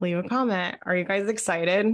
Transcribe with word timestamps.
leave 0.00 0.18
a 0.18 0.22
comment. 0.22 0.78
Are 0.82 0.96
you 0.96 1.04
guys 1.04 1.28
excited? 1.28 1.86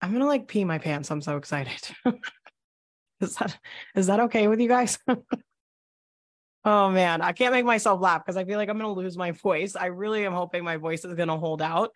I'm 0.00 0.12
gonna 0.12 0.26
like 0.26 0.48
pee 0.48 0.64
my 0.64 0.78
pants. 0.78 1.10
I'm 1.10 1.20
so 1.20 1.36
excited. 1.36 1.80
is 3.20 3.34
that 3.36 3.58
is 3.94 4.06
that 4.06 4.20
okay 4.20 4.48
with 4.48 4.60
you 4.60 4.68
guys? 4.68 4.98
oh 6.64 6.90
man, 6.90 7.20
I 7.20 7.32
can't 7.32 7.52
make 7.52 7.64
myself 7.64 8.00
laugh 8.00 8.24
because 8.24 8.36
I 8.36 8.44
feel 8.44 8.58
like 8.58 8.68
I'm 8.68 8.78
gonna 8.78 8.92
lose 8.92 9.16
my 9.16 9.32
voice. 9.32 9.76
I 9.76 9.86
really 9.86 10.24
am 10.24 10.32
hoping 10.32 10.64
my 10.64 10.76
voice 10.76 11.04
is 11.04 11.14
gonna 11.14 11.38
hold 11.38 11.62
out. 11.62 11.90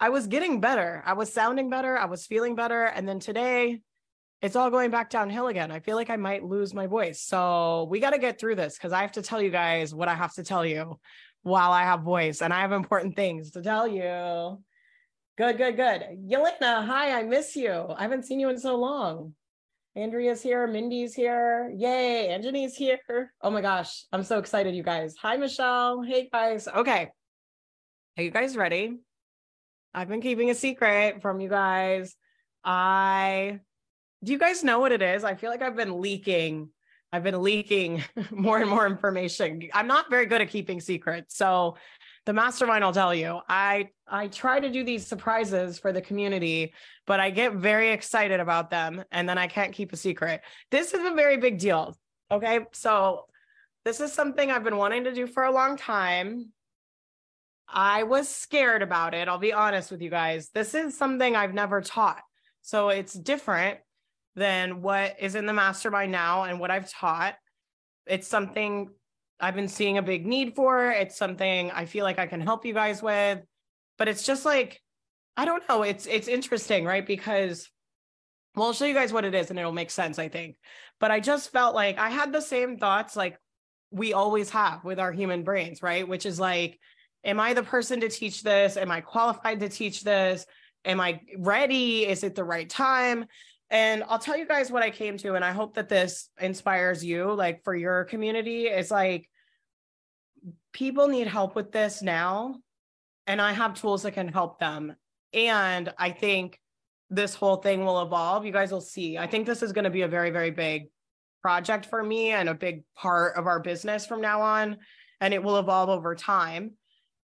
I 0.00 0.10
was 0.10 0.28
getting 0.28 0.60
better. 0.60 1.02
I 1.04 1.14
was 1.14 1.32
sounding 1.32 1.70
better. 1.70 1.98
I 1.98 2.04
was 2.04 2.26
feeling 2.26 2.54
better. 2.54 2.84
And 2.84 3.08
then 3.08 3.18
today, 3.18 3.80
it's 4.40 4.54
all 4.54 4.70
going 4.70 4.90
back 4.90 5.10
downhill 5.10 5.48
again. 5.48 5.72
I 5.72 5.80
feel 5.80 5.96
like 5.96 6.10
I 6.10 6.16
might 6.16 6.44
lose 6.44 6.72
my 6.72 6.86
voice. 6.86 7.20
So 7.20 7.88
we 7.90 7.98
got 7.98 8.10
to 8.10 8.18
get 8.18 8.38
through 8.38 8.54
this 8.54 8.76
because 8.76 8.92
I 8.92 9.00
have 9.00 9.12
to 9.12 9.22
tell 9.22 9.42
you 9.42 9.50
guys 9.50 9.92
what 9.92 10.06
I 10.06 10.14
have 10.14 10.34
to 10.34 10.44
tell 10.44 10.64
you 10.64 11.00
while 11.42 11.72
I 11.72 11.82
have 11.82 12.02
voice 12.02 12.42
and 12.42 12.52
I 12.52 12.60
have 12.60 12.70
important 12.70 13.16
things 13.16 13.50
to 13.52 13.62
tell 13.62 13.88
you. 13.88 14.62
Good, 15.38 15.56
good, 15.56 15.76
good. 15.76 16.02
Yelena, 16.28 16.84
hi, 16.84 17.16
I 17.16 17.22
miss 17.22 17.54
you. 17.54 17.86
I 17.96 18.02
haven't 18.02 18.24
seen 18.24 18.40
you 18.40 18.48
in 18.48 18.58
so 18.58 18.74
long. 18.74 19.34
Andrea's 19.94 20.42
here, 20.42 20.66
Mindy's 20.66 21.14
here. 21.14 21.72
Yay, 21.76 22.36
Anjani's 22.36 22.74
here. 22.74 23.32
Oh 23.40 23.48
my 23.48 23.60
gosh, 23.60 24.04
I'm 24.12 24.24
so 24.24 24.40
excited, 24.40 24.74
you 24.74 24.82
guys. 24.82 25.14
Hi, 25.22 25.36
Michelle. 25.36 26.02
Hey, 26.02 26.28
guys. 26.32 26.66
Okay. 26.66 27.10
Are 28.16 28.22
you 28.24 28.32
guys 28.32 28.56
ready? 28.56 28.98
I've 29.94 30.08
been 30.08 30.20
keeping 30.20 30.50
a 30.50 30.56
secret 30.56 31.22
from 31.22 31.38
you 31.38 31.48
guys. 31.48 32.16
I 32.64 33.60
do 34.24 34.32
you 34.32 34.38
guys 34.38 34.64
know 34.64 34.80
what 34.80 34.90
it 34.90 35.02
is? 35.02 35.22
I 35.22 35.36
feel 35.36 35.50
like 35.50 35.62
I've 35.62 35.76
been 35.76 36.00
leaking. 36.00 36.70
I've 37.12 37.22
been 37.22 37.40
leaking 37.40 38.02
more 38.32 38.58
and 38.58 38.68
more 38.68 38.88
information. 38.88 39.68
I'm 39.72 39.86
not 39.86 40.10
very 40.10 40.26
good 40.26 40.40
at 40.40 40.50
keeping 40.50 40.80
secrets. 40.80 41.36
So 41.36 41.76
the 42.28 42.34
mastermind 42.34 42.84
i'll 42.84 42.92
tell 42.92 43.14
you. 43.14 43.40
I 43.48 43.88
i 44.06 44.28
try 44.28 44.60
to 44.60 44.68
do 44.68 44.84
these 44.84 45.06
surprises 45.06 45.78
for 45.78 45.94
the 45.94 46.02
community 46.02 46.74
but 47.06 47.20
i 47.20 47.30
get 47.30 47.54
very 47.54 47.88
excited 47.88 48.38
about 48.38 48.68
them 48.68 49.02
and 49.10 49.26
then 49.26 49.38
i 49.38 49.46
can't 49.46 49.72
keep 49.72 49.94
a 49.94 49.96
secret. 49.96 50.42
This 50.70 50.92
is 50.92 51.06
a 51.06 51.14
very 51.14 51.38
big 51.38 51.58
deal 51.58 51.96
okay? 52.30 52.66
So 52.72 53.24
this 53.86 54.00
is 54.02 54.12
something 54.12 54.50
i've 54.50 54.62
been 54.62 54.76
wanting 54.76 55.04
to 55.04 55.14
do 55.14 55.26
for 55.26 55.44
a 55.44 55.50
long 55.50 55.78
time. 55.78 56.52
I 57.66 58.02
was 58.02 58.28
scared 58.28 58.82
about 58.82 59.14
it 59.14 59.26
i'll 59.26 59.38
be 59.38 59.54
honest 59.54 59.90
with 59.90 60.02
you 60.02 60.10
guys. 60.10 60.50
This 60.50 60.74
is 60.74 60.98
something 60.98 61.34
i've 61.34 61.54
never 61.54 61.80
taught. 61.80 62.20
So 62.60 62.90
it's 62.90 63.14
different 63.14 63.78
than 64.36 64.82
what 64.82 65.16
is 65.18 65.34
in 65.34 65.46
the 65.46 65.54
mastermind 65.54 66.12
now 66.12 66.42
and 66.42 66.60
what 66.60 66.70
i've 66.70 66.90
taught. 66.90 67.36
It's 68.04 68.28
something 68.28 68.90
I've 69.40 69.54
been 69.54 69.68
seeing 69.68 69.98
a 69.98 70.02
big 70.02 70.26
need 70.26 70.54
for. 70.54 70.90
It's 70.90 71.16
something 71.16 71.70
I 71.70 71.86
feel 71.86 72.04
like 72.04 72.18
I 72.18 72.26
can 72.26 72.40
help 72.40 72.64
you 72.64 72.74
guys 72.74 73.02
with. 73.02 73.40
But 73.96 74.08
it's 74.08 74.24
just 74.24 74.44
like, 74.44 74.80
I 75.36 75.44
don't 75.44 75.62
know. 75.68 75.82
It's 75.82 76.06
it's 76.06 76.28
interesting, 76.28 76.84
right? 76.84 77.06
Because 77.06 77.68
well, 78.56 78.68
I'll 78.68 78.72
show 78.72 78.86
you 78.86 78.94
guys 78.94 79.12
what 79.12 79.24
it 79.24 79.34
is 79.34 79.50
and 79.50 79.58
it'll 79.58 79.72
make 79.72 79.90
sense, 79.90 80.18
I 80.18 80.28
think. 80.28 80.56
But 80.98 81.10
I 81.10 81.20
just 81.20 81.52
felt 81.52 81.74
like 81.74 81.98
I 81.98 82.10
had 82.10 82.32
the 82.32 82.40
same 82.40 82.76
thoughts 82.76 83.14
like 83.14 83.38
we 83.90 84.12
always 84.12 84.50
have 84.50 84.84
with 84.84 84.98
our 84.98 85.12
human 85.12 85.44
brains, 85.44 85.82
right? 85.82 86.06
Which 86.06 86.26
is 86.26 86.40
like, 86.40 86.78
am 87.24 87.38
I 87.38 87.54
the 87.54 87.62
person 87.62 88.00
to 88.00 88.08
teach 88.08 88.42
this? 88.42 88.76
Am 88.76 88.90
I 88.90 89.00
qualified 89.00 89.60
to 89.60 89.68
teach 89.68 90.02
this? 90.02 90.44
Am 90.84 91.00
I 91.00 91.20
ready? 91.38 92.06
Is 92.06 92.24
it 92.24 92.34
the 92.34 92.44
right 92.44 92.68
time? 92.68 93.26
And 93.70 94.02
I'll 94.08 94.18
tell 94.18 94.36
you 94.36 94.46
guys 94.46 94.70
what 94.70 94.82
I 94.82 94.90
came 94.90 95.18
to, 95.18 95.34
and 95.34 95.44
I 95.44 95.52
hope 95.52 95.74
that 95.74 95.88
this 95.88 96.30
inspires 96.40 97.04
you, 97.04 97.32
like 97.34 97.62
for 97.64 97.74
your 97.74 98.04
community. 98.04 98.66
It's 98.66 98.90
like 98.90 99.28
people 100.72 101.08
need 101.08 101.26
help 101.26 101.54
with 101.54 101.70
this 101.70 102.00
now, 102.00 102.56
and 103.26 103.42
I 103.42 103.52
have 103.52 103.78
tools 103.78 104.02
that 104.04 104.12
can 104.12 104.28
help 104.28 104.58
them. 104.58 104.96
And 105.34 105.92
I 105.98 106.10
think 106.10 106.58
this 107.10 107.34
whole 107.34 107.56
thing 107.56 107.84
will 107.84 108.02
evolve. 108.02 108.46
You 108.46 108.52
guys 108.52 108.72
will 108.72 108.80
see. 108.80 109.18
I 109.18 109.26
think 109.26 109.46
this 109.46 109.62
is 109.62 109.72
going 109.72 109.84
to 109.84 109.90
be 109.90 110.02
a 110.02 110.08
very, 110.08 110.30
very 110.30 110.50
big 110.50 110.88
project 111.42 111.86
for 111.86 112.02
me 112.02 112.30
and 112.30 112.48
a 112.48 112.54
big 112.54 112.84
part 112.96 113.36
of 113.36 113.46
our 113.46 113.60
business 113.60 114.06
from 114.06 114.20
now 114.20 114.40
on. 114.40 114.78
And 115.20 115.34
it 115.34 115.42
will 115.42 115.58
evolve 115.58 115.88
over 115.88 116.14
time. 116.14 116.72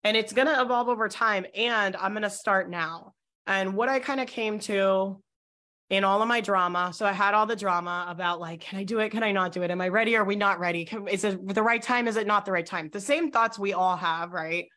And 0.03 0.18
it's 0.18 0.34
going 0.34 0.47
to 0.47 0.62
evolve 0.62 0.88
over 0.88 1.07
time. 1.07 1.46
And 1.56 1.96
I'm 1.96 2.13
going 2.13 2.24
to 2.24 2.30
start 2.30 2.69
now. 2.69 3.13
And 3.46 3.75
what 3.75 3.90
I 3.90 4.00
kind 4.00 4.19
of 4.19 4.28
came 4.28 4.59
to 4.62 5.22
in 5.91 6.06
all 6.06 6.22
of 6.22 6.28
my 6.29 6.40
drama. 6.40 6.91
So 6.94 7.06
I 7.06 7.12
had 7.12 7.34
all 7.34 7.46
the 7.46 7.56
drama 7.56 8.06
about 8.07 8.40
like, 8.40 8.62
can 8.62 8.79
I 8.79 8.85
do 8.85 9.00
it? 9.00 9.09
Can 9.09 9.24
I 9.24 9.34
not 9.34 9.52
do 9.52 9.62
it? 9.62 9.69
Am 9.69 9.81
I 9.81 9.90
ready? 9.90 10.16
Are 10.16 10.24
we 10.24 10.38
not 10.38 10.57
ready? 10.57 10.90
Is 11.12 11.25
it 11.25 11.53
the 11.53 11.62
right 11.62 11.81
time? 11.81 12.07
Is 12.07 12.16
it 12.16 12.25
not 12.25 12.46
the 12.46 12.53
right 12.53 12.66
time? 12.66 12.90
The 12.91 13.02
same 13.02 13.29
thoughts 13.29 13.59
we 13.59 13.74
all 13.74 13.97
have, 13.97 14.31
right? 14.31 14.68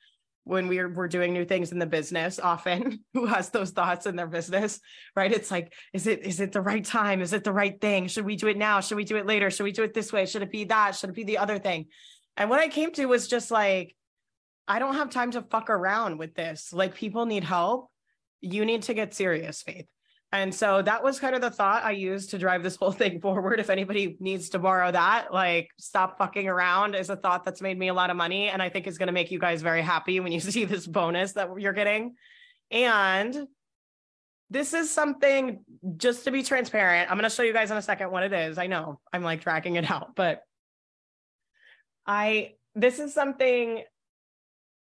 When 0.42 0.66
we're 0.66 0.92
we're 0.92 1.08
doing 1.08 1.32
new 1.32 1.44
things 1.44 1.70
in 1.70 1.78
the 1.78 1.86
business, 1.86 2.40
often 2.40 3.04
who 3.14 3.26
has 3.26 3.50
those 3.50 3.70
thoughts 3.70 4.06
in 4.06 4.16
their 4.16 4.26
business, 4.26 4.80
right? 5.14 5.32
It's 5.32 5.52
like, 5.52 5.72
is 5.92 6.08
it 6.08 6.26
is 6.26 6.40
it 6.40 6.50
the 6.50 6.60
right 6.60 6.84
time? 6.84 7.22
Is 7.22 7.32
it 7.32 7.44
the 7.44 7.52
right 7.52 7.80
thing? 7.80 8.08
Should 8.08 8.26
we 8.26 8.34
do 8.34 8.48
it 8.48 8.58
now? 8.58 8.80
Should 8.80 8.96
we 8.96 9.04
do 9.04 9.16
it 9.16 9.24
later? 9.24 9.50
Should 9.50 9.64
we 9.64 9.72
do 9.72 9.84
it 9.84 9.94
this 9.94 10.12
way? 10.12 10.26
Should 10.26 10.42
it 10.42 10.50
be 10.50 10.64
that? 10.64 10.96
Should 10.96 11.10
it 11.10 11.16
be 11.16 11.24
the 11.24 11.38
other 11.38 11.60
thing? 11.60 11.86
And 12.36 12.50
what 12.50 12.58
I 12.58 12.66
came 12.66 12.92
to 12.94 13.06
was 13.06 13.28
just 13.28 13.52
like, 13.52 13.94
I 14.66 14.80
don't 14.80 14.96
have 14.96 15.10
time 15.10 15.30
to 15.30 15.42
fuck 15.42 15.70
around 15.70 16.18
with 16.18 16.34
this. 16.34 16.72
Like 16.72 16.96
people 16.96 17.24
need 17.24 17.44
help. 17.44 17.88
You 18.40 18.64
need 18.64 18.82
to 18.82 18.94
get 18.94 19.14
serious, 19.14 19.62
Faith 19.62 19.86
and 20.34 20.52
so 20.52 20.82
that 20.82 21.04
was 21.04 21.20
kind 21.20 21.36
of 21.36 21.40
the 21.40 21.50
thought 21.50 21.84
I 21.84 21.92
used 21.92 22.30
to 22.30 22.38
drive 22.38 22.64
this 22.64 22.74
whole 22.74 22.90
thing 23.00 23.20
forward. 23.20 23.60
If 23.60 23.70
anybody 23.70 24.16
needs 24.18 24.48
to 24.50 24.58
borrow 24.58 24.90
that, 24.90 25.32
like 25.32 25.70
stop 25.78 26.18
fucking 26.18 26.48
around 26.48 26.96
is 26.96 27.08
a 27.08 27.14
thought 27.14 27.44
that's 27.44 27.62
made 27.62 27.78
me 27.78 27.86
a 27.86 27.94
lot 27.94 28.10
of 28.10 28.16
money 28.16 28.48
and 28.48 28.60
I 28.60 28.68
think 28.68 28.88
is 28.88 28.98
going 28.98 29.06
to 29.06 29.12
make 29.12 29.30
you 29.30 29.38
guys 29.38 29.62
very 29.62 29.80
happy 29.80 30.18
when 30.18 30.32
you 30.32 30.40
see 30.40 30.64
this 30.64 30.88
bonus 30.88 31.34
that 31.34 31.48
you're 31.58 31.72
getting. 31.72 32.16
And 32.72 33.46
this 34.50 34.74
is 34.74 34.90
something 34.90 35.60
just 35.96 36.24
to 36.24 36.32
be 36.32 36.42
transparent. 36.42 37.12
I'm 37.12 37.16
going 37.16 37.30
to 37.30 37.34
show 37.34 37.44
you 37.44 37.52
guys 37.52 37.70
in 37.70 37.76
a 37.76 37.82
second 37.82 38.10
what 38.10 38.24
it 38.24 38.32
is. 38.32 38.58
I 38.58 38.66
know 38.66 38.98
I'm 39.12 39.22
like 39.22 39.40
tracking 39.40 39.76
it 39.76 39.88
out, 39.88 40.16
but 40.16 40.42
I 42.08 42.54
this 42.74 42.98
is 42.98 43.14
something 43.14 43.84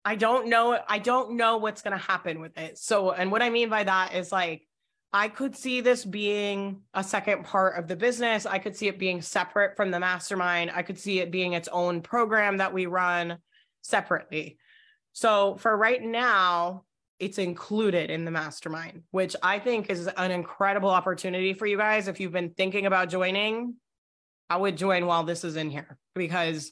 I 0.04 0.16
don't 0.16 0.50
know 0.50 0.78
I 0.90 1.00
don't 1.00 1.38
know 1.38 1.56
what's 1.56 1.82
going 1.82 1.98
to 1.98 2.04
happen 2.04 2.42
with 2.42 2.58
it. 2.58 2.78
So 2.78 3.12
and 3.12 3.32
what 3.32 3.42
I 3.42 3.50
mean 3.50 3.70
by 3.70 3.86
that 3.86 4.14
is 4.14 4.30
like 4.30 4.68
I 5.14 5.30
could 5.30 5.56
see 5.56 5.82
this 5.82 6.04
being 6.04 6.82
a 6.94 7.04
second 7.04 7.46
part 7.46 7.78
of 7.78 7.88
the 7.88 7.96
business. 7.96 8.46
I 8.46 8.60
could 8.60 8.76
see 8.76 8.88
it 8.88 9.00
being 9.00 9.22
separate 9.22 9.78
from 9.78 9.90
the 9.90 10.00
mastermind. 10.00 10.72
I 10.74 10.82
could 10.82 11.00
see 11.00 11.20
it 11.20 11.32
being 11.32 11.54
its 11.54 11.70
own 11.70 12.02
program 12.02 12.58
that 12.58 12.74
we 12.74 12.86
run 12.88 13.38
separately. 13.82 14.58
So 15.14 15.56
for 15.56 15.76
right 15.76 16.04
now, 16.04 16.84
it's 17.20 17.40
included 17.40 18.12
in 18.12 18.26
the 18.26 18.32
mastermind, 18.32 19.04
which 19.12 19.36
I 19.42 19.60
think 19.60 19.90
is 19.90 20.08
an 20.08 20.30
incredible 20.30 20.90
opportunity 20.90 21.54
for 21.54 21.66
you 21.66 21.78
guys. 21.78 22.08
If 22.08 22.20
you've 22.20 22.34
been 22.34 22.52
thinking 22.52 22.86
about 22.86 23.10
joining, 23.10 23.76
I 24.50 24.58
would 24.58 24.78
join 24.78 25.06
while 25.06 25.24
this 25.24 25.44
is 25.44 25.56
in 25.56 25.70
here 25.70 25.98
because 26.16 26.72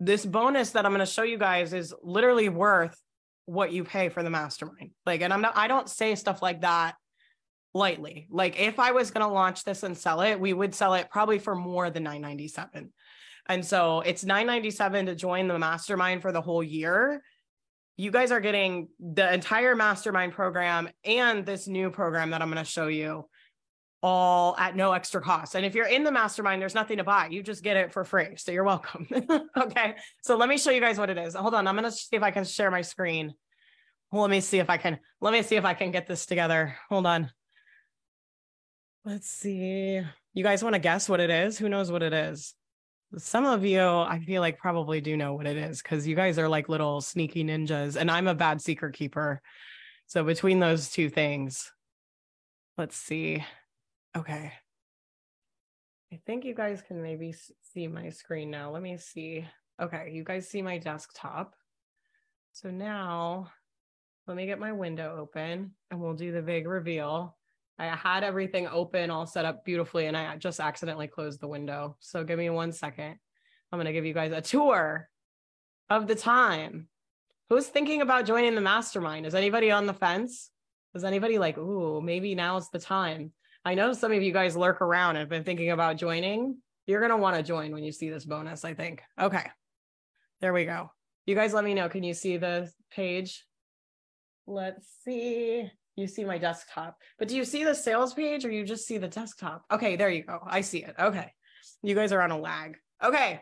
this 0.00 0.24
bonus 0.24 0.70
that 0.70 0.86
I'm 0.86 0.92
going 0.92 1.00
to 1.00 1.06
show 1.06 1.24
you 1.24 1.38
guys 1.38 1.72
is 1.72 1.92
literally 2.02 2.48
worth 2.48 2.98
what 3.46 3.72
you 3.72 3.84
pay 3.84 4.08
for 4.08 4.22
the 4.22 4.30
mastermind. 4.30 4.92
Like, 5.04 5.20
and 5.20 5.32
I'm 5.32 5.42
not, 5.42 5.56
I 5.56 5.68
don't 5.68 5.88
say 5.88 6.14
stuff 6.14 6.40
like 6.40 6.62
that 6.62 6.94
lightly. 7.78 8.26
Like 8.30 8.60
if 8.60 8.78
I 8.78 8.90
was 8.90 9.10
going 9.10 9.26
to 9.26 9.32
launch 9.32 9.64
this 9.64 9.82
and 9.82 9.96
sell 9.96 10.20
it, 10.20 10.38
we 10.38 10.52
would 10.52 10.74
sell 10.74 10.94
it 10.94 11.08
probably 11.10 11.38
for 11.38 11.54
more 11.54 11.88
than 11.88 12.02
997. 12.02 12.92
And 13.48 13.64
so 13.64 14.00
it's 14.00 14.24
997 14.24 15.06
to 15.06 15.14
join 15.14 15.48
the 15.48 15.58
mastermind 15.58 16.20
for 16.20 16.32
the 16.32 16.40
whole 16.42 16.62
year. 16.62 17.22
You 17.96 18.10
guys 18.10 18.30
are 18.30 18.40
getting 18.40 18.88
the 19.00 19.32
entire 19.32 19.74
mastermind 19.74 20.32
program 20.32 20.88
and 21.04 21.46
this 21.46 21.66
new 21.66 21.90
program 21.90 22.30
that 22.30 22.42
I'm 22.42 22.50
going 22.50 22.62
to 22.62 22.70
show 22.70 22.88
you 22.88 23.28
all 24.02 24.56
at 24.56 24.76
no 24.76 24.92
extra 24.92 25.20
cost. 25.20 25.56
And 25.56 25.66
if 25.66 25.74
you're 25.74 25.86
in 25.86 26.04
the 26.04 26.12
mastermind, 26.12 26.62
there's 26.62 26.74
nothing 26.74 26.98
to 26.98 27.04
buy. 27.04 27.28
You 27.30 27.42
just 27.42 27.64
get 27.64 27.76
it 27.76 27.92
for 27.92 28.04
free. 28.04 28.36
So 28.36 28.52
you're 28.52 28.64
welcome. 28.64 29.08
okay. 29.56 29.96
So 30.22 30.36
let 30.36 30.48
me 30.48 30.58
show 30.58 30.70
you 30.70 30.80
guys 30.80 30.98
what 30.98 31.10
it 31.10 31.18
is. 31.18 31.34
Hold 31.34 31.54
on. 31.54 31.66
I'm 31.66 31.74
going 31.74 31.90
to 31.90 31.90
see 31.90 32.16
if 32.16 32.22
I 32.22 32.30
can 32.30 32.44
share 32.44 32.70
my 32.70 32.82
screen. 32.82 33.34
Well, 34.12 34.22
let 34.22 34.30
me 34.30 34.40
see 34.40 34.58
if 34.58 34.70
I 34.70 34.76
can, 34.76 34.98
let 35.20 35.32
me 35.32 35.42
see 35.42 35.56
if 35.56 35.64
I 35.64 35.74
can 35.74 35.90
get 35.90 36.06
this 36.06 36.26
together. 36.26 36.76
Hold 36.88 37.06
on. 37.06 37.30
Let's 39.08 39.30
see. 39.30 40.02
You 40.34 40.44
guys 40.44 40.62
want 40.62 40.74
to 40.74 40.78
guess 40.78 41.08
what 41.08 41.18
it 41.18 41.30
is? 41.30 41.56
Who 41.56 41.70
knows 41.70 41.90
what 41.90 42.02
it 42.02 42.12
is? 42.12 42.52
Some 43.16 43.46
of 43.46 43.64
you, 43.64 43.80
I 43.80 44.18
feel 44.18 44.42
like, 44.42 44.58
probably 44.58 45.00
do 45.00 45.16
know 45.16 45.32
what 45.32 45.46
it 45.46 45.56
is 45.56 45.80
because 45.80 46.06
you 46.06 46.14
guys 46.14 46.38
are 46.38 46.46
like 46.46 46.68
little 46.68 47.00
sneaky 47.00 47.42
ninjas, 47.42 47.96
and 47.96 48.10
I'm 48.10 48.26
a 48.26 48.34
bad 48.34 48.60
secret 48.60 48.94
keeper. 48.94 49.40
So, 50.08 50.24
between 50.24 50.60
those 50.60 50.90
two 50.90 51.08
things, 51.08 51.72
let's 52.76 52.98
see. 52.98 53.42
Okay. 54.14 54.52
I 56.12 56.20
think 56.26 56.44
you 56.44 56.54
guys 56.54 56.82
can 56.86 57.00
maybe 57.00 57.34
see 57.72 57.88
my 57.88 58.10
screen 58.10 58.50
now. 58.50 58.70
Let 58.70 58.82
me 58.82 58.98
see. 58.98 59.48
Okay, 59.80 60.10
you 60.12 60.22
guys 60.22 60.50
see 60.50 60.60
my 60.60 60.76
desktop. 60.76 61.54
So 62.52 62.70
now 62.70 63.52
let 64.26 64.36
me 64.36 64.44
get 64.44 64.58
my 64.58 64.72
window 64.72 65.16
open 65.18 65.70
and 65.90 65.98
we'll 65.98 66.12
do 66.12 66.30
the 66.30 66.42
big 66.42 66.68
reveal. 66.68 67.37
I 67.78 67.86
had 67.86 68.24
everything 68.24 68.66
open, 68.66 69.10
all 69.10 69.26
set 69.26 69.44
up 69.44 69.64
beautifully, 69.64 70.06
and 70.06 70.16
I 70.16 70.36
just 70.36 70.58
accidentally 70.58 71.06
closed 71.06 71.40
the 71.40 71.48
window. 71.48 71.96
So 72.00 72.24
give 72.24 72.38
me 72.38 72.50
one 72.50 72.72
second. 72.72 73.16
I'm 73.70 73.76
going 73.76 73.86
to 73.86 73.92
give 73.92 74.04
you 74.04 74.14
guys 74.14 74.32
a 74.32 74.40
tour 74.40 75.08
of 75.88 76.06
the 76.06 76.14
time. 76.14 76.88
Who's 77.48 77.66
thinking 77.66 78.02
about 78.02 78.26
joining 78.26 78.54
the 78.54 78.60
mastermind? 78.60 79.26
Is 79.26 79.34
anybody 79.34 79.70
on 79.70 79.86
the 79.86 79.94
fence? 79.94 80.50
Is 80.94 81.04
anybody 81.04 81.38
like, 81.38 81.56
ooh, 81.56 82.00
maybe 82.00 82.34
now's 82.34 82.68
the 82.70 82.78
time? 82.78 83.32
I 83.64 83.74
know 83.74 83.92
some 83.92 84.12
of 84.12 84.22
you 84.22 84.32
guys 84.32 84.56
lurk 84.56 84.80
around 84.80 85.10
and 85.10 85.20
have 85.20 85.28
been 85.28 85.44
thinking 85.44 85.70
about 85.70 85.96
joining. 85.96 86.58
You're 86.86 87.00
going 87.00 87.10
to 87.10 87.16
want 87.16 87.36
to 87.36 87.42
join 87.42 87.72
when 87.72 87.84
you 87.84 87.92
see 87.92 88.10
this 88.10 88.24
bonus, 88.24 88.64
I 88.64 88.74
think. 88.74 89.02
Okay. 89.20 89.46
There 90.40 90.52
we 90.52 90.64
go. 90.64 90.90
You 91.26 91.34
guys 91.34 91.52
let 91.52 91.64
me 91.64 91.74
know. 91.74 91.88
Can 91.88 92.02
you 92.02 92.14
see 92.14 92.38
the 92.38 92.70
page? 92.90 93.44
Let's 94.46 94.88
see. 95.04 95.70
You 95.98 96.06
see 96.06 96.24
my 96.24 96.38
desktop, 96.38 96.96
but 97.18 97.26
do 97.26 97.36
you 97.36 97.44
see 97.44 97.64
the 97.64 97.74
sales 97.74 98.14
page 98.14 98.44
or 98.44 98.52
you 98.52 98.64
just 98.64 98.86
see 98.86 98.98
the 98.98 99.08
desktop? 99.08 99.64
Okay, 99.68 99.96
there 99.96 100.08
you 100.08 100.22
go. 100.22 100.38
I 100.46 100.60
see 100.60 100.84
it. 100.84 100.94
Okay. 100.96 101.32
You 101.82 101.96
guys 101.96 102.12
are 102.12 102.22
on 102.22 102.30
a 102.30 102.38
lag. 102.38 102.76
Okay. 103.02 103.40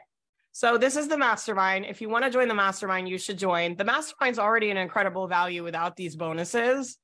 So 0.53 0.79
this 0.79 0.97
is 0.97 1.07
the 1.07 1.19
mastermind. 1.19 1.85
If 1.85 2.01
you 2.01 2.09
want 2.09 2.25
to 2.25 2.31
join 2.31 2.49
the 2.49 2.55
mastermind, 2.55 3.11
you 3.11 3.19
should 3.19 3.37
join. 3.37 3.77
The 3.77 3.85
mastermind's 3.85 4.39
already 4.39 4.71
an 4.71 4.79
incredible 4.79 5.29
value 5.29 5.63
without 5.63 5.97
these 5.97 6.17
bonuses. 6.17 6.97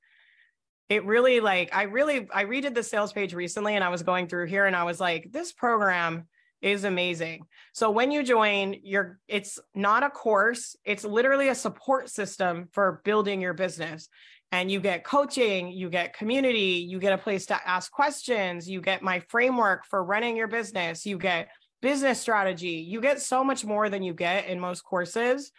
It 0.88 1.04
really 1.04 1.40
like 1.40 1.69
I 1.76 1.82
really 1.82 2.26
I 2.32 2.46
redid 2.46 2.75
the 2.75 2.82
sales 2.82 3.12
page 3.12 3.34
recently 3.34 3.75
and 3.75 3.84
I 3.84 3.90
was 3.90 4.02
going 4.02 4.28
through 4.28 4.46
here 4.46 4.64
and 4.64 4.75
I 4.75 4.84
was 4.84 5.00
like, 5.00 5.32
this 5.32 5.52
program 5.52 6.28
is 6.62 6.84
amazing. 6.84 7.44
So 7.75 7.90
when 7.90 8.10
you 8.10 8.22
join, 8.22 8.76
you're 8.82 9.19
it's 9.28 9.58
not 9.75 10.02
a 10.02 10.08
course, 10.08 10.76
it's 10.87 11.05
literally 11.05 11.48
a 11.48 11.55
support 11.55 12.08
system 12.08 12.70
for 12.72 13.02
building 13.05 13.43
your 13.43 13.52
business. 13.52 14.08
And 14.52 14.70
you 14.70 14.81
get 14.81 15.02
coaching, 15.02 15.72
you 15.72 15.90
get 15.90 16.14
community, 16.14 16.87
you 16.88 17.00
get 17.00 17.14
a 17.14 17.19
place 17.19 17.46
to 17.46 17.69
ask 17.69 17.90
questions, 17.90 18.69
you 18.69 18.81
get 18.81 19.02
my 19.02 19.20
framework 19.28 19.87
for 19.87 20.04
running 20.04 20.37
your 20.37 20.46
business, 20.46 21.04
you 21.04 21.19
get 21.19 21.49
business 21.82 22.20
strategy. 22.20 22.87
You 22.88 23.00
get 23.00 23.20
so 23.20 23.44
much 23.44 23.64
more 23.64 23.90
than 23.90 24.02
you 24.02 24.14
get 24.14 24.46
in 24.46 24.58
most 24.58 24.82
courses. 24.82 25.50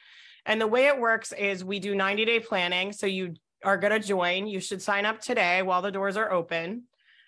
And 0.46 0.60
the 0.60 0.68
way 0.68 0.88
it 0.88 1.00
works 1.00 1.32
is 1.34 1.64
we 1.64 1.80
do 1.80 1.94
90 1.94 2.26
day 2.26 2.40
planning. 2.40 2.92
So 2.94 3.06
you 3.06 3.36
are 3.64 3.78
going 3.78 3.94
to 3.94 4.06
join. 4.06 4.48
You 4.48 4.60
should 4.60 4.82
sign 4.82 5.06
up 5.06 5.22
today 5.22 5.62
while 5.62 5.82
the 5.82 5.92
doors 5.92 6.18
are 6.18 6.32
open. 6.32 6.84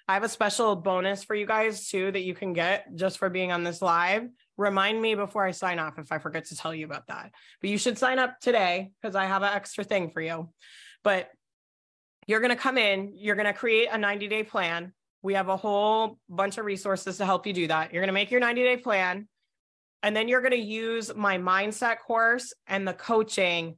I 0.07 0.13
have 0.13 0.23
a 0.23 0.29
special 0.29 0.75
bonus 0.75 1.23
for 1.23 1.35
you 1.35 1.45
guys 1.45 1.87
too 1.87 2.11
that 2.11 2.23
you 2.23 2.35
can 2.35 2.53
get 2.53 2.95
just 2.95 3.17
for 3.17 3.29
being 3.29 3.51
on 3.51 3.63
this 3.63 3.81
live. 3.81 4.27
Remind 4.57 5.01
me 5.01 5.15
before 5.15 5.43
I 5.43 5.51
sign 5.51 5.79
off 5.79 5.97
if 5.97 6.11
I 6.11 6.19
forget 6.19 6.45
to 6.45 6.55
tell 6.55 6.73
you 6.73 6.85
about 6.85 7.07
that. 7.07 7.31
But 7.59 7.69
you 7.69 7.77
should 7.77 7.97
sign 7.97 8.19
up 8.19 8.39
today 8.39 8.91
because 9.01 9.15
I 9.15 9.25
have 9.25 9.41
an 9.41 9.53
extra 9.53 9.83
thing 9.83 10.11
for 10.11 10.21
you. 10.21 10.49
But 11.03 11.29
you're 12.27 12.39
going 12.39 12.49
to 12.49 12.55
come 12.55 12.77
in, 12.77 13.13
you're 13.15 13.35
going 13.35 13.45
to 13.45 13.53
create 13.53 13.87
a 13.91 13.97
90 13.97 14.27
day 14.27 14.43
plan. 14.43 14.93
We 15.21 15.33
have 15.33 15.49
a 15.49 15.57
whole 15.57 16.19
bunch 16.29 16.57
of 16.57 16.65
resources 16.65 17.17
to 17.17 17.25
help 17.25 17.47
you 17.47 17.53
do 17.53 17.67
that. 17.67 17.93
You're 17.93 18.01
going 18.01 18.07
to 18.07 18.13
make 18.13 18.31
your 18.31 18.39
90 18.39 18.63
day 18.63 18.77
plan. 18.77 19.27
And 20.03 20.15
then 20.15 20.27
you're 20.27 20.41
going 20.41 20.51
to 20.51 20.57
use 20.57 21.15
my 21.15 21.37
mindset 21.37 21.99
course 21.99 22.53
and 22.67 22.87
the 22.87 22.93
coaching 22.93 23.77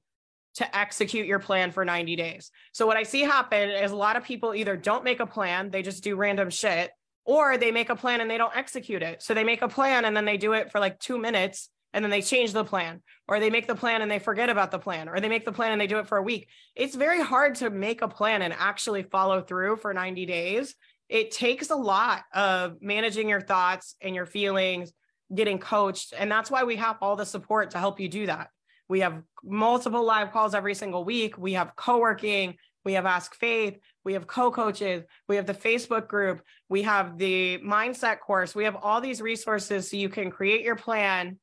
to 0.55 0.77
execute 0.77 1.27
your 1.27 1.39
plan 1.39 1.71
for 1.71 1.85
90 1.85 2.15
days. 2.15 2.51
So, 2.73 2.87
what 2.87 2.97
I 2.97 3.03
see 3.03 3.21
happen 3.21 3.69
is 3.69 3.91
a 3.91 3.95
lot 3.95 4.15
of 4.15 4.23
people 4.23 4.55
either 4.55 4.75
don't 4.75 5.03
make 5.03 5.19
a 5.19 5.25
plan, 5.25 5.69
they 5.69 5.83
just 5.83 6.03
do 6.03 6.15
random 6.15 6.49
shit, 6.49 6.89
or 7.25 7.57
they 7.57 7.71
make 7.71 7.89
a 7.89 7.95
plan 7.95 8.21
and 8.21 8.29
they 8.29 8.39
don't 8.39 8.55
execute 8.55 9.03
it. 9.03 9.21
So, 9.21 9.33
they 9.33 9.43
make 9.43 9.61
a 9.61 9.67
plan 9.67 10.03
and 10.03 10.17
then 10.17 10.25
they 10.25 10.37
do 10.37 10.53
it 10.53 10.71
for 10.71 10.79
like 10.79 10.99
two 10.99 11.17
minutes 11.17 11.69
and 11.97 12.05
then 12.05 12.11
they 12.11 12.21
change 12.21 12.53
the 12.53 12.63
plan, 12.63 13.01
or 13.27 13.39
they 13.39 13.49
make 13.49 13.67
the 13.67 13.75
plan 13.75 14.01
and 14.01 14.09
they 14.09 14.19
forget 14.19 14.49
about 14.49 14.71
the 14.71 14.79
plan, 14.79 15.09
or 15.09 15.19
they 15.19 15.27
make 15.27 15.45
the 15.45 15.51
plan 15.51 15.71
and 15.71 15.81
they 15.81 15.87
do 15.87 15.97
it 15.97 16.07
for 16.07 16.17
a 16.17 16.23
week. 16.23 16.47
It's 16.75 16.95
very 16.95 17.21
hard 17.21 17.55
to 17.55 17.69
make 17.69 18.01
a 18.01 18.07
plan 18.07 18.43
and 18.43 18.53
actually 18.53 19.03
follow 19.03 19.41
through 19.41 19.77
for 19.77 19.93
90 19.93 20.25
days 20.25 20.75
it 21.09 21.31
takes 21.31 21.69
a 21.69 21.75
lot 21.75 22.23
of 22.33 22.77
managing 22.81 23.29
your 23.29 23.41
thoughts 23.41 23.95
and 24.01 24.13
your 24.13 24.25
feelings, 24.25 24.91
getting 25.33 25.59
coached. 25.59 26.13
And 26.17 26.31
that's 26.31 26.51
why 26.51 26.63
we 26.63 26.75
have 26.77 26.97
all 27.01 27.15
the 27.15 27.25
support 27.25 27.71
to 27.71 27.77
help 27.77 27.99
you 27.99 28.09
do 28.09 28.25
that. 28.25 28.49
We 28.89 29.01
have 29.01 29.21
multiple 29.43 30.03
live 30.03 30.31
calls 30.31 30.53
every 30.53 30.75
single 30.75 31.03
week. 31.03 31.37
We 31.37 31.53
have 31.53 31.75
co 31.75 31.97
working, 31.99 32.55
we 32.85 32.93
have 32.93 33.05
Ask 33.05 33.35
Faith, 33.35 33.77
we 34.03 34.13
have 34.13 34.27
co 34.27 34.51
coaches, 34.51 35.03
we 35.27 35.35
have 35.37 35.45
the 35.45 35.53
Facebook 35.53 36.07
group, 36.07 36.41
we 36.69 36.83
have 36.83 37.17
the 37.17 37.59
mindset 37.59 38.19
course. 38.19 38.55
We 38.55 38.63
have 38.65 38.77
all 38.77 39.01
these 39.01 39.21
resources 39.21 39.89
so 39.89 39.97
you 39.97 40.09
can 40.09 40.31
create 40.31 40.61
your 40.61 40.75
plan 40.75 41.37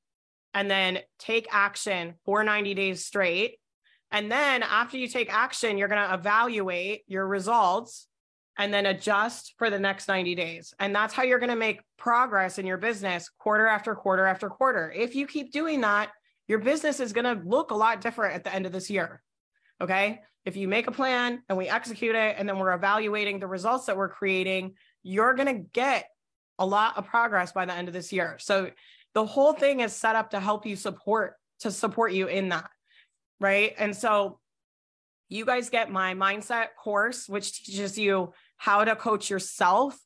and 0.54 0.70
then 0.70 1.00
take 1.18 1.48
action 1.50 2.14
for 2.24 2.44
90 2.44 2.74
days 2.74 3.04
straight. 3.04 3.58
And 4.10 4.30
then 4.30 4.62
after 4.62 4.96
you 4.96 5.08
take 5.08 5.32
action, 5.32 5.76
you're 5.76 5.88
going 5.88 6.08
to 6.08 6.14
evaluate 6.14 7.02
your 7.08 7.26
results 7.26 8.06
and 8.56 8.72
then 8.72 8.86
adjust 8.86 9.54
for 9.58 9.68
the 9.68 9.80
next 9.80 10.06
90 10.06 10.36
days. 10.36 10.72
And 10.78 10.94
that's 10.94 11.12
how 11.12 11.24
you're 11.24 11.40
going 11.40 11.50
to 11.50 11.56
make 11.56 11.80
progress 11.98 12.58
in 12.58 12.66
your 12.66 12.76
business 12.76 13.28
quarter 13.38 13.66
after 13.66 13.94
quarter 13.96 14.26
after 14.26 14.48
quarter. 14.48 14.92
If 14.94 15.16
you 15.16 15.26
keep 15.26 15.52
doing 15.52 15.80
that, 15.80 16.10
your 16.46 16.60
business 16.60 17.00
is 17.00 17.12
going 17.12 17.24
to 17.24 17.44
look 17.44 17.72
a 17.72 17.74
lot 17.74 18.00
different 18.00 18.36
at 18.36 18.44
the 18.44 18.54
end 18.54 18.66
of 18.66 18.72
this 18.72 18.88
year. 18.88 19.22
Okay. 19.80 20.20
If 20.44 20.56
you 20.56 20.68
make 20.68 20.86
a 20.86 20.92
plan 20.92 21.42
and 21.48 21.58
we 21.58 21.68
execute 21.68 22.14
it, 22.14 22.36
and 22.38 22.48
then 22.48 22.58
we're 22.58 22.74
evaluating 22.74 23.40
the 23.40 23.46
results 23.46 23.86
that 23.86 23.96
we're 23.96 24.10
creating, 24.10 24.74
you're 25.02 25.34
going 25.34 25.48
to 25.48 25.64
get 25.72 26.06
a 26.58 26.66
lot 26.66 26.96
of 26.96 27.06
progress 27.06 27.50
by 27.50 27.64
the 27.64 27.72
end 27.72 27.88
of 27.88 27.94
this 27.94 28.12
year. 28.12 28.36
So 28.38 28.70
the 29.14 29.24
whole 29.24 29.52
thing 29.52 29.80
is 29.80 29.94
set 29.94 30.16
up 30.16 30.30
to 30.30 30.40
help 30.40 30.66
you 30.66 30.76
support, 30.76 31.34
to 31.60 31.70
support 31.70 32.12
you 32.12 32.26
in 32.26 32.50
that. 32.50 32.68
Right. 33.40 33.74
And 33.78 33.96
so 33.96 34.38
you 35.28 35.44
guys 35.44 35.70
get 35.70 35.90
my 35.90 36.14
mindset 36.14 36.68
course, 36.82 37.28
which 37.28 37.64
teaches 37.64 37.98
you 37.98 38.32
how 38.56 38.84
to 38.84 38.94
coach 38.94 39.30
yourself, 39.30 39.98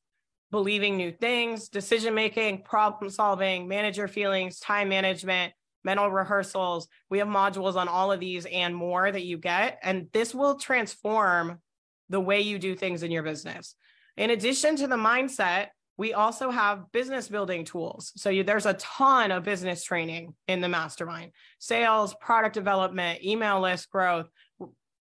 believing 0.51 0.97
new 0.97 1.13
things, 1.13 1.69
decision 1.69 2.15
making, 2.15 2.63
problem 2.63 3.11
solving, 3.11 3.69
manage 3.69 3.99
your 3.99 4.09
feelings, 4.09 4.59
time 4.61 4.89
management, 4.89 5.53
mental 5.85 6.11
rehearsals. 6.11 6.89
We 7.11 7.19
have 7.19 7.29
modules 7.29 7.77
on 7.77 7.89
all 7.89 8.13
of 8.13 8.21
these 8.21 8.47
and 8.47 8.75
more 8.75 9.11
that 9.11 9.25
you 9.25 9.39
get. 9.39 9.79
And 9.83 10.09
this 10.13 10.35
will 10.35 10.57
transform 10.57 11.61
the 12.09 12.21
way 12.21 12.41
you 12.41 12.59
do 12.59 12.75
things 12.75 13.03
in 13.03 13.11
your 13.11 13.23
business. 13.23 13.75
In 14.17 14.31
addition 14.31 14.77
to 14.77 14.87
the 14.87 14.97
mindset, 14.97 15.69
we 15.99 16.15
also 16.15 16.51
have 16.51 16.91
business 16.93 17.29
building 17.29 17.65
tools. 17.65 18.13
So 18.17 18.31
you, 18.31 18.45
there's 18.45 18.67
a 18.67 18.75
ton 18.75 19.33
of 19.33 19.43
business 19.43 19.83
training 19.83 20.35
in 20.47 20.61
the 20.61 20.69
mastermind 20.69 21.33
sales, 21.59 22.15
product 22.21 22.55
development, 22.55 23.23
email 23.23 23.61
list 23.61 23.91
growth, 23.91 24.31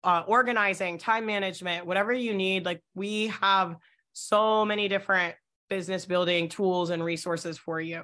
uh, 0.04 0.22
organizing, 0.26 0.96
time 0.98 1.26
management, 1.26 1.84
whatever 1.84 2.12
you 2.12 2.32
need. 2.32 2.64
Like 2.64 2.80
we 2.94 3.26
have 3.26 3.76
so 4.12 4.64
many 4.64 4.86
different 4.86 5.34
business 5.68 6.06
building 6.06 6.48
tools 6.48 6.90
and 6.90 7.02
resources 7.02 7.58
for 7.58 7.80
you. 7.80 8.02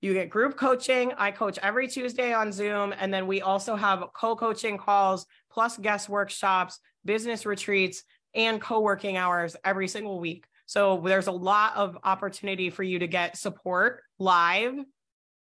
You 0.00 0.14
get 0.14 0.30
group 0.30 0.56
coaching. 0.56 1.12
I 1.18 1.30
coach 1.32 1.58
every 1.62 1.86
Tuesday 1.86 2.32
on 2.32 2.50
Zoom. 2.50 2.94
And 2.98 3.12
then 3.12 3.26
we 3.26 3.42
also 3.42 3.76
have 3.76 4.04
co 4.14 4.34
coaching 4.34 4.78
calls, 4.78 5.26
plus 5.52 5.76
guest 5.76 6.08
workshops, 6.08 6.80
business 7.04 7.44
retreats, 7.44 8.02
and 8.34 8.60
co 8.60 8.80
working 8.80 9.18
hours 9.18 9.54
every 9.64 9.86
single 9.86 10.18
week. 10.18 10.46
So 10.66 11.02
there's 11.04 11.26
a 11.26 11.32
lot 11.32 11.76
of 11.76 11.98
opportunity 12.04 12.70
for 12.70 12.82
you 12.82 13.00
to 13.00 13.06
get 13.06 13.36
support 13.36 14.02
live, 14.18 14.74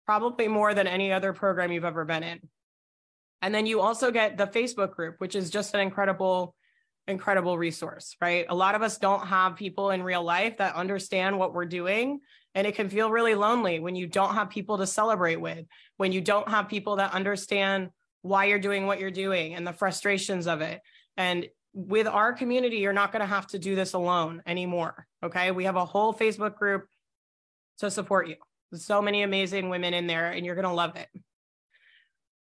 probably 0.05 0.47
more 0.47 0.73
than 0.73 0.87
any 0.87 1.11
other 1.11 1.33
program 1.33 1.71
you've 1.71 1.85
ever 1.85 2.05
been 2.05 2.23
in. 2.23 2.39
And 3.41 3.53
then 3.53 3.65
you 3.65 3.81
also 3.81 4.11
get 4.11 4.37
the 4.37 4.47
Facebook 4.47 4.91
group, 4.91 5.15
which 5.19 5.35
is 5.35 5.49
just 5.49 5.73
an 5.73 5.79
incredible, 5.79 6.55
incredible 7.07 7.57
resource, 7.57 8.15
right? 8.19 8.45
A 8.49 8.55
lot 8.55 8.75
of 8.75 8.81
us 8.81 8.97
don't 8.97 9.27
have 9.27 9.55
people 9.55 9.91
in 9.91 10.01
real 10.01 10.23
life 10.23 10.57
that 10.57 10.75
understand 10.75 11.37
what 11.37 11.53
we're 11.53 11.65
doing. 11.65 12.19
And 12.55 12.65
it 12.65 12.75
can 12.75 12.89
feel 12.89 13.11
really 13.11 13.35
lonely 13.35 13.79
when 13.79 13.95
you 13.95 14.07
don't 14.07 14.33
have 14.33 14.49
people 14.49 14.77
to 14.77 14.87
celebrate 14.87 15.35
with, 15.35 15.65
when 15.97 16.11
you 16.11 16.21
don't 16.21 16.49
have 16.49 16.69
people 16.69 16.95
that 16.95 17.13
understand 17.13 17.89
why 18.21 18.45
you're 18.45 18.59
doing 18.59 18.87
what 18.87 18.99
you're 18.99 19.11
doing 19.11 19.53
and 19.53 19.67
the 19.67 19.73
frustrations 19.73 20.47
of 20.47 20.61
it. 20.61 20.81
And 21.17 21.45
with 21.75 22.07
our 22.07 22.31
community, 22.31 22.77
you're 22.77 22.93
not 22.93 23.11
going 23.11 23.19
to 23.19 23.27
have 23.27 23.47
to 23.47 23.59
do 23.59 23.75
this 23.75 23.93
alone 23.93 24.41
anymore. 24.47 25.05
Okay. 25.21 25.51
We 25.51 25.65
have 25.65 25.75
a 25.75 25.85
whole 25.85 26.13
Facebook 26.13 26.55
group 26.55 26.87
to 27.79 27.91
support 27.91 28.29
you. 28.29 28.37
so 28.73 29.01
many 29.01 29.23
amazing 29.23 29.69
women 29.69 29.93
in 29.93 30.07
there, 30.07 30.31
and 30.31 30.45
you're 30.45 30.55
going 30.55 30.67
to 30.67 30.73
love 30.73 30.95
it. 30.95 31.09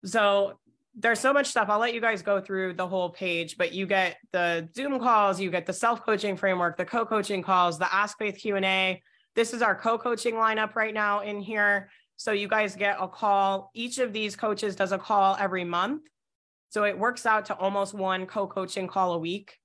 So 0.05 0.59
there's 0.95 1.19
so 1.19 1.33
much 1.33 1.47
stuff. 1.47 1.69
I'll 1.69 1.79
let 1.79 1.93
you 1.93 2.01
guys 2.01 2.21
go 2.21 2.39
through 2.39 2.73
the 2.73 2.87
whole 2.87 3.09
page, 3.09 3.57
but 3.57 3.73
you 3.73 3.87
get 3.87 4.17
the 4.31 4.69
Zoom 4.75 4.99
calls, 4.99 5.39
you 5.39 5.49
get 5.49 5.65
the 5.65 5.73
self-coaching 5.73 6.37
framework, 6.37 6.77
the 6.77 6.85
co-coaching 6.85 7.41
calls, 7.41 7.79
the 7.79 7.93
Ask 7.93 8.17
Faith 8.17 8.37
Q&A. 8.37 9.01
This 9.35 9.53
is 9.53 9.61
our 9.61 9.75
co-coaching 9.75 10.35
lineup 10.35 10.75
right 10.75 10.93
now 10.93 11.21
in 11.21 11.41
here. 11.41 11.89
So 12.17 12.31
you 12.31 12.47
guys 12.47 12.75
get 12.75 12.97
a 12.99 13.07
call. 13.07 13.71
Each 13.73 13.97
of 13.97 14.13
these 14.13 14.35
coaches 14.35 14.75
does 14.75 14.91
a 14.91 14.99
call 14.99 15.35
every 15.39 15.63
month. 15.63 16.03
So 16.73 16.85
it 16.85 16.97
works 16.97 17.27
out 17.27 17.45
to 17.45 17.55
almost 17.55 17.93
one 17.93 18.25
co-coaching 18.25 18.87
call 18.87 19.13
a 19.13 19.19
week, 19.19 19.59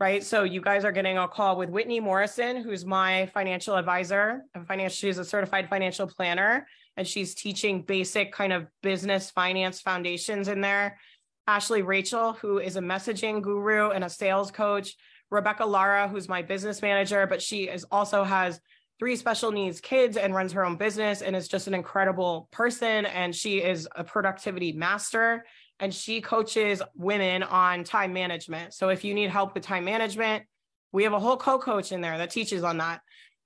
right? 0.00 0.24
So 0.24 0.44
you 0.44 0.62
guys 0.62 0.86
are 0.86 0.92
getting 0.92 1.18
a 1.18 1.28
call 1.28 1.58
with 1.58 1.68
Whitney 1.68 2.00
Morrison, 2.00 2.56
who's 2.56 2.86
my 2.86 3.26
financial 3.34 3.76
advisor, 3.76 4.44
financial, 4.66 4.94
she's 4.94 5.18
a 5.18 5.26
certified 5.26 5.68
financial 5.68 6.06
planner 6.06 6.66
and 6.96 7.06
she's 7.06 7.34
teaching 7.34 7.82
basic 7.82 8.32
kind 8.32 8.50
of 8.50 8.66
business 8.82 9.30
finance 9.30 9.82
foundations 9.82 10.48
in 10.48 10.62
there. 10.62 10.98
Ashley 11.46 11.82
Rachel, 11.82 12.32
who 12.32 12.60
is 12.60 12.76
a 12.76 12.80
messaging 12.80 13.42
guru 13.42 13.90
and 13.90 14.02
a 14.02 14.08
sales 14.08 14.50
coach. 14.50 14.94
Rebecca 15.30 15.66
Lara, 15.66 16.08
who's 16.08 16.30
my 16.30 16.40
business 16.40 16.80
manager, 16.80 17.26
but 17.26 17.42
she 17.42 17.64
is 17.64 17.84
also 17.90 18.24
has 18.24 18.58
three 18.98 19.16
special 19.16 19.52
needs 19.52 19.82
kids 19.82 20.16
and 20.16 20.34
runs 20.34 20.52
her 20.52 20.64
own 20.64 20.76
business 20.76 21.20
and 21.20 21.36
is 21.36 21.46
just 21.46 21.66
an 21.66 21.74
incredible 21.74 22.48
person. 22.52 23.04
And 23.04 23.34
she 23.34 23.58
is 23.58 23.86
a 23.96 24.02
productivity 24.02 24.72
master. 24.72 25.44
And 25.80 25.92
she 25.92 26.20
coaches 26.20 26.82
women 26.94 27.42
on 27.42 27.84
time 27.84 28.12
management. 28.12 28.74
So 28.74 28.88
if 28.88 29.04
you 29.04 29.14
need 29.14 29.30
help 29.30 29.54
with 29.54 29.62
time 29.62 29.84
management, 29.84 30.44
we 30.92 31.02
have 31.04 31.12
a 31.12 31.18
whole 31.18 31.36
co 31.36 31.58
coach 31.58 31.92
in 31.92 32.00
there 32.00 32.18
that 32.18 32.30
teaches 32.30 32.62
on 32.62 32.78
that. 32.78 33.00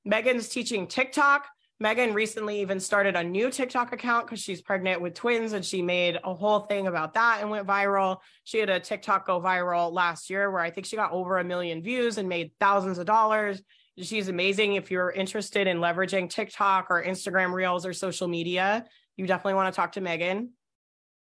Megan's 0.04 0.48
teaching 0.48 0.86
TikTok. 0.86 1.46
Megan 1.80 2.12
recently 2.12 2.60
even 2.60 2.80
started 2.80 3.14
a 3.14 3.22
new 3.22 3.50
TikTok 3.50 3.92
account 3.92 4.26
because 4.26 4.40
she's 4.40 4.60
pregnant 4.60 5.00
with 5.00 5.14
twins 5.14 5.52
and 5.52 5.64
she 5.64 5.80
made 5.80 6.18
a 6.24 6.34
whole 6.34 6.60
thing 6.60 6.88
about 6.88 7.14
that 7.14 7.38
and 7.40 7.50
went 7.50 7.68
viral. 7.68 8.18
She 8.42 8.58
had 8.58 8.68
a 8.68 8.80
TikTok 8.80 9.26
go 9.26 9.40
viral 9.40 9.92
last 9.92 10.28
year 10.28 10.50
where 10.50 10.60
I 10.60 10.70
think 10.70 10.86
she 10.86 10.96
got 10.96 11.12
over 11.12 11.38
a 11.38 11.44
million 11.44 11.80
views 11.82 12.18
and 12.18 12.28
made 12.28 12.50
thousands 12.58 12.98
of 12.98 13.06
dollars. 13.06 13.62
She's 14.00 14.28
amazing. 14.28 14.74
If 14.74 14.90
you're 14.90 15.10
interested 15.10 15.66
in 15.68 15.78
leveraging 15.78 16.30
TikTok 16.30 16.88
or 16.90 17.02
Instagram 17.02 17.52
Reels 17.52 17.86
or 17.86 17.92
social 17.92 18.26
media, 18.26 18.84
you 19.16 19.26
definitely 19.26 19.54
want 19.54 19.72
to 19.72 19.76
talk 19.76 19.92
to 19.92 20.00
Megan. 20.00 20.50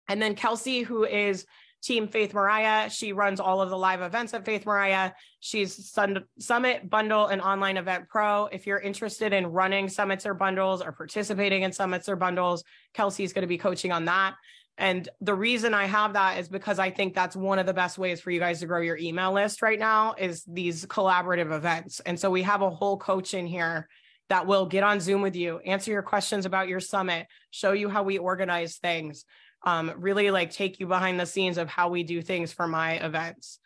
And 0.07 0.21
then 0.21 0.35
Kelsey, 0.35 0.81
who 0.81 1.05
is 1.05 1.45
Team 1.81 2.07
Faith 2.07 2.33
Mariah, 2.33 2.89
she 2.89 3.13
runs 3.13 3.39
all 3.39 3.62
of 3.62 3.69
the 3.69 3.77
live 3.77 4.01
events 4.01 4.33
at 4.33 4.43
Faith 4.45 4.65
Mariah. 4.65 5.12
She's 5.39 5.93
Summit 6.39 6.89
Bundle 6.89 7.27
and 7.27 7.41
Online 7.41 7.77
Event 7.77 8.09
Pro. 8.09 8.45
If 8.47 8.65
you're 8.65 8.79
interested 8.79 9.33
in 9.33 9.47
running 9.47 9.88
summits 9.89 10.25
or 10.25 10.33
bundles 10.33 10.81
or 10.81 10.91
participating 10.91 11.62
in 11.62 11.71
summits 11.71 12.09
or 12.09 12.15
bundles, 12.15 12.63
Kelsey's 12.93 13.33
going 13.33 13.43
to 13.43 13.47
be 13.47 13.57
coaching 13.57 13.91
on 13.91 14.05
that. 14.05 14.35
And 14.77 15.07
the 15.21 15.35
reason 15.35 15.74
I 15.74 15.85
have 15.85 16.13
that 16.13 16.38
is 16.38 16.50
because 16.50 16.79
I 16.79 16.89
think 16.89 17.13
that's 17.13 17.35
one 17.35 17.59
of 17.59 17.65
the 17.65 17.74
best 17.74 17.97
ways 17.97 18.19
for 18.19 18.31
you 18.31 18.39
guys 18.39 18.59
to 18.59 18.65
grow 18.65 18.81
your 18.81 18.97
email 18.97 19.31
list 19.31 19.62
right 19.62 19.79
now 19.79 20.15
is 20.17 20.43
these 20.45 20.85
collaborative 20.88 21.55
events. 21.55 22.01
And 22.01 22.19
so 22.19 22.29
we 22.29 22.41
have 22.41 22.62
a 22.62 22.69
whole 22.69 22.97
coach 22.97 23.33
in 23.33 23.47
here 23.47 23.88
that 24.27 24.47
will 24.47 24.65
get 24.65 24.83
on 24.83 25.00
Zoom 25.00 25.21
with 25.21 25.35
you, 25.35 25.59
answer 25.59 25.91
your 25.91 26.01
questions 26.01 26.45
about 26.45 26.67
your 26.67 26.79
summit, 26.79 27.27
show 27.51 27.74
you 27.74 27.89
how 27.89 28.03
we 28.03 28.17
organize 28.17 28.77
things, 28.77 29.24
um, 29.65 29.93
really 29.98 30.31
like 30.31 30.51
take 30.51 30.79
you 30.79 30.88
behind 30.88 31.19
the 31.19 31.25
scenes 31.25 31.57
of 31.57 31.67
how 31.67 31.89
we 31.89 32.03
do 32.03 32.22
things 32.22 32.53
for 32.53 32.67
my 32.67 32.93
events. 32.93 33.60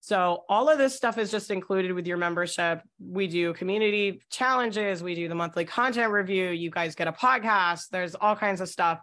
So 0.00 0.44
all 0.48 0.68
of 0.68 0.78
this 0.78 0.94
stuff 0.94 1.18
is 1.18 1.30
just 1.30 1.50
included 1.50 1.92
with 1.92 2.06
your 2.06 2.16
membership. 2.16 2.80
We 3.00 3.26
do 3.26 3.52
community 3.54 4.22
challenges, 4.30 5.02
we 5.02 5.14
do 5.14 5.28
the 5.28 5.34
monthly 5.34 5.64
content 5.64 6.12
review, 6.12 6.50
you 6.50 6.70
guys 6.70 6.94
get 6.94 7.08
a 7.08 7.12
podcast, 7.12 7.88
there's 7.88 8.14
all 8.14 8.36
kinds 8.36 8.60
of 8.60 8.68
stuff. 8.68 9.00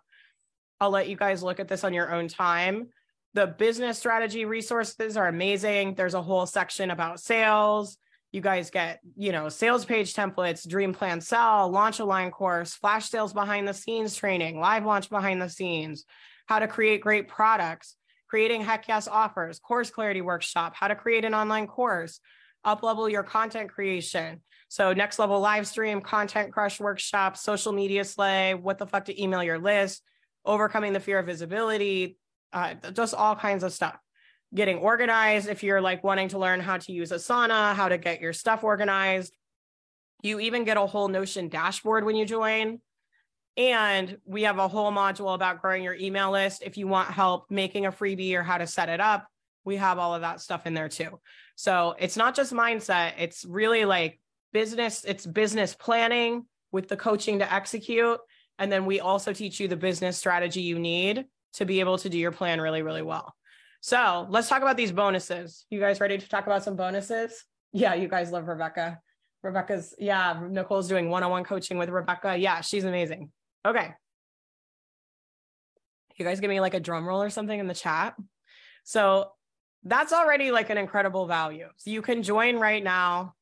I'll 0.80 0.92
let 0.92 1.10
you 1.10 1.18
guys 1.18 1.44
look 1.44 1.60
at 1.60 1.68
this 1.68 1.84
on 1.84 1.94
your 1.94 2.14
own 2.14 2.28
time. 2.28 2.90
The 3.34 3.48
business 3.48 3.98
strategy 3.98 4.46
resources 4.46 5.18
are 5.18 5.28
amazing. 5.28 5.96
There's 5.96 6.14
a 6.14 6.22
whole 6.22 6.46
section 6.46 6.92
about 6.92 7.20
sales. 7.20 7.98
You 8.32 8.42
guys 8.42 8.70
get, 8.70 9.00
you 9.16 9.32
know, 9.32 9.50
sales 9.50 9.86
page 9.86 10.14
templates, 10.14 10.68
dream 10.68 10.94
plan 10.94 11.20
sell, 11.20 11.70
launch 11.70 12.00
a 12.00 12.06
line 12.06 12.32
course, 12.32 12.76
flash 12.76 13.10
sales 13.10 13.34
behind 13.34 13.68
the 13.68 13.74
scenes 13.74 14.16
training, 14.16 14.60
live 14.60 14.86
launch 14.86 15.10
behind 15.10 15.42
the 15.42 15.50
scenes, 15.50 16.06
how 16.46 16.60
to 16.60 16.68
create 16.68 17.02
great 17.02 17.28
products, 17.28 17.96
creating 18.28 18.62
heck 18.62 18.88
yes 18.88 19.08
offers, 19.08 19.60
course 19.60 19.90
clarity 19.90 20.22
workshop, 20.22 20.74
how 20.76 20.88
to 20.88 20.96
create 20.96 21.26
an 21.26 21.34
online 21.34 21.68
course, 21.68 22.20
up 22.66 22.84
level 22.84 23.08
your 23.10 23.24
content 23.24 23.70
creation. 23.70 24.42
So 24.70 24.94
next 24.94 25.20
level 25.20 25.40
live 25.40 25.68
stream, 25.68 26.02
content 26.02 26.52
crush 26.52 26.80
workshop, 26.80 27.38
social 27.38 27.74
media 27.74 28.04
slay, 28.04 28.56
what 28.56 28.78
the 28.78 28.88
fuck 28.88 29.06
to 29.06 29.22
email 29.22 29.44
your 29.44 29.60
list, 29.60 30.02
overcoming 30.46 30.94
the 30.94 31.00
fear 31.00 31.20
of 31.20 31.28
visibility, 31.28 32.18
uh, 32.54 32.74
just 32.94 33.14
all 33.14 33.36
kinds 33.36 33.64
of 33.64 33.72
stuff. 33.72 33.98
Getting 34.54 34.78
organized 34.78 35.48
if 35.48 35.64
you're 35.64 35.82
like 35.82 36.04
wanting 36.04 36.30
to 36.30 36.40
learn 36.40 36.60
how 36.60 36.78
to 36.78 36.92
use 36.92 37.12
Asana, 37.12 37.74
how 37.74 37.90
to 37.90 37.98
get 37.98 38.22
your 38.22 38.34
stuff 38.34 38.64
organized. 38.64 39.36
You 40.22 40.40
even 40.40 40.64
get 40.64 40.78
a 40.78 40.86
whole 40.86 41.08
Notion 41.08 41.50
dashboard 41.50 42.06
when 42.06 42.16
you 42.16 42.26
join. 42.26 42.80
And 43.56 44.18
we 44.26 44.44
have 44.44 44.58
a 44.58 44.68
whole 44.68 44.92
module 44.92 45.36
about 45.36 45.62
growing 45.62 45.84
your 45.84 45.94
email 45.94 46.32
list. 46.32 46.64
If 46.66 46.78
you 46.78 46.88
want 46.88 47.10
help 47.10 47.52
making 47.52 47.86
a 47.86 47.92
freebie 47.92 48.34
or 48.34 48.44
how 48.44 48.58
to 48.58 48.66
set 48.66 48.90
it 48.90 49.00
up, 49.00 49.28
we 49.64 49.78
have 49.78 50.00
all 50.00 50.16
of 50.16 50.22
that 50.22 50.42
stuff 50.42 50.66
in 50.66 50.74
there 50.74 50.90
too. 50.90 51.20
So 51.56 51.96
it's 52.00 52.18
not 52.18 52.36
just 52.36 52.52
mindset, 52.52 53.14
it's 53.20 53.46
really 53.46 53.86
like 53.86 54.20
business, 54.52 55.06
it's 55.06 55.26
business 55.26 55.76
planning 55.76 56.46
with 56.72 56.88
the 56.88 56.98
coaching 56.98 57.40
to 57.40 57.54
execute. 57.54 58.20
And 58.60 58.72
then 58.72 58.86
we 58.86 59.00
also 59.00 59.34
teach 59.34 59.60
you 59.60 59.68
the 59.68 59.78
business 59.78 60.18
strategy 60.18 60.62
you 60.62 60.80
need 60.80 61.26
to 61.54 61.66
be 61.66 61.80
able 61.80 61.98
to 62.00 62.10
do 62.10 62.18
your 62.18 62.32
plan 62.32 62.60
really, 62.60 62.82
really 62.82 63.02
well. 63.02 63.34
So 63.82 64.28
let's 64.30 64.50
talk 64.50 64.62
about 64.62 64.78
these 64.78 64.92
bonuses. 64.92 65.66
You 65.70 65.80
guys 65.80 66.00
ready 66.00 66.18
to 66.18 66.30
talk 66.30 66.46
about 66.48 66.64
some 66.64 66.76
bonuses? 66.76 67.44
Yeah, 67.72 67.94
you 67.94 68.08
guys 68.08 68.32
love 68.32 68.48
Rebecca. 68.48 69.00
Rebecca's, 69.44 69.94
yeah, 70.00 70.42
Nicole's 70.50 70.88
doing 70.88 71.10
one 71.10 71.22
on 71.22 71.32
one 71.32 71.44
coaching 71.44 71.78
with 71.78 71.90
Rebecca. 71.90 72.38
Yeah, 72.38 72.62
she's 72.62 72.86
amazing. 72.86 73.32
Okay. 73.66 73.92
You 76.18 76.26
guys 76.26 76.40
give 76.40 76.50
me 76.50 76.60
like 76.60 76.74
a 76.74 76.80
drum 76.80 77.08
roll 77.08 77.22
or 77.22 77.30
something 77.30 77.60
in 77.60 77.68
the 77.68 77.74
chat. 77.74 78.16
So 78.84 79.32
that's 79.84 80.14
already 80.14 80.52
like 80.52 80.70
an 80.70 80.78
incredible 80.78 81.26
value. 81.26 81.68
So 81.78 81.90
you 81.90 82.02
can 82.02 82.24
join 82.24 82.58
right 82.58 82.84
now. 82.84 83.36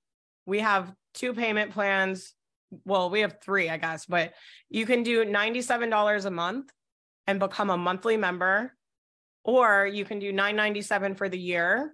We 0.46 0.60
have 0.60 0.94
two 1.14 1.34
payment 1.34 1.72
plans 1.72 2.34
well, 2.86 3.10
we 3.10 3.22
have 3.22 3.38
three, 3.42 3.70
I 3.70 3.78
guess, 3.78 4.06
but 4.06 4.34
you 4.70 4.86
can 4.86 5.04
do 5.04 5.26
$97 5.26 6.26
a 6.26 6.32
month 6.32 6.72
and 7.28 7.40
become 7.40 7.70
a 7.70 7.78
monthly 7.78 8.18
member, 8.18 8.74
or 9.44 9.86
you 9.86 10.06
can 10.06 10.20
do 10.20 10.32
997 10.32 11.16
for 11.16 11.30
the 11.30 11.38
year. 11.38 11.94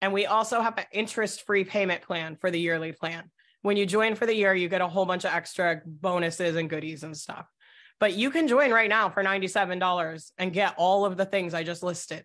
And 0.00 0.12
we 0.12 0.26
also 0.26 0.60
have 0.60 0.78
an 0.78 0.84
interest 0.92 1.44
free 1.46 1.64
payment 1.64 2.02
plan 2.02 2.36
for 2.36 2.50
the 2.50 2.60
yearly 2.60 2.92
plan. 2.92 3.30
When 3.62 3.76
you 3.76 3.86
join 3.86 4.14
for 4.14 4.26
the 4.26 4.34
year, 4.34 4.54
you 4.54 4.68
get 4.68 4.80
a 4.80 4.88
whole 4.88 5.06
bunch 5.06 5.24
of 5.24 5.32
extra 5.32 5.80
bonuses 5.84 6.56
and 6.56 6.70
goodies 6.70 7.02
and 7.02 7.16
stuff. 7.16 7.46
But 7.98 8.14
you 8.14 8.30
can 8.30 8.46
join 8.46 8.70
right 8.70 8.88
now 8.88 9.08
for 9.08 9.24
$97 9.24 10.30
and 10.38 10.52
get 10.52 10.74
all 10.76 11.04
of 11.04 11.16
the 11.16 11.24
things 11.24 11.54
I 11.54 11.62
just 11.62 11.82
listed. 11.82 12.24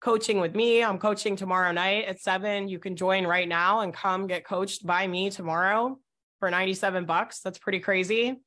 Coaching 0.00 0.38
with 0.38 0.54
me, 0.54 0.82
I'm 0.84 0.98
coaching 0.98 1.34
tomorrow 1.34 1.72
night 1.72 2.04
at 2.04 2.20
seven. 2.20 2.68
You 2.68 2.78
can 2.78 2.94
join 2.94 3.26
right 3.26 3.48
now 3.48 3.80
and 3.80 3.92
come 3.92 4.28
get 4.28 4.44
coached 4.44 4.86
by 4.86 5.06
me 5.06 5.28
tomorrow 5.30 5.98
for 6.38 6.50
97 6.50 7.04
bucks. 7.04 7.40
That's 7.40 7.58
pretty 7.58 7.80
crazy. 7.80 8.40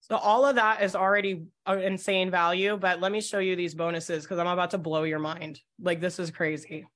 So 0.00 0.16
all 0.16 0.46
of 0.46 0.54
that 0.56 0.82
is 0.82 0.94
already 0.94 1.42
an 1.66 1.80
insane 1.80 2.30
value, 2.30 2.78
but 2.78 3.00
let 3.00 3.12
me 3.12 3.20
show 3.20 3.40
you 3.40 3.56
these 3.56 3.74
bonuses 3.74 4.22
because 4.22 4.38
I'm 4.38 4.46
about 4.46 4.70
to 4.70 4.78
blow 4.78 5.02
your 5.02 5.18
mind. 5.18 5.60
Like 5.80 6.00
this 6.00 6.18
is 6.18 6.30
crazy. 6.30 6.86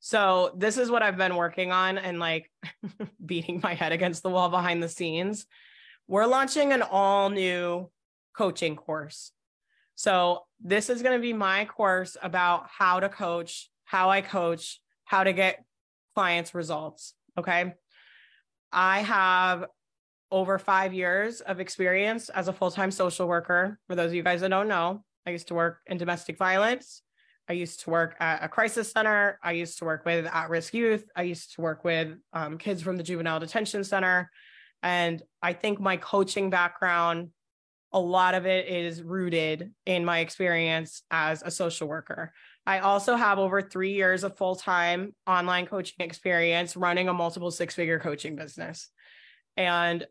So 0.00 0.52
this 0.56 0.78
is 0.78 0.90
what 0.90 1.02
I've 1.02 1.16
been 1.16 1.36
working 1.36 1.72
on 1.72 1.98
and 1.98 2.18
like 2.18 2.50
beating 3.24 3.60
my 3.62 3.74
head 3.74 3.92
against 3.92 4.22
the 4.22 4.30
wall 4.30 4.48
behind 4.48 4.82
the 4.82 4.88
scenes. 4.88 5.46
We're 6.06 6.26
launching 6.26 6.72
an 6.72 6.82
all 6.82 7.30
new 7.30 7.90
coaching 8.36 8.76
course. 8.76 9.32
So 9.94 10.44
this 10.60 10.90
is 10.90 11.02
going 11.02 11.16
to 11.16 11.22
be 11.22 11.32
my 11.32 11.64
course 11.64 12.16
about 12.22 12.68
how 12.70 13.00
to 13.00 13.08
coach, 13.08 13.68
how 13.84 14.10
I 14.10 14.20
coach, 14.20 14.80
how 15.04 15.24
to 15.24 15.32
get 15.32 15.64
clients 16.14 16.54
results, 16.54 17.14
okay? 17.36 17.74
I 18.72 19.00
have 19.00 19.64
over 20.30 20.58
five 20.58 20.92
years 20.92 21.40
of 21.40 21.58
experience 21.58 22.28
as 22.28 22.48
a 22.48 22.52
full 22.52 22.70
time 22.70 22.90
social 22.90 23.26
worker. 23.26 23.78
For 23.88 23.96
those 23.96 24.10
of 24.10 24.14
you 24.14 24.22
guys 24.22 24.42
that 24.42 24.50
don't 24.50 24.68
know, 24.68 25.04
I 25.26 25.30
used 25.30 25.48
to 25.48 25.54
work 25.54 25.80
in 25.86 25.98
domestic 25.98 26.38
violence. 26.38 27.02
I 27.48 27.54
used 27.54 27.80
to 27.80 27.90
work 27.90 28.16
at 28.20 28.44
a 28.44 28.48
crisis 28.48 28.92
center. 28.92 29.38
I 29.42 29.52
used 29.52 29.78
to 29.78 29.84
work 29.84 30.04
with 30.04 30.26
at 30.26 30.50
risk 30.50 30.74
youth. 30.74 31.08
I 31.16 31.22
used 31.22 31.54
to 31.54 31.62
work 31.62 31.82
with 31.82 32.16
um, 32.32 32.58
kids 32.58 32.82
from 32.82 32.96
the 32.96 33.02
juvenile 33.02 33.40
detention 33.40 33.84
center. 33.84 34.30
And 34.82 35.22
I 35.42 35.54
think 35.54 35.80
my 35.80 35.96
coaching 35.96 36.50
background, 36.50 37.30
a 37.92 37.98
lot 37.98 38.34
of 38.34 38.46
it 38.46 38.68
is 38.68 39.02
rooted 39.02 39.72
in 39.86 40.04
my 40.04 40.18
experience 40.18 41.02
as 41.10 41.42
a 41.42 41.50
social 41.50 41.88
worker. 41.88 42.32
I 42.66 42.80
also 42.80 43.16
have 43.16 43.38
over 43.38 43.62
three 43.62 43.94
years 43.94 44.24
of 44.24 44.36
full 44.36 44.54
time 44.54 45.14
online 45.26 45.66
coaching 45.66 45.96
experience 46.00 46.76
running 46.76 47.08
a 47.08 47.14
multiple 47.14 47.50
six 47.50 47.74
figure 47.74 47.98
coaching 47.98 48.36
business. 48.36 48.90
And 49.56 50.06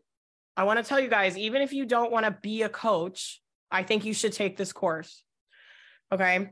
I 0.56 0.64
want 0.64 0.80
to 0.80 0.84
tell 0.84 0.98
you 0.98 1.08
guys, 1.08 1.38
even 1.38 1.62
if 1.62 1.72
you 1.72 1.86
don't 1.86 2.10
want 2.10 2.26
to 2.26 2.36
be 2.42 2.62
a 2.62 2.68
coach, 2.68 3.40
I 3.70 3.84
think 3.84 4.04
you 4.04 4.12
should 4.12 4.32
take 4.32 4.56
this 4.56 4.72
course. 4.72 5.22
Okay. 6.10 6.50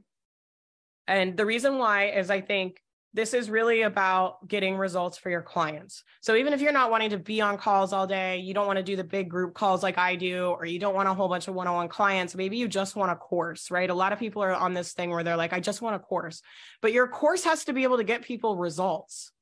And 1.07 1.37
the 1.37 1.47
reason 1.47 1.79
why 1.79 2.11
is 2.11 2.31
I 2.31 2.41
think 2.41 2.81
this 3.17 3.33
is 3.33 3.49
really 3.49 3.81
about 3.81 4.47
getting 4.47 4.77
results 4.77 5.17
for 5.17 5.31
your 5.31 5.41
clients. 5.41 6.05
So 6.21 6.37
even 6.37 6.53
if 6.53 6.61
you're 6.61 6.71
not 6.71 6.91
wanting 6.91 7.11
to 7.11 7.19
be 7.19 7.41
on 7.41 7.57
calls 7.57 7.95
all 7.95 8.07
day, 8.07 8.41
you 8.41 8.53
don't 8.53 8.67
want 8.67 8.77
to 8.77 8.83
do 8.83 8.95
the 8.95 9.05
big 9.05 9.31
group 9.31 9.55
calls 9.55 9.83
like 9.83 9.97
I 9.97 10.17
do, 10.17 10.49
or 10.49 10.67
you 10.67 10.79
don't 10.79 10.95
want 10.95 11.09
a 11.09 11.15
whole 11.15 11.29
bunch 11.29 11.49
of 11.49 11.55
one 11.55 11.67
on 11.67 11.75
one 11.75 11.89
clients, 11.89 12.35
maybe 12.35 12.59
you 12.59 12.69
just 12.69 12.95
want 12.95 13.11
a 13.11 13.17
course, 13.17 13.71
right? 13.71 13.89
A 13.89 13.95
lot 13.95 14.13
of 14.13 14.19
people 14.19 14.43
are 14.43 14.53
on 14.53 14.75
this 14.75 14.93
thing 14.93 15.09
where 15.09 15.25
they're 15.25 15.37
like, 15.37 15.55
I 15.55 15.61
just 15.61 15.81
want 15.81 15.97
a 15.97 15.99
course, 15.99 16.43
but 16.83 16.93
your 16.93 17.09
course 17.09 17.45
has 17.45 17.65
to 17.65 17.73
be 17.73 17.85
able 17.85 17.97
to 17.97 18.05
get 18.05 18.21
people 18.21 18.59
results. 18.59 19.33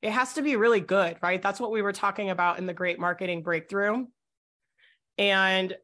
It 0.00 0.12
has 0.12 0.34
to 0.34 0.42
be 0.42 0.54
really 0.54 0.80
good, 0.80 1.16
right? 1.20 1.42
That's 1.42 1.58
what 1.58 1.72
we 1.72 1.82
were 1.82 1.92
talking 1.92 2.30
about 2.30 2.58
in 2.58 2.66
the 2.66 2.74
great 2.74 3.00
marketing 3.00 3.42
breakthrough. 3.42 4.06
And 5.16 5.76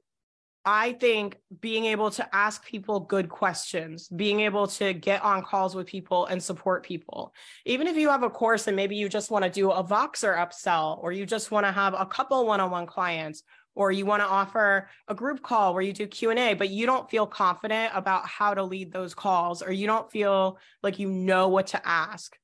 I 0.66 0.92
think 0.94 1.38
being 1.60 1.84
able 1.86 2.10
to 2.12 2.34
ask 2.34 2.64
people 2.64 3.00
good 3.00 3.28
questions, 3.28 4.08
being 4.08 4.40
able 4.40 4.66
to 4.68 4.94
get 4.94 5.22
on 5.22 5.42
calls 5.42 5.74
with 5.74 5.86
people 5.86 6.24
and 6.26 6.42
support 6.42 6.84
people. 6.84 7.34
Even 7.66 7.86
if 7.86 7.96
you 7.96 8.08
have 8.08 8.22
a 8.22 8.30
course 8.30 8.66
and 8.66 8.74
maybe 8.74 8.96
you 8.96 9.08
just 9.08 9.30
want 9.30 9.44
to 9.44 9.50
do 9.50 9.70
a 9.70 9.84
Voxer 9.84 10.36
upsell 10.36 11.02
or 11.02 11.12
you 11.12 11.26
just 11.26 11.50
want 11.50 11.66
to 11.66 11.72
have 11.72 11.94
a 11.98 12.06
couple 12.06 12.46
one 12.46 12.60
on 12.60 12.70
one 12.70 12.86
clients, 12.86 13.42
or 13.74 13.90
you 13.90 14.06
want 14.06 14.22
to 14.22 14.26
offer 14.26 14.88
a 15.08 15.14
group 15.14 15.42
call 15.42 15.74
where 15.74 15.82
you 15.82 15.92
do 15.92 16.06
q&a 16.06 16.54
but 16.54 16.70
you 16.70 16.86
don't 16.86 17.10
feel 17.10 17.26
confident 17.26 17.92
about 17.94 18.26
how 18.26 18.54
to 18.54 18.62
lead 18.62 18.92
those 18.92 19.14
calls 19.14 19.62
or 19.62 19.72
you 19.72 19.86
don't 19.86 20.10
feel 20.10 20.58
like 20.82 20.98
you 20.98 21.10
know 21.10 21.48
what 21.48 21.68
to 21.68 21.88
ask 21.88 22.36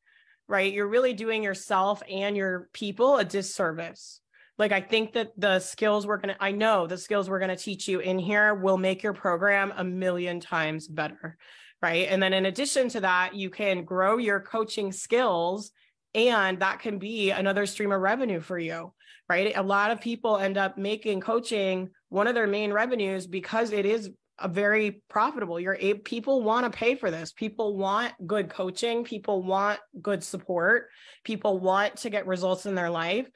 right 0.48 0.72
you're 0.72 0.88
really 0.88 1.12
doing 1.12 1.42
yourself 1.42 2.02
and 2.10 2.36
your 2.36 2.68
people 2.72 3.18
a 3.18 3.24
disservice 3.24 4.20
like 4.60 4.70
i 4.70 4.80
think 4.80 5.12
that 5.14 5.32
the 5.36 5.58
skills 5.58 6.06
we're 6.06 6.18
going 6.18 6.32
to 6.34 6.42
i 6.42 6.52
know 6.52 6.86
the 6.86 6.96
skills 6.96 7.28
we're 7.28 7.40
going 7.40 7.56
to 7.56 7.56
teach 7.56 7.88
you 7.88 7.98
in 7.98 8.18
here 8.18 8.54
will 8.54 8.78
make 8.78 9.02
your 9.02 9.12
program 9.12 9.72
a 9.76 9.82
million 9.82 10.38
times 10.38 10.86
better 10.86 11.36
right? 11.82 12.08
And 12.08 12.22
then 12.22 12.32
in 12.32 12.46
addition 12.46 12.88
to 12.90 13.00
that 13.00 13.34
you 13.34 13.50
can 13.50 13.84
grow 13.84 14.18
your 14.18 14.40
coaching 14.40 14.92
skills 14.92 15.72
and 16.14 16.60
that 16.60 16.80
can 16.80 16.98
be 16.98 17.30
another 17.30 17.66
stream 17.66 17.92
of 17.92 18.00
revenue 18.00 18.40
for 18.40 18.58
you 18.58 18.92
right? 19.28 19.56
A 19.56 19.62
lot 19.62 19.92
of 19.92 20.00
people 20.00 20.38
end 20.38 20.58
up 20.58 20.76
making 20.76 21.20
coaching 21.20 21.90
one 22.08 22.26
of 22.26 22.34
their 22.34 22.48
main 22.48 22.72
revenues 22.72 23.28
because 23.28 23.70
it 23.70 23.86
is 23.86 24.10
a 24.40 24.48
very 24.48 25.02
profitable 25.08 25.60
you're 25.60 25.76
a 25.78 25.94
people 25.94 26.42
want 26.42 26.64
to 26.64 26.76
pay 26.76 26.96
for 26.96 27.10
this. 27.10 27.32
People 27.32 27.76
want 27.76 28.12
good 28.26 28.50
coaching 28.50 29.04
people 29.04 29.42
want 29.42 29.78
good 30.02 30.24
support 30.24 30.88
people 31.24 31.60
want 31.60 31.96
to 31.96 32.10
get 32.10 32.26
results 32.26 32.66
in 32.66 32.74
their 32.74 32.90
life 32.90 33.28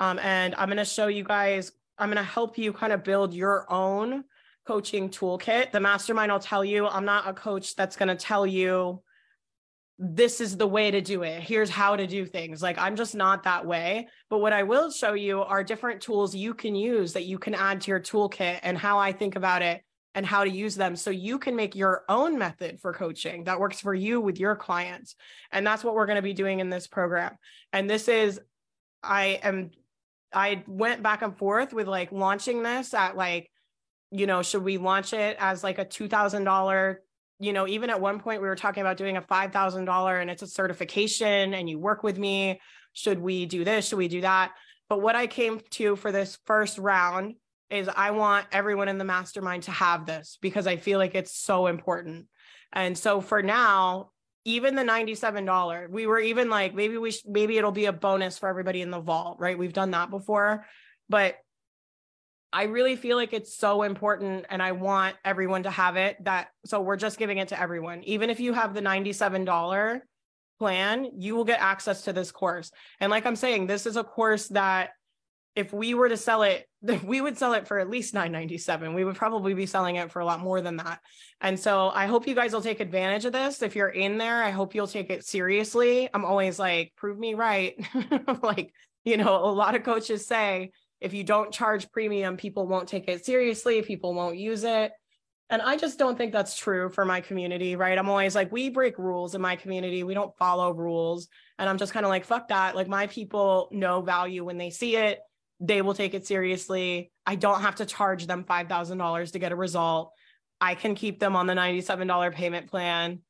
um, 0.00 0.18
and 0.20 0.54
i'm 0.56 0.68
going 0.68 0.76
to 0.78 0.84
show 0.84 1.06
you 1.06 1.24
guys 1.24 1.72
i'm 1.98 2.08
going 2.08 2.16
to 2.16 2.22
help 2.22 2.58
you 2.58 2.72
kind 2.72 2.92
of 2.92 3.04
build 3.04 3.34
your 3.34 3.70
own 3.72 4.24
coaching 4.66 5.08
toolkit 5.08 5.70
the 5.72 5.80
mastermind 5.80 6.30
will 6.30 6.38
tell 6.38 6.64
you 6.64 6.86
i'm 6.86 7.04
not 7.04 7.28
a 7.28 7.32
coach 7.32 7.74
that's 7.76 7.96
going 7.96 8.08
to 8.08 8.16
tell 8.16 8.46
you 8.46 9.00
this 9.98 10.40
is 10.40 10.56
the 10.56 10.66
way 10.66 10.90
to 10.92 11.00
do 11.00 11.24
it. 11.24 11.42
Here's 11.42 11.68
how 11.68 11.96
to 11.96 12.06
do 12.06 12.24
things. 12.24 12.62
Like 12.62 12.78
I'm 12.78 12.94
just 12.94 13.16
not 13.16 13.42
that 13.42 13.66
way. 13.66 14.08
But 14.30 14.38
what 14.38 14.52
I 14.52 14.62
will 14.62 14.90
show 14.92 15.14
you 15.14 15.42
are 15.42 15.64
different 15.64 16.00
tools 16.00 16.36
you 16.36 16.54
can 16.54 16.76
use 16.76 17.14
that 17.14 17.24
you 17.24 17.38
can 17.38 17.54
add 17.54 17.80
to 17.82 17.90
your 17.90 18.00
toolkit 18.00 18.60
and 18.62 18.78
how 18.78 18.98
I 18.98 19.12
think 19.12 19.34
about 19.34 19.62
it 19.62 19.82
and 20.14 20.24
how 20.24 20.44
to 20.44 20.50
use 20.50 20.76
them 20.76 20.94
so 20.94 21.10
you 21.10 21.38
can 21.38 21.56
make 21.56 21.74
your 21.74 22.04
own 22.08 22.38
method 22.38 22.80
for 22.80 22.92
coaching 22.92 23.44
that 23.44 23.60
works 23.60 23.80
for 23.80 23.94
you 23.94 24.20
with 24.20 24.38
your 24.38 24.54
clients. 24.54 25.16
And 25.50 25.66
that's 25.66 25.82
what 25.82 25.94
we're 25.94 26.06
going 26.06 26.16
to 26.16 26.22
be 26.22 26.32
doing 26.32 26.60
in 26.60 26.70
this 26.70 26.86
program. 26.86 27.36
And 27.72 27.90
this 27.90 28.08
is, 28.08 28.40
I 29.02 29.40
am, 29.42 29.70
I 30.32 30.64
went 30.66 31.02
back 31.02 31.22
and 31.22 31.36
forth 31.36 31.72
with 31.72 31.86
like 31.86 32.12
launching 32.12 32.62
this 32.62 32.94
at 32.94 33.16
like, 33.16 33.50
you 34.10 34.26
know, 34.26 34.42
should 34.42 34.62
we 34.62 34.78
launch 34.78 35.12
it 35.12 35.36
as 35.40 35.62
like 35.62 35.78
a 35.78 35.84
$2,000 35.84 36.96
you 37.40 37.52
know, 37.52 37.68
even 37.68 37.90
at 37.90 38.00
one 38.00 38.18
point 38.18 38.42
we 38.42 38.48
were 38.48 38.56
talking 38.56 38.80
about 38.80 38.96
doing 38.96 39.16
a 39.16 39.22
$5,000 39.22 40.20
and 40.20 40.30
it's 40.30 40.42
a 40.42 40.46
certification 40.46 41.54
and 41.54 41.68
you 41.68 41.78
work 41.78 42.02
with 42.02 42.18
me. 42.18 42.60
Should 42.94 43.20
we 43.20 43.46
do 43.46 43.64
this? 43.64 43.88
Should 43.88 43.98
we 43.98 44.08
do 44.08 44.22
that? 44.22 44.52
But 44.88 45.02
what 45.02 45.14
I 45.14 45.26
came 45.26 45.60
to 45.70 45.96
for 45.96 46.10
this 46.10 46.38
first 46.46 46.78
round 46.78 47.34
is 47.70 47.88
I 47.88 48.10
want 48.10 48.46
everyone 48.50 48.88
in 48.88 48.98
the 48.98 49.04
mastermind 49.04 49.64
to 49.64 49.70
have 49.70 50.06
this 50.06 50.38
because 50.40 50.66
I 50.66 50.76
feel 50.76 50.98
like 50.98 51.14
it's 51.14 51.36
so 51.36 51.66
important. 51.66 52.26
And 52.72 52.96
so 52.96 53.20
for 53.20 53.42
now, 53.42 54.10
even 54.48 54.74
the 54.74 54.82
$97, 54.82 55.90
we 55.90 56.06
were 56.06 56.18
even 56.18 56.48
like, 56.48 56.74
maybe 56.74 56.96
we, 56.96 57.10
sh- 57.10 57.22
maybe 57.26 57.58
it'll 57.58 57.70
be 57.70 57.84
a 57.84 57.92
bonus 57.92 58.38
for 58.38 58.48
everybody 58.48 58.80
in 58.80 58.90
the 58.90 58.98
vault, 58.98 59.36
right? 59.38 59.58
We've 59.58 59.74
done 59.74 59.90
that 59.90 60.08
before, 60.08 60.64
but 61.10 61.36
I 62.50 62.62
really 62.62 62.96
feel 62.96 63.18
like 63.18 63.34
it's 63.34 63.54
so 63.54 63.82
important 63.82 64.46
and 64.48 64.62
I 64.62 64.72
want 64.72 65.16
everyone 65.22 65.64
to 65.64 65.70
have 65.70 65.96
it 65.96 66.24
that 66.24 66.48
so 66.64 66.80
we're 66.80 66.96
just 66.96 67.18
giving 67.18 67.36
it 67.36 67.48
to 67.48 67.60
everyone. 67.60 68.02
Even 68.04 68.30
if 68.30 68.40
you 68.40 68.54
have 68.54 68.72
the 68.72 68.80
$97 68.80 70.00
plan, 70.58 71.10
you 71.18 71.36
will 71.36 71.44
get 71.44 71.60
access 71.60 72.04
to 72.04 72.14
this 72.14 72.32
course. 72.32 72.70
And 73.00 73.10
like 73.10 73.26
I'm 73.26 73.36
saying, 73.36 73.66
this 73.66 73.84
is 73.84 73.96
a 73.96 74.04
course 74.04 74.48
that 74.48 74.92
if 75.54 75.72
we 75.72 75.94
were 75.94 76.08
to 76.08 76.16
sell 76.16 76.42
it, 76.42 76.66
we 77.04 77.20
would 77.20 77.38
sell 77.38 77.54
it 77.54 77.66
for 77.66 77.78
at 77.78 77.90
least 77.90 78.14
997. 78.14 78.94
We 78.94 79.04
would 79.04 79.16
probably 79.16 79.54
be 79.54 79.66
selling 79.66 79.96
it 79.96 80.10
for 80.10 80.20
a 80.20 80.24
lot 80.24 80.40
more 80.40 80.60
than 80.60 80.76
that. 80.76 81.00
And 81.40 81.58
so 81.58 81.90
I 81.92 82.06
hope 82.06 82.26
you 82.26 82.34
guys 82.34 82.52
will 82.52 82.62
take 82.62 82.80
advantage 82.80 83.24
of 83.24 83.32
this. 83.32 83.62
If 83.62 83.76
you're 83.76 83.88
in 83.88 84.18
there, 84.18 84.42
I 84.42 84.50
hope 84.50 84.74
you'll 84.74 84.86
take 84.86 85.10
it 85.10 85.24
seriously. 85.24 86.08
I'm 86.12 86.24
always 86.24 86.58
like, 86.58 86.92
prove 86.96 87.18
me 87.18 87.34
right. 87.34 87.74
like, 88.42 88.72
you 89.04 89.16
know, 89.16 89.36
a 89.44 89.50
lot 89.50 89.74
of 89.74 89.84
coaches 89.84 90.26
say, 90.26 90.72
if 91.00 91.14
you 91.14 91.22
don't 91.24 91.52
charge 91.52 91.90
premium, 91.92 92.36
people 92.36 92.66
won't 92.66 92.88
take 92.88 93.08
it 93.08 93.24
seriously, 93.24 93.82
people 93.82 94.14
won't 94.14 94.36
use 94.36 94.64
it. 94.64 94.92
And 95.50 95.62
I 95.62 95.76
just 95.76 95.98
don't 95.98 96.18
think 96.18 96.32
that's 96.32 96.58
true 96.58 96.90
for 96.90 97.06
my 97.06 97.20
community, 97.22 97.74
right? 97.74 97.96
I'm 97.96 98.10
always 98.10 98.34
like, 98.34 98.52
we 98.52 98.68
break 98.68 98.98
rules 98.98 99.34
in 99.34 99.40
my 99.40 99.56
community. 99.56 100.02
We 100.02 100.12
don't 100.12 100.36
follow 100.36 100.72
rules. 100.72 101.28
And 101.58 101.68
I'm 101.68 101.78
just 101.78 101.94
kind 101.94 102.04
of 102.04 102.10
like, 102.10 102.26
fuck 102.26 102.48
that. 102.48 102.76
Like, 102.76 102.86
my 102.86 103.06
people 103.06 103.68
know 103.72 104.02
value 104.02 104.44
when 104.44 104.58
they 104.58 104.68
see 104.68 104.96
it, 104.96 105.20
they 105.60 105.82
will 105.82 105.94
take 105.94 106.14
it 106.14 106.26
seriously. 106.26 107.10
I 107.26 107.34
don't 107.34 107.62
have 107.62 107.76
to 107.76 107.86
charge 107.86 108.26
them 108.26 108.44
$5,000 108.44 109.32
to 109.32 109.38
get 109.38 109.52
a 109.52 109.56
result. 109.56 110.12
I 110.60 110.74
can 110.74 110.94
keep 110.94 111.20
them 111.20 111.36
on 111.36 111.46
the 111.46 111.54
$97 111.54 112.32
payment 112.32 112.68
plan. 112.68 113.20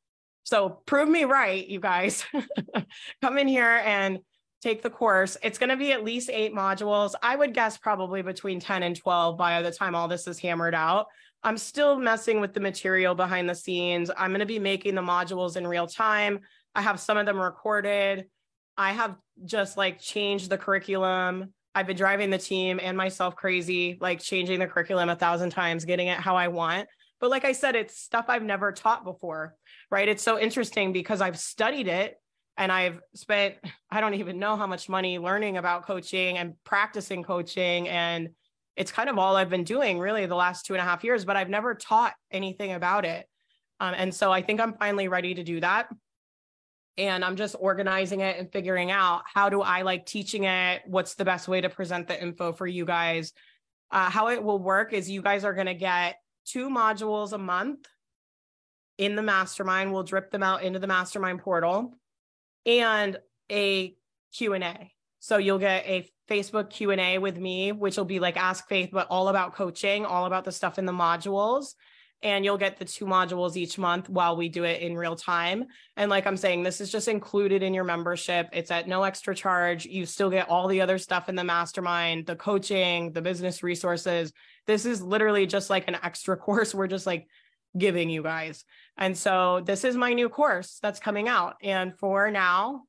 So 0.44 0.80
prove 0.86 1.08
me 1.08 1.24
right, 1.24 1.66
you 1.66 1.80
guys. 1.80 2.24
Come 3.22 3.38
in 3.38 3.48
here 3.48 3.82
and 3.84 4.20
take 4.62 4.82
the 4.82 4.90
course. 4.90 5.36
It's 5.42 5.58
going 5.58 5.68
to 5.68 5.76
be 5.76 5.92
at 5.92 6.04
least 6.04 6.30
eight 6.30 6.54
modules. 6.54 7.14
I 7.22 7.36
would 7.36 7.54
guess 7.54 7.76
probably 7.76 8.22
between 8.22 8.60
10 8.60 8.82
and 8.82 8.96
12 8.96 9.36
by 9.36 9.62
the 9.62 9.70
time 9.70 9.94
all 9.94 10.08
this 10.08 10.26
is 10.26 10.38
hammered 10.38 10.74
out. 10.74 11.06
I'm 11.42 11.58
still 11.58 11.98
messing 11.98 12.40
with 12.40 12.54
the 12.54 12.60
material 12.60 13.14
behind 13.14 13.48
the 13.48 13.54
scenes. 13.54 14.10
I'm 14.16 14.30
going 14.30 14.40
to 14.40 14.46
be 14.46 14.58
making 14.58 14.94
the 14.94 15.02
modules 15.02 15.56
in 15.56 15.66
real 15.66 15.86
time. 15.86 16.40
I 16.74 16.82
have 16.82 16.98
some 16.98 17.16
of 17.16 17.26
them 17.26 17.38
recorded. 17.38 18.26
I 18.76 18.92
have 18.92 19.16
just 19.44 19.76
like 19.76 20.00
changed 20.00 20.50
the 20.50 20.58
curriculum. 20.58 21.52
I've 21.78 21.86
been 21.86 21.96
driving 21.96 22.30
the 22.30 22.38
team 22.38 22.80
and 22.82 22.96
myself 22.96 23.36
crazy, 23.36 23.98
like 24.00 24.18
changing 24.18 24.58
the 24.58 24.66
curriculum 24.66 25.10
a 25.10 25.14
thousand 25.14 25.50
times, 25.50 25.84
getting 25.84 26.08
it 26.08 26.18
how 26.18 26.34
I 26.34 26.48
want. 26.48 26.88
But 27.20 27.30
like 27.30 27.44
I 27.44 27.52
said, 27.52 27.76
it's 27.76 27.96
stuff 27.96 28.24
I've 28.26 28.42
never 28.42 28.72
taught 28.72 29.04
before, 29.04 29.54
right? 29.88 30.08
It's 30.08 30.24
so 30.24 30.40
interesting 30.40 30.92
because 30.92 31.20
I've 31.20 31.38
studied 31.38 31.86
it 31.86 32.16
and 32.56 32.72
I've 32.72 32.98
spent, 33.14 33.54
I 33.92 34.00
don't 34.00 34.14
even 34.14 34.40
know 34.40 34.56
how 34.56 34.66
much 34.66 34.88
money 34.88 35.20
learning 35.20 35.56
about 35.56 35.86
coaching 35.86 36.36
and 36.36 36.54
practicing 36.64 37.22
coaching. 37.22 37.88
And 37.88 38.30
it's 38.74 38.90
kind 38.90 39.08
of 39.08 39.16
all 39.16 39.36
I've 39.36 39.48
been 39.48 39.62
doing 39.62 40.00
really 40.00 40.26
the 40.26 40.34
last 40.34 40.66
two 40.66 40.74
and 40.74 40.80
a 40.80 40.84
half 40.84 41.04
years, 41.04 41.24
but 41.24 41.36
I've 41.36 41.48
never 41.48 41.76
taught 41.76 42.14
anything 42.32 42.72
about 42.72 43.04
it. 43.04 43.24
Um, 43.78 43.94
and 43.96 44.12
so 44.12 44.32
I 44.32 44.42
think 44.42 44.60
I'm 44.60 44.74
finally 44.74 45.06
ready 45.06 45.34
to 45.34 45.44
do 45.44 45.60
that. 45.60 45.86
And 46.98 47.24
I'm 47.24 47.36
just 47.36 47.54
organizing 47.58 48.20
it 48.20 48.38
and 48.38 48.52
figuring 48.52 48.90
out 48.90 49.22
how 49.32 49.48
do 49.48 49.62
I 49.62 49.82
like 49.82 50.04
teaching 50.04 50.44
it? 50.44 50.82
What's 50.86 51.14
the 51.14 51.24
best 51.24 51.48
way 51.48 51.60
to 51.60 51.70
present 51.70 52.08
the 52.08 52.20
info 52.20 52.52
for 52.52 52.66
you 52.66 52.84
guys? 52.84 53.32
Uh, 53.90 54.10
how 54.10 54.28
it 54.28 54.42
will 54.42 54.58
work 54.58 54.92
is 54.92 55.08
you 55.08 55.22
guys 55.22 55.44
are 55.44 55.54
going 55.54 55.68
to 55.68 55.74
get 55.74 56.16
two 56.44 56.68
modules 56.68 57.32
a 57.32 57.38
month 57.38 57.86
in 58.98 59.14
the 59.14 59.22
mastermind. 59.22 59.92
We'll 59.92 60.02
drip 60.02 60.30
them 60.30 60.42
out 60.42 60.62
into 60.62 60.80
the 60.80 60.88
mastermind 60.88 61.38
portal 61.38 61.94
and 62.66 63.16
a 63.50 63.94
Q&A. 64.34 64.92
So 65.20 65.38
you'll 65.38 65.58
get 65.58 65.86
a 65.86 66.10
Facebook 66.28 66.70
Q&A 66.70 67.18
with 67.18 67.38
me, 67.38 67.72
which 67.72 67.96
will 67.96 68.04
be 68.04 68.20
like 68.20 68.36
Ask 68.36 68.68
Faith, 68.68 68.90
but 68.92 69.06
all 69.08 69.28
about 69.28 69.54
coaching, 69.54 70.04
all 70.04 70.26
about 70.26 70.44
the 70.44 70.52
stuff 70.52 70.78
in 70.78 70.84
the 70.84 70.92
modules. 70.92 71.74
And 72.22 72.44
you'll 72.44 72.58
get 72.58 72.78
the 72.78 72.84
two 72.84 73.04
modules 73.04 73.56
each 73.56 73.78
month 73.78 74.08
while 74.08 74.36
we 74.36 74.48
do 74.48 74.64
it 74.64 74.82
in 74.82 74.96
real 74.96 75.14
time. 75.14 75.66
And 75.96 76.10
like 76.10 76.26
I'm 76.26 76.36
saying, 76.36 76.64
this 76.64 76.80
is 76.80 76.90
just 76.90 77.06
included 77.06 77.62
in 77.62 77.74
your 77.74 77.84
membership. 77.84 78.48
It's 78.52 78.72
at 78.72 78.88
no 78.88 79.04
extra 79.04 79.34
charge. 79.34 79.86
You 79.86 80.04
still 80.04 80.28
get 80.28 80.48
all 80.48 80.66
the 80.66 80.80
other 80.80 80.98
stuff 80.98 81.28
in 81.28 81.36
the 81.36 81.44
mastermind, 81.44 82.26
the 82.26 82.34
coaching, 82.34 83.12
the 83.12 83.22
business 83.22 83.62
resources. 83.62 84.32
This 84.66 84.84
is 84.84 85.00
literally 85.00 85.46
just 85.46 85.70
like 85.70 85.86
an 85.86 85.96
extra 86.02 86.36
course. 86.38 86.74
We're 86.74 86.88
just 86.88 87.06
like 87.06 87.28
giving 87.76 88.10
you 88.10 88.22
guys. 88.22 88.64
And 88.96 89.16
so 89.16 89.62
this 89.64 89.84
is 89.84 89.96
my 89.96 90.12
new 90.12 90.28
course 90.28 90.78
that's 90.82 90.98
coming 90.98 91.28
out. 91.28 91.54
And 91.62 91.96
for 91.98 92.30
now, 92.30 92.82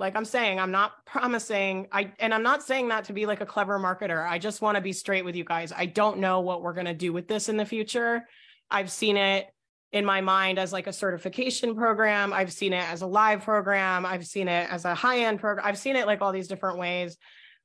like 0.00 0.16
I'm 0.16 0.24
saying, 0.24 0.58
I'm 0.58 0.70
not 0.70 0.92
promising 1.04 1.86
I 1.92 2.12
and 2.18 2.32
I'm 2.32 2.42
not 2.42 2.62
saying 2.62 2.88
that 2.88 3.04
to 3.04 3.12
be 3.12 3.26
like 3.26 3.42
a 3.42 3.46
clever 3.46 3.78
marketer. 3.78 4.26
I 4.26 4.38
just 4.38 4.62
want 4.62 4.76
to 4.76 4.80
be 4.80 4.94
straight 4.94 5.26
with 5.26 5.36
you 5.36 5.44
guys. 5.44 5.72
I 5.76 5.86
don't 5.86 6.18
know 6.18 6.40
what 6.40 6.62
we're 6.62 6.72
going 6.72 6.86
to 6.86 6.94
do 6.94 7.12
with 7.12 7.28
this 7.28 7.50
in 7.50 7.58
the 7.58 7.66
future. 7.66 8.26
I've 8.70 8.90
seen 8.90 9.16
it 9.16 9.46
in 9.92 10.04
my 10.04 10.20
mind 10.20 10.58
as 10.58 10.72
like 10.72 10.86
a 10.86 10.92
certification 10.92 11.74
program. 11.74 12.32
I've 12.32 12.52
seen 12.52 12.72
it 12.72 12.88
as 12.88 13.02
a 13.02 13.06
live 13.06 13.42
program. 13.42 14.06
I've 14.06 14.26
seen 14.26 14.48
it 14.48 14.70
as 14.70 14.84
a 14.84 14.94
high-end 14.94 15.40
program. 15.40 15.66
I've 15.66 15.78
seen 15.78 15.96
it 15.96 16.06
like 16.06 16.20
all 16.20 16.32
these 16.32 16.48
different 16.48 16.78
ways. 16.78 17.16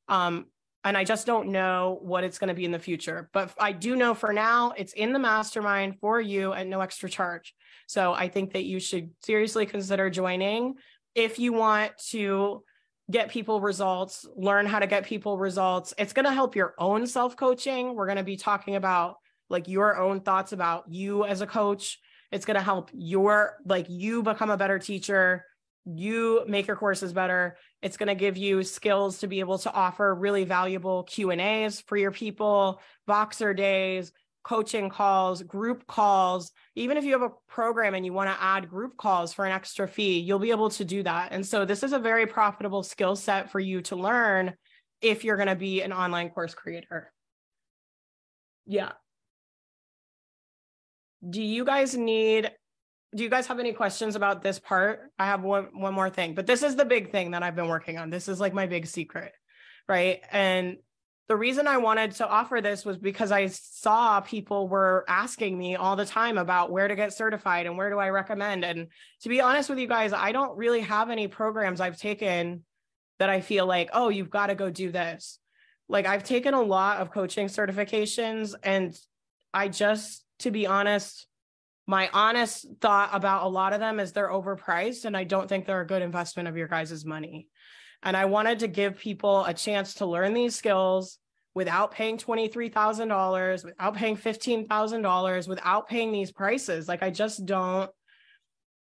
Um, 0.07 0.45
and 0.83 0.95
I 0.95 1.03
just 1.03 1.25
don't 1.25 1.49
know 1.49 1.99
what 2.01 2.23
it's 2.23 2.37
going 2.37 2.47
to 2.49 2.53
be 2.53 2.65
in 2.65 2.71
the 2.71 2.79
future. 2.79 3.29
But 3.33 3.51
I 3.59 3.71
do 3.71 3.95
know 3.95 4.13
for 4.13 4.33
now, 4.33 4.73
it's 4.77 4.93
in 4.93 5.13
the 5.13 5.19
mastermind 5.19 5.99
for 5.99 6.21
you 6.21 6.53
at 6.53 6.67
no 6.67 6.81
extra 6.81 7.09
charge. 7.09 7.55
So 7.87 8.13
I 8.13 8.27
think 8.27 8.53
that 8.53 8.65
you 8.65 8.79
should 8.79 9.11
seriously 9.23 9.65
consider 9.65 10.09
joining 10.09 10.75
if 11.15 11.39
you 11.39 11.53
want 11.53 11.97
to 12.09 12.63
get 13.09 13.29
people 13.29 13.61
results, 13.61 14.27
learn 14.35 14.65
how 14.65 14.79
to 14.79 14.87
get 14.87 15.05
people 15.05 15.37
results. 15.37 15.93
It's 15.97 16.13
going 16.13 16.25
to 16.25 16.33
help 16.33 16.55
your 16.55 16.73
own 16.77 17.07
self 17.07 17.35
coaching. 17.35 17.95
We're 17.95 18.07
going 18.07 18.17
to 18.17 18.23
be 18.23 18.37
talking 18.37 18.75
about 18.75 19.17
like 19.49 19.67
your 19.67 19.97
own 19.97 20.21
thoughts 20.21 20.51
about 20.51 20.85
you 20.89 21.25
as 21.25 21.41
a 21.41 21.47
coach. 21.47 21.99
It's 22.31 22.45
going 22.45 22.55
to 22.55 22.63
help 22.63 22.89
your 22.93 23.57
like 23.65 23.87
you 23.89 24.23
become 24.23 24.49
a 24.49 24.57
better 24.57 24.79
teacher 24.79 25.45
you 25.85 26.43
make 26.47 26.67
your 26.67 26.75
courses 26.75 27.13
better. 27.13 27.57
It's 27.81 27.97
going 27.97 28.07
to 28.07 28.15
give 28.15 28.37
you 28.37 28.63
skills 28.63 29.19
to 29.19 29.27
be 29.27 29.39
able 29.39 29.59
to 29.59 29.71
offer 29.71 30.13
really 30.13 30.43
valuable 30.43 31.03
Q 31.03 31.31
and 31.31 31.39
A's 31.39 31.79
for 31.81 31.95
your 31.95 32.11
people, 32.11 32.81
Voxer 33.07 33.55
days, 33.55 34.11
coaching 34.43 34.89
calls, 34.89 35.43
group 35.43 35.85
calls. 35.85 36.51
Even 36.75 36.97
if 36.97 37.05
you 37.05 37.11
have 37.11 37.21
a 37.21 37.33
program 37.47 37.93
and 37.93 38.05
you 38.05 38.13
want 38.13 38.29
to 38.29 38.43
add 38.43 38.69
group 38.69 38.97
calls 38.97 39.31
for 39.31 39.45
an 39.45 39.51
extra 39.51 39.87
fee, 39.87 40.19
you'll 40.19 40.39
be 40.39 40.51
able 40.51 40.71
to 40.71 40.83
do 40.83 41.03
that. 41.03 41.31
And 41.31 41.45
so 41.45 41.65
this 41.65 41.83
is 41.83 41.93
a 41.93 41.99
very 41.99 42.25
profitable 42.25 42.81
skill 42.81 43.15
set 43.15 43.51
for 43.51 43.59
you 43.59 43.81
to 43.83 43.95
learn 43.95 44.55
if 45.01 45.23
you're 45.23 45.37
going 45.37 45.49
to 45.49 45.55
be 45.55 45.83
an 45.83 45.93
online 45.93 46.29
course 46.31 46.55
creator. 46.55 47.11
Yeah. 48.65 48.93
Do 51.29 51.41
you 51.41 51.65
guys 51.65 51.95
need 51.95 52.51
do 53.15 53.23
you 53.23 53.29
guys 53.29 53.47
have 53.47 53.59
any 53.59 53.71
questions 53.71 54.17
about 54.17 54.43
this 54.43 54.59
part? 54.59 54.99
I 55.17 55.25
have 55.25 55.41
one 55.41 55.69
one 55.73 55.93
more 55.93 56.09
thing, 56.09 56.35
but 56.35 56.45
this 56.45 56.63
is 56.63 56.75
the 56.75 56.85
big 56.85 57.11
thing 57.11 57.31
that 57.31 57.43
I've 57.43 57.55
been 57.55 57.69
working 57.69 57.97
on. 57.97 58.09
This 58.09 58.27
is 58.27 58.39
like 58.39 58.53
my 58.53 58.65
big 58.65 58.87
secret, 58.87 59.31
right? 59.87 60.21
And 60.31 60.77
the 61.27 61.35
reason 61.35 61.65
I 61.67 61.77
wanted 61.77 62.11
to 62.13 62.27
offer 62.27 62.61
this 62.61 62.85
was 62.85 62.97
because 62.97 63.31
I 63.31 63.47
saw 63.47 64.19
people 64.21 64.67
were 64.67 65.05
asking 65.07 65.57
me 65.57 65.75
all 65.75 65.95
the 65.95 66.05
time 66.05 66.37
about 66.37 66.71
where 66.71 66.87
to 66.87 66.95
get 66.95 67.13
certified 67.13 67.65
and 67.65 67.77
where 67.77 67.89
do 67.89 67.97
I 67.97 68.09
recommend. 68.09 68.63
And 68.63 68.87
to 69.21 69.29
be 69.29 69.41
honest 69.41 69.69
with 69.69 69.79
you 69.79 69.87
guys, 69.87 70.13
I 70.13 70.31
don't 70.31 70.55
really 70.55 70.81
have 70.81 71.09
any 71.09 71.27
programs 71.27 71.81
I've 71.81 71.97
taken 71.97 72.63
that 73.17 73.29
I 73.29 73.41
feel 73.41 73.65
like, 73.65 73.89
oh, 73.93 74.09
you've 74.09 74.29
got 74.29 74.47
to 74.47 74.55
go 74.55 74.69
do 74.69 74.91
this. 74.91 75.39
Like 75.89 76.05
I've 76.05 76.23
taken 76.23 76.53
a 76.53 76.61
lot 76.61 76.97
of 76.97 77.11
coaching 77.11 77.47
certifications 77.47 78.53
and 78.61 78.95
I 79.51 79.69
just, 79.69 80.24
to 80.39 80.51
be 80.51 80.67
honest, 80.67 81.27
my 81.87 82.09
honest 82.13 82.65
thought 82.81 83.09
about 83.13 83.45
a 83.45 83.49
lot 83.49 83.73
of 83.73 83.79
them 83.79 83.99
is 83.99 84.11
they're 84.11 84.29
overpriced 84.29 85.05
and 85.05 85.15
I 85.15 85.23
don't 85.23 85.47
think 85.47 85.65
they're 85.65 85.81
a 85.81 85.87
good 85.87 86.01
investment 86.01 86.47
of 86.47 86.57
your 86.57 86.67
guys' 86.67 87.05
money. 87.05 87.47
And 88.01 88.17
I 88.17 88.25
wanted 88.25 88.59
to 88.59 88.67
give 88.67 88.97
people 88.97 89.45
a 89.45 89.53
chance 89.53 89.95
to 89.95 90.05
learn 90.05 90.33
these 90.33 90.55
skills 90.55 91.19
without 91.53 91.91
paying 91.91 92.17
$23,000, 92.17 93.63
without 93.63 93.95
paying 93.95 94.17
$15,000, 94.17 95.47
without 95.47 95.87
paying 95.87 96.11
these 96.11 96.31
prices. 96.31 96.87
Like 96.87 97.03
I 97.03 97.09
just 97.09 97.45
don't 97.45 97.89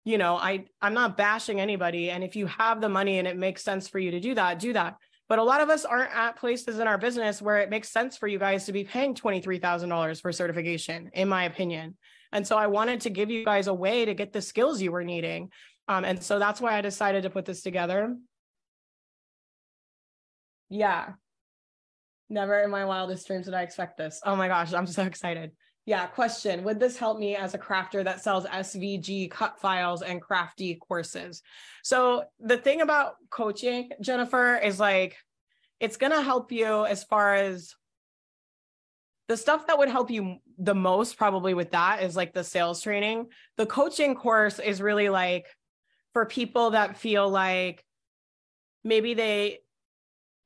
you 0.06 0.18
know, 0.18 0.36
I 0.36 0.66
I'm 0.80 0.94
not 0.94 1.16
bashing 1.16 1.60
anybody 1.60 2.10
and 2.10 2.22
if 2.22 2.36
you 2.36 2.46
have 2.46 2.80
the 2.80 2.88
money 2.88 3.18
and 3.18 3.26
it 3.26 3.36
makes 3.36 3.62
sense 3.64 3.88
for 3.88 3.98
you 3.98 4.12
to 4.12 4.20
do 4.20 4.36
that, 4.36 4.60
do 4.60 4.72
that. 4.72 4.96
But 5.28 5.38
a 5.38 5.42
lot 5.42 5.60
of 5.60 5.70
us 5.70 5.84
aren't 5.84 6.14
at 6.14 6.36
places 6.36 6.78
in 6.78 6.86
our 6.86 6.98
business 6.98 7.42
where 7.42 7.58
it 7.58 7.70
makes 7.70 7.90
sense 7.90 8.16
for 8.16 8.28
you 8.28 8.38
guys 8.38 8.66
to 8.66 8.72
be 8.72 8.84
paying 8.84 9.14
$23,000 9.14 10.20
for 10.20 10.32
certification 10.32 11.10
in 11.14 11.28
my 11.28 11.44
opinion. 11.44 11.96
And 12.32 12.46
so 12.46 12.56
I 12.56 12.68
wanted 12.68 13.00
to 13.02 13.10
give 13.10 13.30
you 13.30 13.44
guys 13.44 13.66
a 13.66 13.74
way 13.74 14.04
to 14.04 14.14
get 14.14 14.32
the 14.32 14.42
skills 14.42 14.80
you 14.80 14.92
were 14.92 15.04
needing. 15.04 15.50
Um, 15.88 16.04
and 16.04 16.22
so 16.22 16.38
that's 16.38 16.60
why 16.60 16.76
I 16.76 16.80
decided 16.80 17.22
to 17.24 17.30
put 17.30 17.44
this 17.44 17.62
together. 17.62 18.16
Yeah. 20.68 21.10
Never 22.28 22.60
in 22.60 22.70
my 22.70 22.84
wildest 22.84 23.26
dreams 23.26 23.46
did 23.46 23.54
I 23.54 23.62
expect 23.62 23.96
this. 23.96 24.20
Oh 24.24 24.36
my 24.36 24.48
gosh, 24.48 24.72
I'm 24.72 24.86
so 24.86 25.02
excited. 25.04 25.52
Yeah, 25.86 26.06
question. 26.06 26.64
Would 26.64 26.80
this 26.80 26.96
help 26.96 27.16
me 27.18 27.36
as 27.36 27.54
a 27.54 27.58
crafter 27.58 28.02
that 28.02 28.20
sells 28.20 28.44
SVG 28.44 29.30
cut 29.30 29.60
files 29.60 30.02
and 30.02 30.20
crafty 30.20 30.74
courses? 30.74 31.42
So, 31.84 32.24
the 32.40 32.58
thing 32.58 32.80
about 32.80 33.14
coaching, 33.30 33.90
Jennifer, 34.00 34.56
is 34.56 34.80
like 34.80 35.16
it's 35.78 35.96
going 35.96 36.10
to 36.10 36.22
help 36.22 36.50
you 36.50 36.84
as 36.86 37.04
far 37.04 37.36
as 37.36 37.74
the 39.28 39.36
stuff 39.36 39.68
that 39.68 39.78
would 39.78 39.88
help 39.88 40.10
you 40.10 40.38
the 40.58 40.74
most 40.74 41.16
probably 41.16 41.54
with 41.54 41.70
that 41.70 42.02
is 42.02 42.16
like 42.16 42.34
the 42.34 42.44
sales 42.44 42.82
training. 42.82 43.26
The 43.56 43.66
coaching 43.66 44.16
course 44.16 44.58
is 44.58 44.82
really 44.82 45.08
like 45.08 45.46
for 46.12 46.26
people 46.26 46.70
that 46.70 46.96
feel 46.96 47.28
like 47.28 47.84
maybe 48.82 49.14
they 49.14 49.58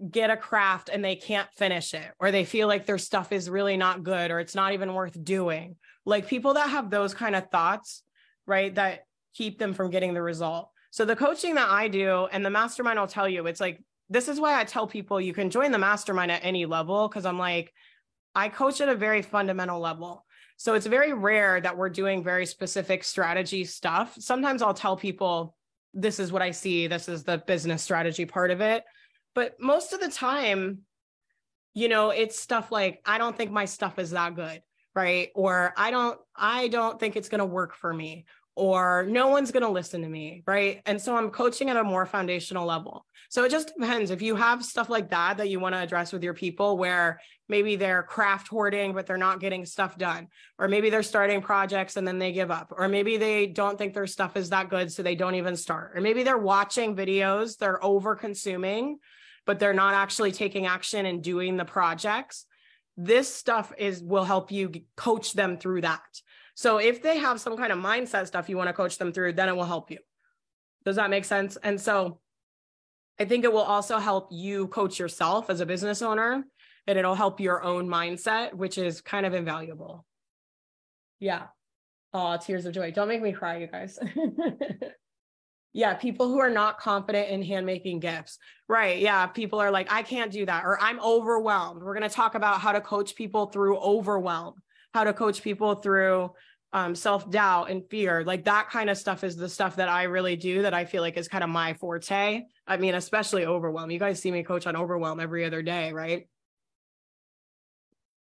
get 0.09 0.31
a 0.31 0.37
craft 0.37 0.89
and 0.93 1.05
they 1.05 1.17
can't 1.17 1.49
finish 1.53 1.93
it 1.95 2.13
or 2.19 2.31
they 2.31 2.45
feel 2.45 2.69
like 2.69 2.87
their 2.87 2.99
stuff 2.99 3.33
is 3.33 3.51
really 3.51 3.77
not 3.77 4.03
good 4.03 4.31
or 4.31 4.41
it's 4.41 4.55
not 4.55 4.73
even 4.73 4.95
worth 4.95 5.23
doing. 5.23 5.77
Like 6.07 6.27
people 6.27 6.55
that 6.55 6.71
have 6.71 6.91
those 6.91 7.13
kind 7.13 7.37
of 7.37 7.51
thoughts, 7.51 8.03
right, 8.47 8.75
that 8.77 9.05
keep 9.35 9.59
them 9.59 9.75
from 9.75 9.91
getting 9.91 10.15
the 10.15 10.23
result. 10.23 10.71
So 10.91 11.05
the 11.05 11.17
coaching 11.17 11.55
that 11.55 11.69
I 11.69 11.89
do 11.89 12.29
and 12.33 12.45
the 12.45 12.51
mastermind 12.51 12.99
I'll 12.99 13.07
tell 13.07 13.29
you, 13.29 13.47
it's 13.47 13.61
like 13.61 13.83
this 14.09 14.27
is 14.27 14.41
why 14.41 14.59
I 14.59 14.65
tell 14.65 14.87
people 14.87 15.21
you 15.21 15.35
can 15.35 15.51
join 15.51 15.71
the 15.71 15.79
mastermind 15.79 16.33
at 16.33 16.45
any 16.45 16.67
level 16.67 17.09
because 17.09 17.27
I'm 17.27 17.39
like 17.39 17.73
I 18.35 18.49
coach 18.49 18.81
at 18.81 18.89
a 18.89 18.95
very 18.95 19.23
fundamental 19.23 19.81
level. 19.81 20.25
So 20.57 20.75
it's 20.75 20.87
very 20.87 21.13
rare 21.13 21.61
that 21.61 21.77
we're 21.77 21.89
doing 21.89 22.23
very 22.23 22.47
specific 22.47 23.03
strategy 23.03 23.65
stuff. 23.65 24.15
Sometimes 24.19 24.63
I'll 24.63 24.75
tell 24.75 24.97
people, 24.97 25.57
this 25.95 26.21
is 26.21 26.31
what 26.31 26.43
I 26.43 26.51
see, 26.51 26.87
this 26.87 27.09
is 27.09 27.25
the 27.25 27.39
business 27.39 27.83
strategy 27.83 28.27
part 28.27 28.51
of 28.51 28.61
it. 28.61 28.85
But 29.35 29.61
most 29.61 29.93
of 29.93 30.01
the 30.01 30.11
time, 30.11 30.81
you 31.75 31.89
know, 31.89 32.11
it's 32.11 32.39
stuff 32.39 32.73
like, 32.73 33.01
I 33.07 33.19
don't 33.19 33.37
think 33.37 33.51
my 33.53 33.65
stuff 33.65 33.99
is 33.99 34.11
that 34.11 34.35
good, 34.35 34.63
right? 34.95 35.31
Or 35.35 35.73
I 35.77 35.91
don't, 35.91 36.19
I 36.35 36.69
don't 36.69 36.99
think 36.99 37.17
it's 37.17 37.29
going 37.29 37.39
to 37.39 37.47
work 37.47 37.75
for 37.75 37.93
me 37.93 38.27
or 38.57 39.07
no 39.09 39.29
one's 39.29 39.53
going 39.53 39.63
to 39.63 39.71
listen 39.71 40.03
to 40.03 40.09
me, 40.09 40.43
right? 40.47 40.83
And 40.85 41.01
so 41.01 41.17
I'm 41.17 41.31
coaching 41.31 41.71
at 41.71 41.77
a 41.77 41.85
more 41.85 42.05
foundational 42.05 42.67
level. 42.67 43.07
So 43.31 43.45
it 43.45 43.51
just 43.51 43.73
depends. 43.79 44.11
If 44.11 44.21
you 44.21 44.35
have 44.37 44.65
stuff 44.65 44.91
like 44.91 45.09
that 45.11 45.39
that 45.39 45.49
you 45.49 45.61
want 45.61 45.75
to 45.75 45.81
address 45.81 46.13
with 46.13 46.23
your 46.23 46.35
people 46.35 46.77
where 46.77 47.21
maybe 47.49 47.77
they're 47.77 48.03
craft 48.03 48.49
hoarding, 48.49 48.93
but 48.93 49.07
they're 49.07 49.17
not 49.17 49.41
getting 49.41 49.65
stuff 49.65 49.97
done, 49.97 50.29
or 50.59 50.69
maybe 50.69 50.91
they're 50.91 51.03
starting 51.03 51.41
projects 51.41 51.97
and 51.97 52.07
then 52.07 52.19
they 52.19 52.33
give 52.33 52.51
up, 52.51 52.73
or 52.77 52.89
maybe 52.89 53.17
they 53.17 53.47
don't 53.47 53.79
think 53.79 53.95
their 53.95 54.07
stuff 54.07 54.37
is 54.37 54.51
that 54.51 54.69
good, 54.69 54.93
so 54.93 55.03
they 55.03 55.15
don't 55.15 55.37
even 55.37 55.57
start, 55.57 55.93
or 55.97 56.01
maybe 56.01 56.23
they're 56.23 56.37
watching 56.37 56.95
videos, 56.95 57.57
they're 57.57 57.83
over 57.85 58.15
consuming, 58.15 58.99
but 59.47 59.59
they're 59.59 59.75
not 59.75 59.95
actually 59.95 60.33
taking 60.33 60.67
action 60.67 61.07
and 61.07 61.23
doing 61.23 61.57
the 61.57 61.65
projects. 61.65 62.47
This 62.97 63.33
stuff 63.33 63.73
is 63.79 64.03
will 64.03 64.25
help 64.25 64.53
you 64.53 64.73
coach 64.97 65.33
them 65.33 65.57
through 65.57 65.83
that. 65.83 66.03
So 66.55 66.79
if 66.79 67.03
they 67.03 67.19
have 67.19 67.41
some 67.41 67.57
kind 67.57 67.73
of 67.73 67.79
mindset 67.79 68.27
stuff 68.27 68.49
you 68.49 68.57
want 68.57 68.69
to 68.69 68.75
coach 68.75 68.99
them 68.99 69.13
through, 69.13 69.33
then 69.33 69.49
it 69.49 69.57
will 69.57 69.65
help 69.65 69.91
you. 69.91 69.99
Does 70.85 70.97
that 70.97 71.11
make 71.11 71.25
sense? 71.25 71.57
And 71.63 71.81
so 71.81 72.21
I 73.19 73.25
think 73.25 73.45
it 73.45 73.53
will 73.53 73.61
also 73.61 73.99
help 73.99 74.29
you 74.31 74.67
coach 74.69 74.99
yourself 74.99 75.51
as 75.51 75.61
a 75.61 75.67
business 75.67 76.03
owner 76.03 76.45
and 76.87 76.99
it'll 76.99 77.15
help 77.15 77.41
your 77.41 77.63
own 77.63 77.89
mindset, 77.89 78.55
which 78.55 78.79
is 78.79 79.01
kind 79.01 79.27
of 79.27 79.35
invaluable. 79.35 80.07
Yeah. 81.19 81.47
Oh, 82.13 82.37
tears 82.39 82.67
of 82.67 82.75
joy. 82.75 82.91
Don't 82.91 83.09
make 83.09 83.23
me 83.23 83.33
cry, 83.33 83.59
you 83.59 83.67
guys. 83.67 83.99
yeah, 85.73 85.95
people 85.95 86.29
who 86.29 86.39
are 86.41 86.51
not 86.51 86.79
confident 86.79 87.29
in 87.29 87.43
handmaking 87.43 88.01
gifts. 88.01 88.39
Right. 88.69 88.99
Yeah. 88.99 89.27
People 89.27 89.61
are 89.61 89.71
like, 89.71 89.93
I 89.93 90.03
can't 90.03 90.33
do 90.33 90.45
that, 90.47 90.65
or 90.65 90.81
I'm 90.81 91.01
overwhelmed. 91.01 91.83
We're 91.83 91.95
going 91.95 92.09
to 92.09 92.15
talk 92.15 92.35
about 92.35 92.61
how 92.61 92.73
to 92.73 92.81
coach 92.81 93.15
people 93.15 93.47
through 93.47 93.79
overwhelm, 93.79 94.55
how 94.93 95.05
to 95.05 95.13
coach 95.13 95.43
people 95.43 95.77
through 95.77 96.33
um, 96.73 96.95
self 96.95 97.31
doubt 97.31 97.71
and 97.71 97.85
fear. 97.89 98.25
Like 98.25 98.45
that 98.45 98.71
kind 98.71 98.91
of 98.91 98.99
stuff 98.99 99.25
is 99.25 99.37
the 99.37 99.49
stuff 99.49 99.77
that 99.77 99.89
I 99.89 100.05
really 100.05 100.37
do 100.37 100.63
that 100.63 100.75
I 100.75 100.85
feel 100.85 101.03
like 101.03 101.17
is 101.17 101.29
kind 101.29 101.45
of 101.45 101.51
my 101.51 101.75
forte. 101.75 102.43
I 102.67 102.77
mean, 102.77 102.95
especially 102.95 103.47
overwhelm. 103.47 103.91
You 103.91 103.99
guys 103.99 104.21
see 104.21 104.31
me 104.31 104.43
coach 104.43 104.67
on 104.67 104.77
overwhelm 104.77 105.21
every 105.21 105.45
other 105.45 105.63
day, 105.63 105.93
right? 105.93 106.29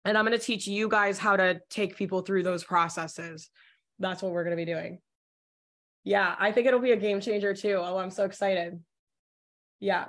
And 0.05 0.17
I'm 0.17 0.25
going 0.25 0.39
to 0.39 0.45
teach 0.45 0.67
you 0.67 0.89
guys 0.89 1.19
how 1.19 1.37
to 1.37 1.61
take 1.69 1.97
people 1.97 2.23
through 2.23 2.43
those 2.43 2.65
processes. 2.65 3.51
That's 3.99 4.23
what 4.23 4.33
we're 4.33 4.45
going 4.45 4.57
to 4.57 4.65
be 4.65 4.71
doing. 4.71 5.01
Yeah, 6.05 6.35
I 6.39 6.53
think 6.53 6.67
it'll 6.67 6.81
be 6.81 6.93
a 6.93 6.97
game 6.97 7.21
changer 7.21 7.55
too. 7.55 7.75
Oh, 7.79 7.99
I'm 7.99 8.11
so 8.11 8.25
excited. 8.25 8.81
Yeah. 9.81 10.07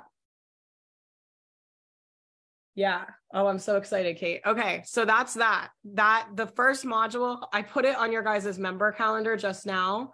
Yeah. 2.74 3.04
Oh, 3.34 3.46
I'm 3.46 3.58
so 3.58 3.76
excited, 3.76 4.16
Kate. 4.16 4.40
Okay. 4.46 4.82
So 4.86 5.04
that's 5.04 5.34
that. 5.34 5.68
That 5.92 6.28
the 6.34 6.46
first 6.46 6.84
module, 6.84 7.42
I 7.52 7.62
put 7.62 7.84
it 7.84 7.96
on 7.96 8.12
your 8.12 8.22
guys' 8.22 8.58
member 8.58 8.92
calendar 8.92 9.36
just 9.36 9.66
now. 9.66 10.12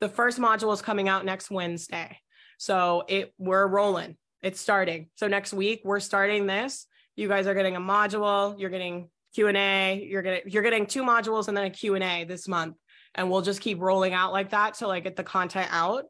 The 0.00 0.08
first 0.08 0.38
module 0.38 0.72
is 0.72 0.82
coming 0.82 1.08
out 1.08 1.24
next 1.24 1.50
Wednesday. 1.50 2.18
So 2.58 3.04
it 3.08 3.32
we're 3.38 3.66
rolling. 3.66 4.16
It's 4.42 4.60
starting. 4.60 5.10
So 5.16 5.28
next 5.28 5.52
week 5.52 5.82
we're 5.84 6.00
starting 6.00 6.46
this. 6.46 6.86
You 7.16 7.28
guys 7.28 7.46
are 7.46 7.54
getting 7.54 7.76
a 7.76 7.80
module, 7.80 8.58
you're 8.58 8.70
getting 8.70 9.08
Q&A, 9.34 10.06
you're 10.08 10.22
getting 10.22 10.50
you're 10.50 10.62
getting 10.62 10.86
two 10.86 11.02
modules 11.02 11.48
and 11.48 11.56
then 11.56 11.64
a 11.66 11.70
Q&A 11.70 12.24
this 12.24 12.48
month. 12.48 12.76
And 13.14 13.30
we'll 13.30 13.42
just 13.42 13.60
keep 13.60 13.80
rolling 13.80 14.12
out 14.12 14.32
like 14.32 14.50
that 14.50 14.74
till 14.74 14.90
I 14.90 15.00
get 15.00 15.16
the 15.16 15.24
content 15.24 15.68
out 15.70 16.04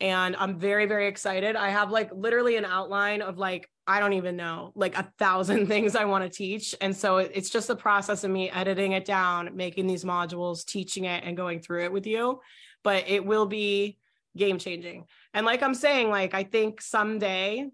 and 0.00 0.34
I'm 0.36 0.58
very, 0.58 0.86
very 0.86 1.06
excited. 1.08 1.56
I 1.56 1.68
have 1.68 1.90
like 1.90 2.10
literally 2.12 2.56
an 2.56 2.64
outline 2.64 3.20
of 3.20 3.36
like, 3.36 3.68
I 3.86 4.00
don't 4.00 4.14
even 4.14 4.36
know, 4.36 4.72
like 4.74 4.96
a 4.96 5.12
thousand 5.18 5.66
things 5.68 5.94
I 5.94 6.04
want 6.06 6.24
to 6.24 6.30
teach. 6.30 6.74
And 6.80 6.96
so 6.96 7.18
it's 7.18 7.50
just 7.50 7.68
the 7.68 7.76
process 7.76 8.24
of 8.24 8.30
me 8.30 8.50
editing 8.50 8.92
it 8.92 9.04
down, 9.04 9.50
making 9.54 9.86
these 9.86 10.04
modules, 10.04 10.64
teaching 10.64 11.04
it, 11.04 11.22
and 11.24 11.36
going 11.36 11.60
through 11.60 11.84
it 11.84 11.92
with 11.92 12.06
you. 12.06 12.40
But 12.82 13.04
it 13.08 13.24
will 13.24 13.46
be 13.46 13.98
game 14.36 14.58
changing. 14.58 15.04
And 15.34 15.44
like 15.44 15.62
I'm 15.62 15.74
saying, 15.74 16.08
like, 16.08 16.34
I 16.34 16.44
think 16.44 16.80
someday 16.80 17.68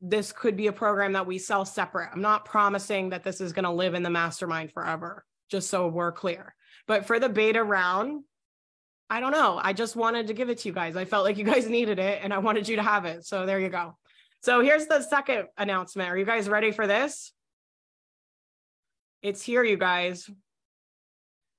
this 0.00 0.32
could 0.32 0.56
be 0.56 0.68
a 0.68 0.72
program 0.72 1.12
that 1.14 1.26
we 1.26 1.38
sell 1.38 1.64
separate. 1.64 2.10
I'm 2.12 2.22
not 2.22 2.44
promising 2.44 3.10
that 3.10 3.24
this 3.24 3.40
is 3.40 3.52
going 3.52 3.64
to 3.64 3.70
live 3.70 3.94
in 3.94 4.02
the 4.02 4.10
mastermind 4.10 4.72
forever, 4.72 5.24
just 5.50 5.68
so 5.68 5.88
we're 5.88 6.12
clear. 6.12 6.54
But 6.88 7.06
for 7.06 7.20
the 7.20 7.28
beta 7.28 7.62
round, 7.62 8.24
I 9.10 9.20
don't 9.20 9.30
know. 9.30 9.60
I 9.62 9.72
just 9.72 9.94
wanted 9.94 10.26
to 10.26 10.34
give 10.34 10.50
it 10.50 10.58
to 10.58 10.68
you 10.68 10.74
guys. 10.74 10.96
I 10.96 11.04
felt 11.04 11.24
like 11.24 11.36
you 11.36 11.44
guys 11.44 11.68
needed 11.70 12.00
it 12.00 12.20
and 12.22 12.34
I 12.34 12.38
wanted 12.38 12.66
you 12.66 12.76
to 12.76 12.82
have 12.82 13.04
it. 13.04 13.24
So 13.24 13.46
there 13.46 13.60
you 13.60 13.68
go. 13.68 13.96
So 14.42 14.60
here's 14.60 14.86
the 14.86 15.02
second 15.02 15.46
announcement. 15.56 16.10
Are 16.10 16.18
you 16.18 16.24
guys 16.24 16.48
ready 16.48 16.72
for 16.72 16.86
this? 16.86 17.32
It's 19.22 19.42
here, 19.42 19.62
you 19.62 19.76
guys. 19.76 20.28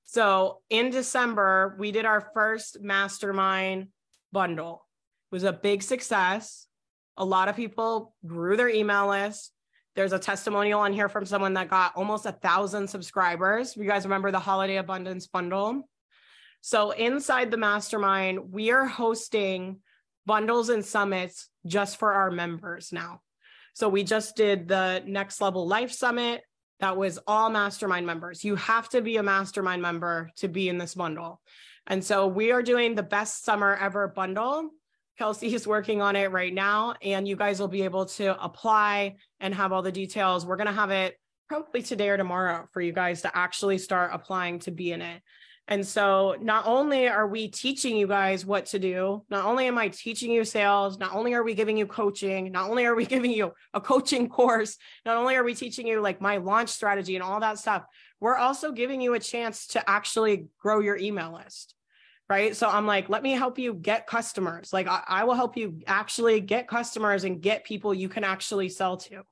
So 0.04 0.60
in 0.70 0.90
December, 0.90 1.76
we 1.78 1.92
did 1.92 2.04
our 2.04 2.30
first 2.34 2.80
mastermind 2.80 3.88
bundle. 4.32 4.86
It 5.30 5.34
was 5.34 5.44
a 5.44 5.52
big 5.52 5.82
success. 5.82 6.66
A 7.16 7.24
lot 7.24 7.48
of 7.48 7.54
people 7.54 8.14
grew 8.26 8.56
their 8.56 8.68
email 8.68 9.08
list. 9.08 9.52
There's 9.96 10.12
a 10.12 10.18
testimonial 10.18 10.80
on 10.80 10.92
here 10.92 11.08
from 11.08 11.26
someone 11.26 11.54
that 11.54 11.68
got 11.68 11.96
almost 11.96 12.26
a 12.26 12.32
thousand 12.32 12.88
subscribers. 12.88 13.76
You 13.76 13.84
guys 13.84 14.04
remember 14.04 14.30
the 14.30 14.38
holiday 14.38 14.76
abundance 14.76 15.26
bundle? 15.26 15.88
So 16.60 16.90
inside 16.92 17.50
the 17.50 17.56
mastermind, 17.56 18.52
we 18.52 18.70
are 18.70 18.86
hosting 18.86 19.80
bundles 20.26 20.68
and 20.68 20.84
summits 20.84 21.48
just 21.66 21.96
for 21.96 22.12
our 22.12 22.30
members 22.30 22.92
now. 22.92 23.20
So 23.74 23.88
we 23.88 24.04
just 24.04 24.36
did 24.36 24.68
the 24.68 25.02
next 25.06 25.40
level 25.40 25.66
life 25.66 25.90
summit. 25.90 26.42
That 26.80 26.96
was 26.96 27.18
all 27.26 27.50
mastermind 27.50 28.06
members. 28.06 28.44
You 28.44 28.56
have 28.56 28.88
to 28.90 29.02
be 29.02 29.16
a 29.16 29.22
mastermind 29.22 29.82
member 29.82 30.30
to 30.36 30.48
be 30.48 30.68
in 30.68 30.78
this 30.78 30.94
bundle. 30.94 31.40
And 31.86 32.04
so 32.04 32.26
we 32.26 32.52
are 32.52 32.62
doing 32.62 32.94
the 32.94 33.02
best 33.02 33.44
summer 33.44 33.74
ever 33.74 34.08
bundle. 34.08 34.70
Kelsey 35.20 35.54
is 35.54 35.66
working 35.66 36.00
on 36.00 36.16
it 36.16 36.30
right 36.30 36.54
now, 36.54 36.94
and 37.02 37.28
you 37.28 37.36
guys 37.36 37.60
will 37.60 37.68
be 37.68 37.82
able 37.82 38.06
to 38.06 38.42
apply 38.42 39.16
and 39.38 39.54
have 39.54 39.70
all 39.70 39.82
the 39.82 39.92
details. 39.92 40.46
We're 40.46 40.56
going 40.56 40.66
to 40.66 40.72
have 40.72 40.90
it 40.90 41.20
probably 41.46 41.82
today 41.82 42.08
or 42.08 42.16
tomorrow 42.16 42.66
for 42.72 42.80
you 42.80 42.94
guys 42.94 43.20
to 43.20 43.36
actually 43.36 43.76
start 43.76 44.12
applying 44.14 44.60
to 44.60 44.70
be 44.70 44.92
in 44.92 45.02
it. 45.02 45.20
And 45.68 45.86
so 45.86 46.36
not 46.40 46.66
only 46.66 47.06
are 47.06 47.28
we 47.28 47.48
teaching 47.48 47.98
you 47.98 48.06
guys 48.06 48.46
what 48.46 48.64
to 48.66 48.78
do, 48.78 49.22
not 49.28 49.44
only 49.44 49.66
am 49.66 49.76
I 49.76 49.88
teaching 49.88 50.30
you 50.30 50.42
sales, 50.42 50.98
not 50.98 51.14
only 51.14 51.34
are 51.34 51.44
we 51.44 51.52
giving 51.52 51.76
you 51.76 51.84
coaching, 51.84 52.50
not 52.50 52.70
only 52.70 52.86
are 52.86 52.94
we 52.94 53.04
giving 53.14 53.30
you 53.30 53.52
a 53.74 53.80
coaching 53.82 54.26
course, 54.26 54.78
not 55.04 55.18
only 55.18 55.36
are 55.36 55.44
we 55.44 55.54
teaching 55.54 55.86
you 55.86 56.00
like 56.00 56.22
my 56.22 56.38
launch 56.38 56.70
strategy 56.70 57.14
and 57.14 57.22
all 57.22 57.40
that 57.40 57.58
stuff, 57.58 57.84
we're 58.20 58.36
also 58.36 58.72
giving 58.72 59.02
you 59.02 59.12
a 59.12 59.20
chance 59.20 59.66
to 59.66 59.90
actually 59.90 60.46
grow 60.62 60.80
your 60.80 60.96
email 60.96 61.34
list. 61.34 61.74
Right. 62.30 62.54
So 62.56 62.68
I'm 62.68 62.86
like, 62.86 63.08
let 63.08 63.24
me 63.24 63.32
help 63.32 63.58
you 63.58 63.74
get 63.74 64.06
customers. 64.06 64.72
Like 64.72 64.86
I, 64.86 65.02
I 65.06 65.24
will 65.24 65.34
help 65.34 65.56
you 65.56 65.80
actually 65.88 66.40
get 66.40 66.68
customers 66.68 67.24
and 67.24 67.42
get 67.42 67.64
people 67.64 67.92
you 67.92 68.08
can 68.08 68.22
actually 68.22 68.68
sell 68.68 68.96
to. 68.98 69.22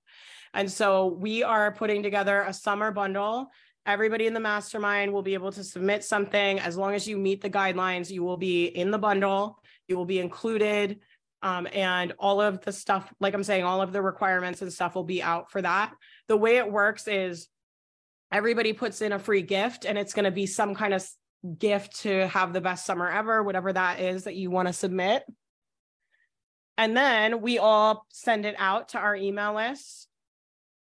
And 0.53 0.71
so 0.71 1.07
we 1.07 1.45
are 1.45 1.71
putting 1.71 2.03
together 2.03 2.43
a 2.43 2.53
summer 2.53 2.91
bundle 2.91 3.51
everybody 3.89 4.27
in 4.27 4.35
the 4.35 4.41
mastermind 4.41 5.11
will 5.11 5.23
be 5.23 5.33
able 5.33 5.51
to 5.51 5.65
submit 5.65 6.05
something 6.05 6.61
as 6.61 6.77
long 6.77 6.95
as 6.95 7.09
you 7.09 7.17
meet 7.17 7.41
the 7.41 7.49
guidelines 7.49 8.11
you 8.11 8.23
will 8.23 8.37
be 8.37 8.67
in 8.67 8.91
the 8.91 8.99
bundle 8.99 9.59
you 9.89 9.97
will 9.97 10.05
be 10.05 10.19
included 10.19 11.01
um, 11.43 11.67
and 11.73 12.13
all 12.19 12.41
of 12.41 12.61
the 12.67 12.73
stuff 12.73 13.13
like 13.19 13.33
i'm 13.33 13.43
saying 13.43 13.65
all 13.65 13.81
of 13.81 13.93
the 13.93 14.03
requirements 14.03 14.61
and 14.61 14.71
stuff 14.71 14.95
will 14.95 15.05
be 15.05 15.23
out 15.23 15.51
for 15.51 15.63
that 15.63 15.95
the 16.27 16.37
way 16.37 16.59
it 16.59 16.71
works 16.71 17.09
is 17.09 17.49
everybody 18.31 18.75
puts 18.75 19.01
in 19.01 19.13
a 19.13 19.19
free 19.19 19.43
gift 19.43 19.87
and 19.87 19.97
it's 19.97 20.13
going 20.13 20.27
to 20.27 20.31
be 20.31 20.45
some 20.45 20.75
kind 20.75 20.93
of 20.93 21.09
gift 21.59 22.01
to 22.01 22.27
have 22.29 22.53
the 22.53 22.61
best 22.61 22.85
summer 22.85 23.09
ever 23.09 23.43
whatever 23.43 23.73
that 23.73 24.01
is 24.01 24.25
that 24.25 24.35
you 24.35 24.51
want 24.51 24.69
to 24.69 24.73
submit 24.73 25.25
and 26.77 26.97
then 26.97 27.41
we 27.41 27.59
all 27.59 28.07
send 28.11 28.45
it 28.45 28.55
out 28.59 28.91
to 28.91 28.99
our 28.99 29.15
email 29.15 29.55
list 29.55 30.09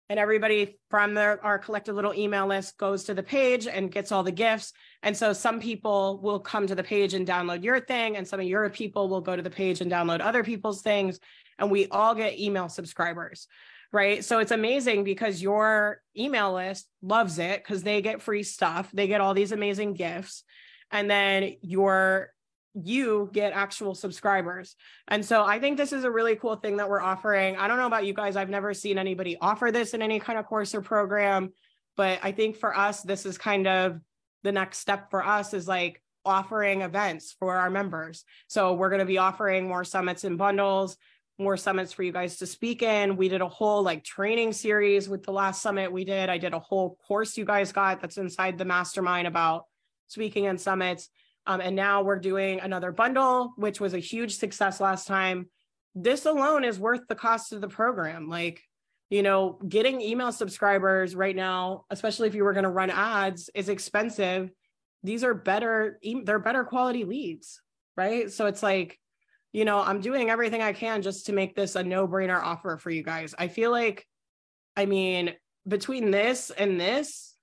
and 0.09 0.21
everybody 0.21 0.79
from 0.89 1.19
our 1.19 1.59
collective 1.59 1.97
little 1.97 2.15
email 2.15 2.47
list 2.47 2.79
goes 2.79 3.05
to 3.05 3.15
the 3.15 3.23
page 3.23 3.67
and 3.67 3.91
gets 3.91 4.13
all 4.13 4.23
the 4.23 4.31
gifts. 4.31 4.73
And 5.03 5.17
so 5.17 5.33
some 5.33 5.59
people 5.59 6.21
will 6.23 6.39
come 6.39 6.67
to 6.69 6.77
the 6.77 6.85
page 6.85 7.15
and 7.15 7.27
download 7.27 7.65
your 7.65 7.81
thing, 7.81 8.17
and 8.17 8.27
some 8.27 8.39
of 8.39 8.47
your 8.47 8.71
people 8.71 9.09
will 9.09 9.21
go 9.21 9.35
to 9.35 9.43
the 9.43 9.51
page 9.51 9.81
and 9.81 9.91
download 9.91 10.21
other 10.21 10.45
people's 10.45 10.83
things. 10.83 11.19
And 11.59 11.71
we 11.71 11.89
all 11.89 12.15
get 12.15 12.39
email 12.39 12.69
subscribers, 12.69 13.49
right? 13.93 14.25
So 14.25 14.39
it's 14.39 14.53
amazing 14.53 15.05
because 15.05 15.43
your 15.43 16.01
email 16.17 16.55
list 16.55 16.89
loves 17.03 17.39
it 17.39 17.63
because 17.63 17.83
they 17.83 18.03
get 18.03 18.23
free 18.23 18.43
stuff, 18.43 18.91
they 18.93 19.07
get 19.07 19.21
all 19.21 19.35
these 19.35 19.53
amazing 19.53 19.95
gifts. 19.95 20.45
And 20.91 21.11
then 21.11 21.55
your 21.63 22.31
you 22.85 23.31
get 23.33 23.55
actual 23.55 23.95
subscribers. 23.95 24.77
And 25.09 25.25
so 25.25 25.43
I 25.43 25.59
think 25.59 25.79
this 25.79 25.95
is 25.95 26.05
a 26.05 26.11
really 26.11 26.37
cool 26.37 26.57
thing 26.57 26.77
that 26.77 26.91
we're 26.91 27.01
offering. 27.01 27.57
I 27.57 27.69
don't 27.69 27.79
know 27.79 27.87
about 27.87 28.05
you 28.05 28.13
guys, 28.13 28.37
I've 28.37 28.51
never 28.51 28.75
seen 28.75 28.99
anybody 28.99 29.39
offer 29.41 29.73
this 29.73 29.95
in 29.95 30.03
any 30.03 30.21
kind 30.21 30.39
of 30.39 30.45
course 30.45 30.75
or 30.75 30.83
program, 30.83 31.55
but 31.97 32.19
I 32.23 32.33
think 32.33 32.57
for 32.57 32.77
us, 32.77 33.01
this 33.01 33.25
is 33.25 33.39
kind 33.39 33.67
of 33.67 34.01
the 34.43 34.53
next 34.53 34.79
step 34.79 35.11
for 35.11 35.25
us 35.25 35.55
is 35.55 35.67
like 35.67 36.03
offering 36.25 36.83
events 36.83 37.35
for 37.39 37.57
our 37.57 37.71
members. 37.71 38.25
So 38.49 38.75
we're 38.75 38.91
going 38.91 39.01
to 39.01 39.07
be 39.07 39.19
offering 39.19 39.69
more 39.69 39.85
summits 39.85 40.25
and 40.25 40.37
bundles, 40.37 40.99
more 41.39 41.57
summits 41.57 41.93
for 41.93 42.03
you 42.03 42.13
guys 42.13 42.39
to 42.39 42.47
speak 42.47 42.83
in. 42.83 43.17
We 43.17 43.29
did 43.29 43.43
a 43.43 43.49
whole 43.49 43.83
like 43.83 44.05
training 44.05 44.53
series 44.53 45.09
with 45.09 45.23
the 45.23 45.33
last 45.33 45.61
summit 45.61 45.93
we 45.93 46.05
did. 46.05 46.31
I 46.31 46.39
did 46.39 46.55
a 46.55 46.59
whole 46.59 46.99
course 47.07 47.37
you 47.37 47.45
guys 47.45 47.73
got 47.73 48.01
that's 48.01 48.17
inside 48.17 48.57
the 48.57 48.65
mastermind 48.65 49.27
about 49.27 49.67
speaking 50.07 50.47
and 50.47 50.61
summits. 50.61 51.09
Um, 51.47 51.61
and 51.61 51.77
now 51.77 52.03
we're 52.03 52.19
doing 52.19 52.61
another 52.61 52.91
bundle, 52.91 53.53
which 53.57 53.81
was 53.81 53.95
a 53.95 53.99
huge 53.99 54.37
success 54.37 54.81
last 54.81 55.07
time. 55.07 55.49
This 55.95 56.27
alone 56.27 56.65
is 56.65 56.81
worth 56.81 57.07
the 57.09 57.15
cost 57.15 57.53
of 57.53 57.61
the 57.61 57.69
program. 57.69 58.29
Like, 58.29 58.63
you 59.11 59.23
know, 59.23 59.59
getting 59.69 60.01
email 60.01 60.33
subscribers 60.33 61.15
right 61.15 61.37
now, 61.37 61.85
especially 61.91 62.29
if 62.29 62.35
you 62.35 62.45
were 62.45 62.53
going 62.53 62.65
to 62.65 62.71
run 62.71 62.91
ads, 62.91 63.51
is 63.55 63.69
expensive. 63.69 64.51
These 65.05 65.23
are 65.23 65.35
better, 65.35 66.01
they're 66.25 66.41
better 66.41 66.65
quality 66.65 67.05
leads, 67.05 67.61
right? 67.97 68.33
So 68.33 68.47
it's 68.47 68.63
like, 68.63 68.99
you 69.57 69.65
know, 69.65 69.81
I'm 69.81 70.03
doing 70.03 70.29
everything 70.29 70.61
I 70.61 70.75
can 70.75 71.01
just 71.01 71.25
to 71.27 71.33
make 71.33 71.57
this 71.57 71.77
a 71.77 71.83
no 71.83 72.07
brainer 72.07 72.39
offer 72.39 72.77
for 72.77 72.91
you 72.91 73.03
guys. 73.03 73.35
I 73.39 73.49
feel 73.49 73.71
like, 73.71 74.07
I 74.77 74.85
mean, 74.85 75.33
between 75.67 76.11
this 76.11 76.51
and 76.51 76.79
this, 76.79 77.35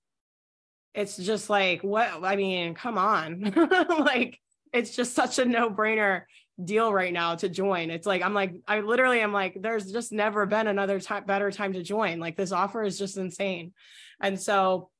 it's 0.93 1.17
just 1.17 1.49
like 1.49 1.81
what 1.81 2.23
i 2.23 2.35
mean 2.35 2.75
come 2.75 2.99
on. 2.99 3.51
Like 3.89 4.39
it's 4.71 4.95
just 4.95 5.15
such 5.15 5.39
a 5.39 5.45
no-brainer 5.45 6.25
deal 6.63 6.93
right 6.93 7.11
now 7.11 7.33
to 7.33 7.49
join. 7.49 7.89
It's 7.89 8.05
like 8.05 8.21
i'm 8.21 8.35
like 8.35 8.53
i 8.67 8.81
literally 8.81 9.21
am 9.21 9.33
like 9.33 9.57
there's 9.59 9.91
just 9.91 10.11
never 10.11 10.45
been 10.45 10.67
another 10.67 10.99
time 10.99 11.25
better 11.25 11.49
time 11.49 11.73
to 11.73 11.81
join. 11.81 12.19
Like 12.19 12.37
this 12.37 12.51
offer 12.51 12.83
is 12.83 12.99
just 12.99 13.17
insane. 13.17 13.73
And 14.21 14.39
so 14.39 14.91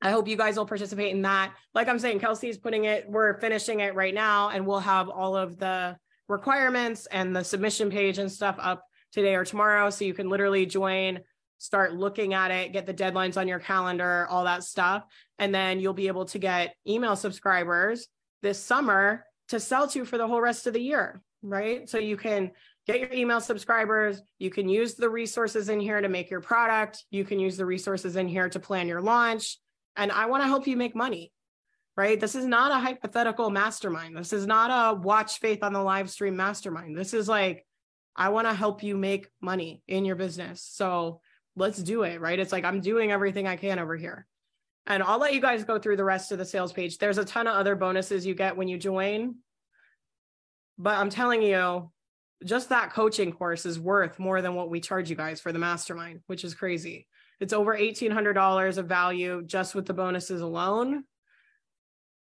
i 0.00 0.12
hope 0.12 0.28
you 0.28 0.36
guys 0.36 0.56
will 0.56 0.64
participate 0.64 1.12
in 1.12 1.22
that. 1.22 1.54
Like 1.74 1.88
i'm 1.88 1.98
saying 1.98 2.20
kelsey's 2.20 2.56
putting 2.56 2.84
it 2.84 3.10
we're 3.10 3.40
finishing 3.40 3.80
it 3.80 3.96
right 3.96 4.14
now 4.14 4.50
and 4.50 4.64
we'll 4.64 4.78
have 4.78 5.08
all 5.08 5.36
of 5.36 5.58
the 5.58 5.96
requirements 6.28 7.06
and 7.06 7.34
the 7.34 7.44
submission 7.44 7.90
page 7.90 8.18
and 8.18 8.30
stuff 8.30 8.56
up 8.58 8.84
today 9.12 9.34
or 9.34 9.44
tomorrow 9.44 9.90
so 9.90 10.04
you 10.04 10.14
can 10.14 10.28
literally 10.28 10.66
join 10.66 11.20
start 11.58 11.94
looking 11.94 12.34
at 12.34 12.50
it, 12.50 12.72
get 12.72 12.86
the 12.86 12.94
deadlines 12.94 13.36
on 13.36 13.48
your 13.48 13.58
calendar, 13.58 14.26
all 14.28 14.44
that 14.44 14.62
stuff. 14.62 15.04
And 15.38 15.54
then 15.54 15.80
you'll 15.80 15.94
be 15.94 16.08
able 16.08 16.26
to 16.26 16.38
get 16.38 16.74
email 16.86 17.16
subscribers 17.16 18.08
this 18.42 18.62
summer 18.62 19.24
to 19.48 19.60
sell 19.60 19.88
to 19.88 20.04
for 20.04 20.18
the 20.18 20.26
whole 20.26 20.40
rest 20.40 20.66
of 20.66 20.74
the 20.74 20.80
year, 20.80 21.22
right? 21.42 21.88
So 21.88 21.98
you 21.98 22.16
can 22.16 22.50
get 22.86 23.00
your 23.00 23.12
email 23.12 23.40
subscribers. 23.40 24.20
You 24.38 24.50
can 24.50 24.68
use 24.68 24.94
the 24.94 25.08
resources 25.08 25.68
in 25.68 25.80
here 25.80 26.00
to 26.00 26.08
make 26.08 26.30
your 26.30 26.40
product. 26.40 27.04
You 27.10 27.24
can 27.24 27.38
use 27.38 27.56
the 27.56 27.66
resources 27.66 28.16
in 28.16 28.28
here 28.28 28.48
to 28.48 28.60
plan 28.60 28.88
your 28.88 29.00
launch. 29.00 29.58
And 29.96 30.12
I 30.12 30.26
want 30.26 30.42
to 30.42 30.48
help 30.48 30.66
you 30.66 30.76
make 30.76 30.94
money, 30.94 31.32
right? 31.96 32.20
This 32.20 32.34
is 32.34 32.44
not 32.44 32.70
a 32.70 32.78
hypothetical 32.78 33.50
mastermind. 33.50 34.16
This 34.16 34.32
is 34.32 34.46
not 34.46 34.70
a 34.70 34.98
watch 34.98 35.38
faith 35.38 35.62
on 35.62 35.72
the 35.72 35.82
live 35.82 36.10
stream 36.10 36.36
mastermind. 36.36 36.96
This 36.96 37.14
is 37.14 37.28
like, 37.28 37.64
I 38.14 38.28
want 38.28 38.46
to 38.46 38.54
help 38.54 38.82
you 38.82 38.96
make 38.96 39.28
money 39.40 39.82
in 39.88 40.04
your 40.04 40.16
business. 40.16 40.62
So 40.62 41.20
let's 41.54 41.82
do 41.82 42.02
it, 42.02 42.20
right? 42.20 42.38
It's 42.38 42.52
like 42.52 42.64
I'm 42.64 42.80
doing 42.80 43.10
everything 43.10 43.46
I 43.46 43.56
can 43.56 43.78
over 43.78 43.96
here. 43.96 44.26
And 44.86 45.02
I'll 45.02 45.18
let 45.18 45.34
you 45.34 45.40
guys 45.40 45.64
go 45.64 45.78
through 45.78 45.96
the 45.96 46.04
rest 46.04 46.32
of 46.32 46.38
the 46.38 46.44
sales 46.44 46.72
page. 46.72 46.98
There's 46.98 47.18
a 47.18 47.24
ton 47.24 47.46
of 47.46 47.56
other 47.56 47.74
bonuses 47.74 48.24
you 48.24 48.34
get 48.34 48.56
when 48.56 48.68
you 48.68 48.78
join. 48.78 49.36
But 50.78 50.98
I'm 50.98 51.10
telling 51.10 51.42
you, 51.42 51.90
just 52.44 52.68
that 52.68 52.92
coaching 52.92 53.32
course 53.32 53.64
is 53.66 53.80
worth 53.80 54.18
more 54.18 54.42
than 54.42 54.54
what 54.54 54.70
we 54.70 54.80
charge 54.80 55.08
you 55.08 55.16
guys 55.16 55.40
for 55.40 55.52
the 55.52 55.58
mastermind, 55.58 56.20
which 56.26 56.44
is 56.44 56.54
crazy. 56.54 57.08
It's 57.40 57.54
over 57.54 57.76
$1,800 57.76 58.78
of 58.78 58.86
value 58.86 59.42
just 59.44 59.74
with 59.74 59.86
the 59.86 59.94
bonuses 59.94 60.42
alone. 60.42 61.04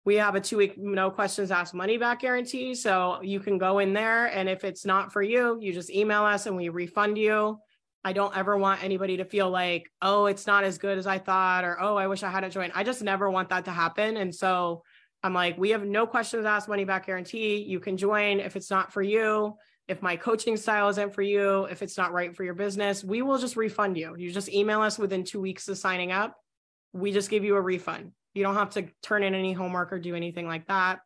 We 0.05 0.15
have 0.15 0.35
a 0.35 0.41
two 0.41 0.57
week 0.57 0.77
no 0.77 1.11
questions 1.11 1.51
asked 1.51 1.73
money 1.73 1.97
back 1.97 2.21
guarantee. 2.21 2.73
So 2.75 3.19
you 3.21 3.39
can 3.39 3.57
go 3.57 3.79
in 3.79 3.93
there. 3.93 4.27
And 4.27 4.49
if 4.49 4.63
it's 4.63 4.85
not 4.85 5.11
for 5.11 5.21
you, 5.21 5.57
you 5.61 5.73
just 5.73 5.89
email 5.89 6.23
us 6.23 6.45
and 6.45 6.55
we 6.55 6.69
refund 6.69 7.17
you. 7.17 7.59
I 8.03 8.13
don't 8.13 8.35
ever 8.35 8.57
want 8.57 8.83
anybody 8.83 9.17
to 9.17 9.25
feel 9.25 9.49
like, 9.49 9.89
oh, 10.01 10.27
it's 10.27 10.47
not 10.47 10.63
as 10.63 10.77
good 10.77 10.97
as 10.97 11.05
I 11.05 11.17
thought, 11.17 11.65
or 11.65 11.77
oh, 11.81 11.97
I 11.97 12.07
wish 12.07 12.23
I 12.23 12.29
hadn't 12.29 12.51
joined. 12.51 12.71
I 12.73 12.83
just 12.83 13.03
never 13.03 13.29
want 13.29 13.49
that 13.49 13.65
to 13.65 13.71
happen. 13.71 14.15
And 14.15 14.33
so 14.33 14.83
I'm 15.21 15.33
like, 15.33 15.57
we 15.57 15.71
have 15.71 15.83
no 15.83 16.07
questions 16.07 16.45
asked, 16.45 16.69
money 16.69 16.85
back 16.85 17.07
guarantee. 17.07 17.57
You 17.57 17.79
can 17.81 17.97
join 17.97 18.39
if 18.39 18.55
it's 18.55 18.71
not 18.71 18.93
for 18.93 19.01
you. 19.01 19.55
If 19.89 20.01
my 20.01 20.15
coaching 20.15 20.55
style 20.55 20.87
isn't 20.89 21.13
for 21.13 21.23
you, 21.23 21.65
if 21.65 21.81
it's 21.81 21.97
not 21.97 22.13
right 22.13 22.33
for 22.33 22.43
your 22.43 22.53
business, 22.53 23.03
we 23.03 23.21
will 23.21 23.37
just 23.37 23.57
refund 23.57 23.97
you. 23.97 24.15
You 24.17 24.31
just 24.31 24.47
email 24.49 24.81
us 24.81 24.97
within 24.97 25.25
two 25.25 25.41
weeks 25.41 25.67
of 25.67 25.77
signing 25.77 26.11
up. 26.11 26.37
We 26.93 27.11
just 27.11 27.29
give 27.29 27.43
you 27.43 27.55
a 27.55 27.61
refund. 27.61 28.13
You 28.33 28.43
don't 28.43 28.55
have 28.55 28.71
to 28.71 28.87
turn 29.01 29.23
in 29.23 29.33
any 29.33 29.53
homework 29.53 29.91
or 29.91 29.99
do 29.99 30.15
anything 30.15 30.47
like 30.47 30.67
that. 30.67 30.99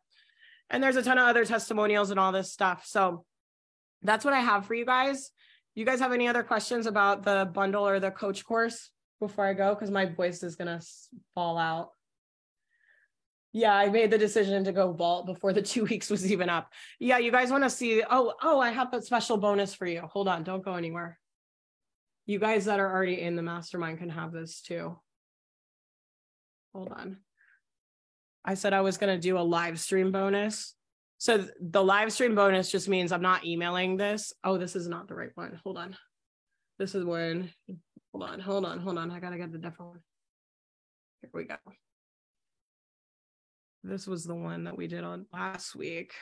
And 0.70 0.82
there's 0.82 0.96
a 0.96 1.02
ton 1.02 1.18
of 1.18 1.26
other 1.26 1.44
testimonials 1.44 2.10
and 2.10 2.18
all 2.18 2.32
this 2.32 2.52
stuff. 2.52 2.84
So 2.86 3.24
that's 4.02 4.24
what 4.24 4.34
I 4.34 4.40
have 4.40 4.66
for 4.66 4.74
you 4.74 4.84
guys. 4.84 5.30
You 5.74 5.84
guys 5.84 6.00
have 6.00 6.12
any 6.12 6.28
other 6.28 6.42
questions 6.42 6.86
about 6.86 7.24
the 7.24 7.50
bundle 7.52 7.86
or 7.86 7.98
the 7.98 8.10
coach 8.10 8.44
course 8.44 8.90
before 9.20 9.46
I 9.46 9.54
go? 9.54 9.74
Because 9.74 9.90
my 9.90 10.06
voice 10.06 10.42
is 10.42 10.56
going 10.56 10.78
to 10.78 10.84
fall 11.34 11.58
out. 11.58 11.90
Yeah, 13.52 13.74
I 13.74 13.88
made 13.88 14.10
the 14.10 14.18
decision 14.18 14.64
to 14.64 14.72
go 14.72 14.92
vault 14.92 15.26
before 15.26 15.52
the 15.52 15.62
two 15.72 15.84
weeks 15.84 16.10
was 16.10 16.30
even 16.30 16.48
up. 16.48 16.72
Yeah, 16.98 17.18
you 17.18 17.30
guys 17.30 17.50
want 17.50 17.64
to 17.64 17.70
see? 17.70 18.02
Oh, 18.08 18.34
oh, 18.42 18.60
I 18.60 18.70
have 18.70 18.92
a 18.92 19.02
special 19.02 19.36
bonus 19.36 19.74
for 19.74 19.86
you. 19.86 20.02
Hold 20.12 20.28
on, 20.28 20.44
don't 20.44 20.64
go 20.64 20.74
anywhere. 20.74 21.18
You 22.26 22.38
guys 22.38 22.64
that 22.64 22.80
are 22.80 22.90
already 22.90 23.20
in 23.20 23.36
the 23.36 23.42
mastermind 23.42 23.98
can 23.98 24.08
have 24.08 24.32
this 24.32 24.60
too. 24.60 24.98
Hold 26.74 26.92
on. 26.92 27.18
I 28.44 28.54
said 28.54 28.72
I 28.72 28.82
was 28.82 28.98
going 28.98 29.14
to 29.14 29.20
do 29.20 29.38
a 29.38 29.40
live 29.40 29.80
stream 29.80 30.12
bonus. 30.12 30.74
So 31.18 31.46
the 31.60 31.82
live 31.82 32.12
stream 32.12 32.34
bonus 32.34 32.70
just 32.70 32.88
means 32.88 33.12
I'm 33.12 33.22
not 33.22 33.46
emailing 33.46 33.96
this. 33.96 34.32
Oh, 34.42 34.58
this 34.58 34.76
is 34.76 34.88
not 34.88 35.08
the 35.08 35.14
right 35.14 35.30
one. 35.34 35.58
Hold 35.64 35.78
on. 35.78 35.96
This 36.78 36.94
is 36.94 37.04
one. 37.04 37.50
Hold 38.12 38.30
on, 38.30 38.40
hold 38.40 38.64
on, 38.64 38.78
hold 38.80 38.98
on. 38.98 39.10
I 39.10 39.20
got 39.20 39.30
to 39.30 39.38
get 39.38 39.52
the 39.52 39.58
different 39.58 39.92
one. 39.92 40.00
Here 41.22 41.30
we 41.32 41.44
go. 41.44 41.56
This 43.82 44.06
was 44.06 44.24
the 44.24 44.34
one 44.34 44.64
that 44.64 44.76
we 44.76 44.86
did 44.86 45.04
on 45.04 45.26
last 45.32 45.74
week. 45.74 46.12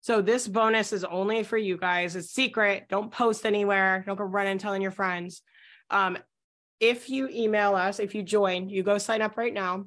So 0.00 0.22
this 0.22 0.46
bonus 0.48 0.92
is 0.92 1.04
only 1.04 1.42
for 1.42 1.58
you 1.58 1.76
guys. 1.76 2.16
It's 2.16 2.30
secret. 2.30 2.86
Don't 2.88 3.10
post 3.10 3.44
anywhere. 3.44 4.04
Don't 4.06 4.16
go 4.16 4.24
running 4.24 4.58
telling 4.58 4.82
your 4.82 4.90
friends. 4.90 5.42
Um, 5.90 6.18
if 6.80 7.10
you 7.10 7.28
email 7.28 7.74
us, 7.74 7.98
if 7.98 8.14
you 8.14 8.22
join, 8.22 8.68
you 8.68 8.82
go 8.82 8.98
sign 8.98 9.22
up 9.22 9.36
right 9.36 9.52
now. 9.52 9.84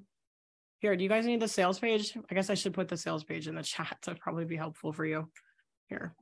Here, 0.79 0.95
do 0.95 1.03
you 1.03 1.09
guys 1.09 1.25
need 1.25 1.39
the 1.39 1.47
sales 1.47 1.79
page? 1.79 2.17
I 2.29 2.35
guess 2.35 2.49
I 2.49 2.55
should 2.55 2.73
put 2.73 2.87
the 2.87 2.97
sales 2.97 3.23
page 3.23 3.47
in 3.47 3.55
the 3.55 3.63
chat 3.73 3.97
to 4.03 4.15
probably 4.15 4.45
be 4.45 4.55
helpful 4.55 4.91
for 4.91 5.05
you. 5.05 5.29
Here. 5.87 6.13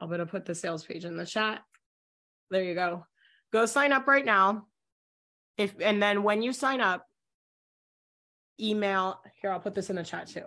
I'm 0.00 0.08
going 0.08 0.20
to 0.20 0.26
put 0.26 0.46
the 0.46 0.54
sales 0.54 0.84
page 0.84 1.04
in 1.04 1.16
the 1.16 1.26
chat. 1.26 1.60
There 2.50 2.64
you 2.64 2.74
go. 2.74 3.06
Go 3.52 3.66
sign 3.66 3.92
up 3.92 4.06
right 4.06 4.24
now. 4.24 4.66
If 5.56 5.74
and 5.80 6.02
then 6.02 6.22
when 6.22 6.42
you 6.42 6.52
sign 6.52 6.80
up, 6.80 7.04
email 8.60 9.20
here, 9.40 9.52
I'll 9.52 9.60
put 9.60 9.74
this 9.74 9.90
in 9.90 9.96
the 9.96 10.02
chat 10.02 10.28
too. 10.28 10.44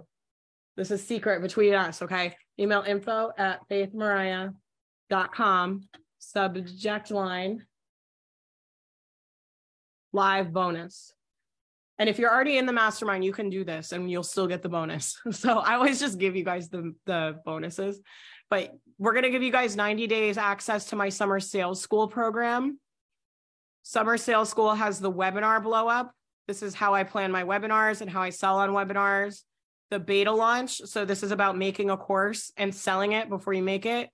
This 0.76 0.92
is 0.92 1.06
secret 1.06 1.42
between 1.42 1.76
us, 1.76 2.02
okay? 2.02 2.36
Email 2.60 2.82
info 2.82 3.32
at 3.38 3.60
faithmariah.com, 3.70 5.82
subject 6.18 7.12
line 7.12 7.64
live 10.14 10.54
bonus. 10.54 11.12
And 12.00 12.10
if 12.10 12.18
you're 12.18 12.34
already 12.34 12.58
in 12.58 12.66
the 12.66 12.74
mastermind, 12.74 13.24
you 13.24 13.34
can 13.34 13.50
do 13.50 13.64
this 13.64 13.92
and 13.92 14.10
you'll 14.10 14.24
still 14.24 14.48
get 14.48 14.62
the 14.62 14.70
bonus. 14.70 15.20
So 15.32 15.60
I 15.60 15.76
always 15.76 16.00
just 16.00 16.18
give 16.18 16.36
you 16.36 16.44
guys 16.44 16.70
the, 16.70 16.94
the 17.06 17.40
bonuses. 17.46 18.02
But 18.50 18.72
we're 18.98 19.14
going 19.14 19.24
to 19.24 19.30
give 19.30 19.44
you 19.44 19.52
guys 19.52 19.76
90 19.76 20.08
days 20.08 20.38
access 20.38 20.86
to 20.86 20.96
my 20.96 21.10
summer 21.10 21.40
sales 21.40 21.82
school 21.82 22.08
program. 22.08 22.80
Summer 23.84 24.16
Sales 24.16 24.50
School 24.50 24.74
has 24.74 25.00
the 25.00 25.12
webinar 25.12 25.62
blow 25.62 25.90
up. 25.90 26.14
This 26.48 26.64
is 26.64 26.74
how 26.74 26.94
I 26.94 27.04
plan 27.04 27.32
my 27.32 27.44
webinars 27.44 28.00
and 28.00 28.10
how 28.10 28.22
I 28.22 28.30
sell 28.30 28.58
on 28.60 28.70
webinars. 28.70 29.42
The 29.92 30.00
beta 30.00 30.32
launch. 30.32 30.78
So, 30.86 31.04
this 31.04 31.22
is 31.22 31.32
about 31.32 31.58
making 31.58 31.90
a 31.90 31.98
course 31.98 32.52
and 32.56 32.74
selling 32.74 33.12
it 33.12 33.30
before 33.30 33.54
you 33.54 33.62
make 33.62 33.86
it. 33.86 34.10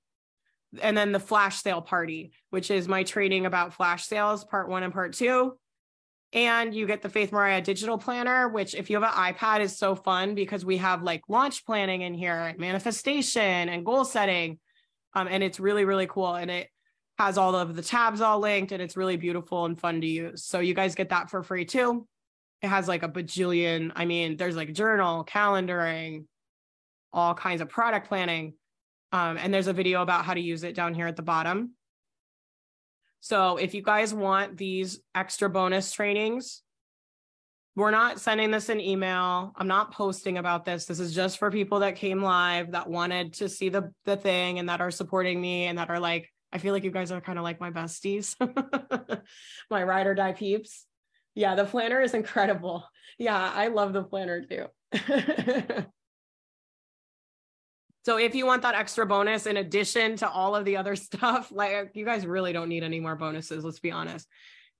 And 0.82 0.98
then 0.98 1.12
the 1.12 1.20
flash 1.20 1.62
sale 1.62 1.82
party, 1.82 2.32
which 2.50 2.72
is 2.72 2.88
my 2.88 3.04
training 3.04 3.46
about 3.46 3.74
flash 3.74 4.06
sales, 4.06 4.44
part 4.44 4.70
one 4.70 4.84
and 4.84 4.92
part 4.92 5.14
two. 5.14 5.54
And 6.32 6.76
you 6.76 6.86
get 6.86 7.02
the 7.02 7.10
Faith 7.10 7.32
Mariah 7.32 7.62
digital 7.62 7.98
planner, 7.98 8.50
which, 8.50 8.76
if 8.76 8.90
you 8.90 9.02
have 9.02 9.12
an 9.12 9.34
iPad, 9.34 9.62
is 9.62 9.78
so 9.78 9.96
fun 9.96 10.36
because 10.36 10.64
we 10.64 10.78
have 10.78 11.02
like 11.02 11.22
launch 11.28 11.66
planning 11.66 12.02
in 12.02 12.14
here 12.14 12.36
and 12.36 12.60
manifestation 12.60 13.70
and 13.70 13.84
goal 13.84 14.06
setting. 14.06 14.60
Um, 15.16 15.28
and 15.28 15.42
it's 15.44 15.60
really, 15.60 15.86
really 15.86 16.06
cool. 16.06 16.36
And 16.36 16.52
it 16.52 16.70
has 17.18 17.38
all 17.38 17.56
of 17.56 17.76
the 17.76 17.82
tabs 17.82 18.22
all 18.22 18.40
linked 18.40 18.72
and 18.72 18.82
it's 18.82 18.96
really 18.96 19.18
beautiful 19.18 19.66
and 19.66 19.78
fun 19.78 20.00
to 20.02 20.08
use. 20.08 20.46
So 20.46 20.60
you 20.60 20.74
guys 20.74 20.96
get 20.96 21.10
that 21.10 21.30
for 21.30 21.44
free 21.44 21.66
too. 21.66 22.08
It 22.62 22.68
has 22.68 22.88
like 22.88 23.04
a 23.04 23.10
bajillion, 23.10 23.92
I 23.96 24.06
mean, 24.06 24.38
there's 24.38 24.56
like 24.56 24.74
journal, 24.74 25.26
calendaring, 25.26 26.26
all 27.12 27.34
kinds 27.34 27.62
of 27.62 27.70
product 27.70 28.08
planning. 28.08 28.54
Um, 29.12 29.38
and 29.38 29.54
there's 29.54 29.68
a 29.68 29.74
video 29.74 30.02
about 30.02 30.26
how 30.26 30.34
to 30.34 30.40
use 30.40 30.64
it 30.64 30.76
down 30.76 30.94
here 30.94 31.08
at 31.08 31.16
the 31.16 31.22
bottom. 31.22 31.72
So 33.22 33.58
if 33.58 33.74
you 33.74 33.82
guys 33.82 34.14
want 34.14 34.58
these 34.58 35.00
extra 35.14 35.50
bonus 35.50 35.92
trainings, 35.92 36.62
we're 37.76 37.92
not 37.92 38.20
sending 38.20 38.52
this 38.52 38.70
in 38.70 38.82
email. 38.82 39.54
I'm 39.56 39.68
not 39.68 39.94
posting 39.94 40.38
about 40.38 40.66
this. 40.66 40.86
This 40.86 41.00
is 41.00 41.14
just 41.14 41.38
for 41.38 41.52
people 41.52 41.80
that 41.80 41.96
came 41.96 42.22
live 42.22 42.72
that 42.72 42.90
wanted 42.90 43.34
to 43.36 43.50
see 43.50 43.70
the 43.70 43.94
the 44.06 44.18
thing 44.18 44.60
and 44.60 44.70
that 44.70 44.82
are 44.82 44.92
supporting 44.92 45.40
me 45.40 45.66
and 45.66 45.78
that 45.78 45.90
are 45.90 46.00
like, 46.00 46.30
I 46.52 46.58
feel 46.58 46.74
like 46.74 46.84
you 46.84 46.92
guys 46.92 47.12
are 47.12 47.22
kind 47.22 47.38
of 47.38 47.44
like 47.44 47.62
my 47.62 47.72
besties, 47.72 48.36
my 49.70 49.84
ride 49.84 50.08
or 50.08 50.16
die 50.16 50.34
peeps. 50.34 50.86
Yeah, 51.36 51.56
the 51.56 51.66
planner 51.66 52.02
is 52.02 52.14
incredible. 52.14 52.84
Yeah, 53.18 53.52
I 53.54 53.68
love 53.68 53.94
the 53.94 54.04
planner 54.04 54.42
too. 54.42 54.66
so 58.06 58.18
if 58.18 58.34
you 58.34 58.46
want 58.46 58.62
that 58.62 58.76
extra 58.76 59.06
bonus 59.06 59.46
in 59.46 59.58
addition 59.58 60.16
to 60.18 60.30
all 60.30 60.56
of 60.56 60.66
the 60.66 60.78
other 60.78 60.96
stuff, 60.96 61.52
like 61.52 61.92
you 61.94 62.06
guys 62.06 62.26
really 62.26 62.54
don't 62.54 62.70
need 62.70 62.84
any 62.84 63.00
more 63.00 63.16
bonuses, 63.16 63.64
let's 63.64 63.80
be 63.80 63.92
honest. 63.92 64.28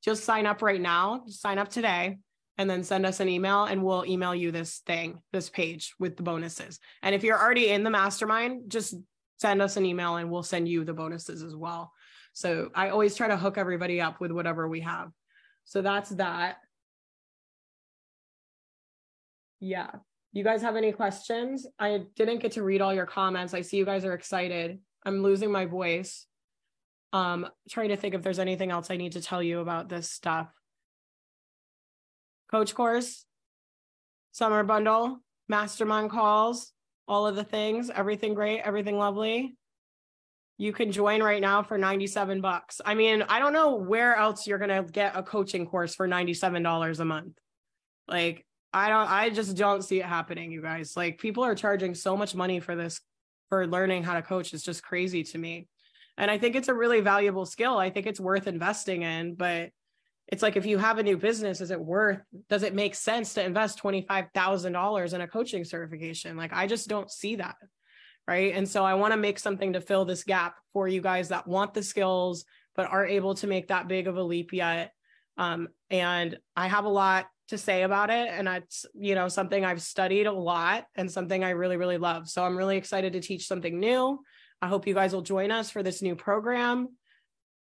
Just 0.04 0.24
sign 0.24 0.46
up 0.46 0.62
right 0.62 0.80
now, 0.80 1.24
Just 1.28 1.42
sign 1.42 1.58
up 1.58 1.70
today 1.70 2.20
and 2.58 2.70
then 2.70 2.84
send 2.84 3.06
us 3.06 3.20
an 3.20 3.30
email 3.30 3.66
and 3.66 3.84
we'll 3.84 4.06
email 4.06 4.34
you 4.34 4.52
this 4.52 4.80
thing, 4.86 5.22
this 5.34 5.50
page 5.50 5.94
with 6.00 6.16
the 6.18 6.24
bonuses. 6.24 6.80
And 7.02 7.14
if 7.14 7.24
you're 7.24 7.40
already 7.40 7.70
in 7.70 7.84
the 7.84 7.90
mastermind, 7.90 8.70
just 8.70 8.96
send 9.40 9.62
us 9.62 9.78
an 9.78 9.86
email 9.86 10.18
and 10.18 10.30
we'll 10.30 10.44
send 10.44 10.68
you 10.68 10.84
the 10.84 10.94
bonuses 10.94 11.44
as 11.44 11.56
well. 11.56 11.92
So 12.34 12.70
I 12.76 12.90
always 12.90 13.16
try 13.16 13.28
to 13.28 13.38
hook 13.38 13.58
everybody 13.58 14.00
up 14.02 14.20
with 14.20 14.32
whatever 14.32 14.68
we 14.68 14.82
have. 14.82 15.10
So 15.66 15.82
that's 15.82 16.10
that. 16.12 16.58
Yeah. 19.60 19.92
You 20.32 20.44
guys 20.44 20.62
have 20.62 20.76
any 20.76 20.92
questions? 20.92 21.66
I 21.80 22.04
didn't 22.16 22.40
get 22.40 22.54
to 22.54 22.64
read 22.64 22.82
all 22.82 22.94
your 22.94 23.08
comments. 23.08 23.54
I 23.54 23.62
see 23.62 23.78
you 23.78 23.86
guys 23.86 24.06
are 24.06 24.14
excited. 24.14 24.80
I'm 25.04 25.24
losing 25.24 25.52
my 25.52 25.66
voice. 25.66 26.28
Um, 27.14 27.48
trying 27.70 27.90
to 27.90 27.98
think 27.98 28.14
if 28.14 28.22
there's 28.22 28.38
anything 28.38 28.70
else 28.70 28.92
I 28.92 28.98
need 28.98 29.14
to 29.14 29.22
tell 29.22 29.42
you 29.42 29.60
about 29.60 29.90
this 29.90 30.10
stuff. 30.10 30.48
Coach 32.52 32.76
course, 32.76 33.26
summer 34.32 34.64
bundle, 34.64 35.20
mastermind 35.48 36.12
calls, 36.12 36.72
all 37.08 37.26
of 37.26 37.36
the 37.36 37.44
things, 37.44 37.90
everything 37.90 38.36
great, 38.36 38.62
everything 38.62 38.98
lovely. 38.98 39.56
You 40.60 40.74
can 40.74 40.92
join 40.92 41.24
right 41.24 41.42
now 41.42 41.64
for 41.64 41.78
97 41.78 42.42
bucks. 42.42 42.82
I 42.86 42.94
mean, 42.94 43.24
I 43.24 43.40
don't 43.40 43.54
know 43.54 43.76
where 43.76 44.16
else 44.16 44.46
you're 44.46 44.60
going 44.60 44.86
to 44.86 44.92
get 44.92 45.16
a 45.16 45.24
coaching 45.24 45.66
course 45.66 45.96
for 45.96 46.08
$97 46.08 47.00
a 47.00 47.06
month. 47.06 47.38
Like, 48.08 48.46
I 48.72 48.90
don't, 48.90 49.10
I 49.10 49.30
just 49.30 49.56
don't 49.58 49.84
see 49.84 50.00
it 50.00 50.06
happening, 50.06 50.52
you 50.52 50.62
guys. 50.62 50.96
Like, 50.96 51.18
people 51.18 51.44
are 51.44 51.56
charging 51.56 51.96
so 51.96 52.16
much 52.16 52.36
money 52.36 52.60
for 52.60 52.76
this, 52.76 53.02
for 53.50 53.66
learning 53.66 54.04
how 54.04 54.14
to 54.14 54.22
coach. 54.22 54.54
It's 54.54 54.64
just 54.64 54.84
crazy 54.84 55.24
to 55.24 55.38
me. 55.38 55.68
And 56.18 56.30
I 56.30 56.38
think 56.38 56.56
it's 56.56 56.68
a 56.68 56.74
really 56.74 57.02
valuable 57.02 57.46
skill. 57.46 57.78
I 57.78 57.90
think 57.90 58.06
it's 58.06 58.20
worth 58.20 58.48
investing 58.48 59.04
in, 59.04 59.36
but 59.36 59.72
it's 60.30 60.44
like 60.44 60.56
if 60.56 60.66
you 60.66 60.78
have 60.78 61.00
a 61.00 61.04
new 61.04 61.18
business 61.18 61.60
is 61.60 61.72
it 61.72 61.80
worth 61.80 62.22
does 62.50 62.64
it 62.64 62.74
make 62.74 62.96
sense 62.96 63.34
to 63.34 63.44
invest 63.44 63.82
$25000 63.82 65.14
in 65.14 65.22
a 65.22 65.28
coaching 65.28 65.64
certification 65.64 66.38
like 66.38 66.54
i 66.54 66.68
just 66.68 66.88
don't 66.88 67.12
see 67.12 67.36
that 67.36 67.56
right 68.28 68.54
and 68.54 68.68
so 68.68 68.86
i 68.86 68.94
want 68.94 69.12
to 69.12 69.18
make 69.18 69.40
something 69.40 69.74
to 69.74 69.82
fill 69.82 70.06
this 70.06 70.24
gap 70.24 70.56
for 70.72 70.88
you 70.88 71.02
guys 71.02 71.30
that 71.30 71.48
want 71.48 71.74
the 71.74 71.84
skills 71.84 72.46
but 72.76 72.88
aren't 72.90 73.12
able 73.12 73.36
to 73.36 73.48
make 73.48 73.68
that 73.68 73.88
big 73.88 74.08
of 74.08 74.18
a 74.18 74.24
leap 74.24 74.54
yet 74.54 74.94
um, 75.38 75.68
and 75.90 76.38
i 76.56 76.68
have 76.68 76.86
a 76.86 76.90
lot 76.90 77.26
to 77.50 77.58
say 77.58 77.84
about 77.84 78.10
it 78.10 78.30
and 78.30 78.48
it's 78.48 78.86
you 78.94 79.16
know 79.16 79.28
something 79.28 79.66
i've 79.66 79.82
studied 79.82 80.28
a 80.28 80.32
lot 80.32 80.86
and 80.96 81.12
something 81.12 81.44
i 81.44 81.50
really 81.50 81.78
really 81.78 81.98
love 81.98 82.30
so 82.30 82.44
i'm 82.44 82.58
really 82.58 82.78
excited 82.78 83.14
to 83.14 83.20
teach 83.20 83.48
something 83.48 83.80
new 83.80 84.20
i 84.62 84.68
hope 84.68 84.88
you 84.88 84.94
guys 84.94 85.14
will 85.14 85.22
join 85.22 85.52
us 85.52 85.70
for 85.70 85.84
this 85.84 86.02
new 86.02 86.16
program 86.16 86.88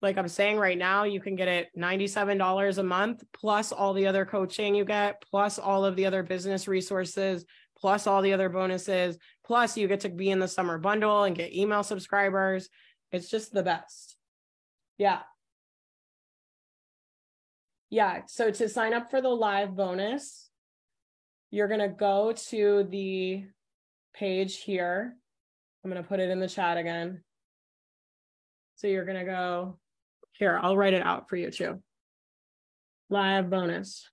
like 0.01 0.17
I'm 0.17 0.27
saying 0.27 0.57
right 0.57 0.77
now, 0.77 1.05
you 1.05 1.19
can 1.19 1.35
get 1.35 1.47
it 1.47 1.69
$97 1.77 2.77
a 2.77 2.83
month, 2.83 3.23
plus 3.33 3.71
all 3.71 3.93
the 3.93 4.07
other 4.07 4.25
coaching 4.25 4.75
you 4.75 4.85
get, 4.85 5.23
plus 5.31 5.57
all 5.57 5.85
of 5.85 5.95
the 5.95 6.05
other 6.05 6.21
business 6.21 6.67
resources, 6.67 7.45
plus 7.79 8.05
all 8.05 8.21
the 8.21 8.33
other 8.33 8.49
bonuses, 8.49 9.17
plus 9.45 9.77
you 9.77 9.87
get 9.87 10.01
to 10.01 10.09
be 10.09 10.29
in 10.29 10.39
the 10.39 10.47
summer 10.47 10.77
bundle 10.77 11.23
and 11.23 11.35
get 11.35 11.53
email 11.53 11.83
subscribers. 11.83 12.69
It's 13.11 13.29
just 13.29 13.53
the 13.53 13.63
best. 13.63 14.17
Yeah. 14.97 15.21
Yeah. 17.89 18.21
So 18.27 18.51
to 18.51 18.69
sign 18.69 18.93
up 18.93 19.09
for 19.09 19.21
the 19.21 19.29
live 19.29 19.75
bonus, 19.75 20.49
you're 21.51 21.67
going 21.67 21.79
to 21.79 21.87
go 21.87 22.33
to 22.49 22.83
the 22.89 23.45
page 24.13 24.57
here. 24.57 25.15
I'm 25.83 25.91
going 25.91 26.01
to 26.01 26.07
put 26.07 26.19
it 26.19 26.29
in 26.29 26.39
the 26.39 26.49
chat 26.49 26.77
again. 26.77 27.23
So 28.75 28.87
you're 28.87 29.05
going 29.05 29.17
to 29.17 29.25
go 29.25 29.79
here, 30.33 30.59
I'll 30.61 30.77
write 30.77 30.93
it 30.93 31.01
out 31.01 31.29
for 31.29 31.35
you 31.35 31.49
too. 31.49 31.81
Live 33.09 33.49
bonus. 33.49 34.07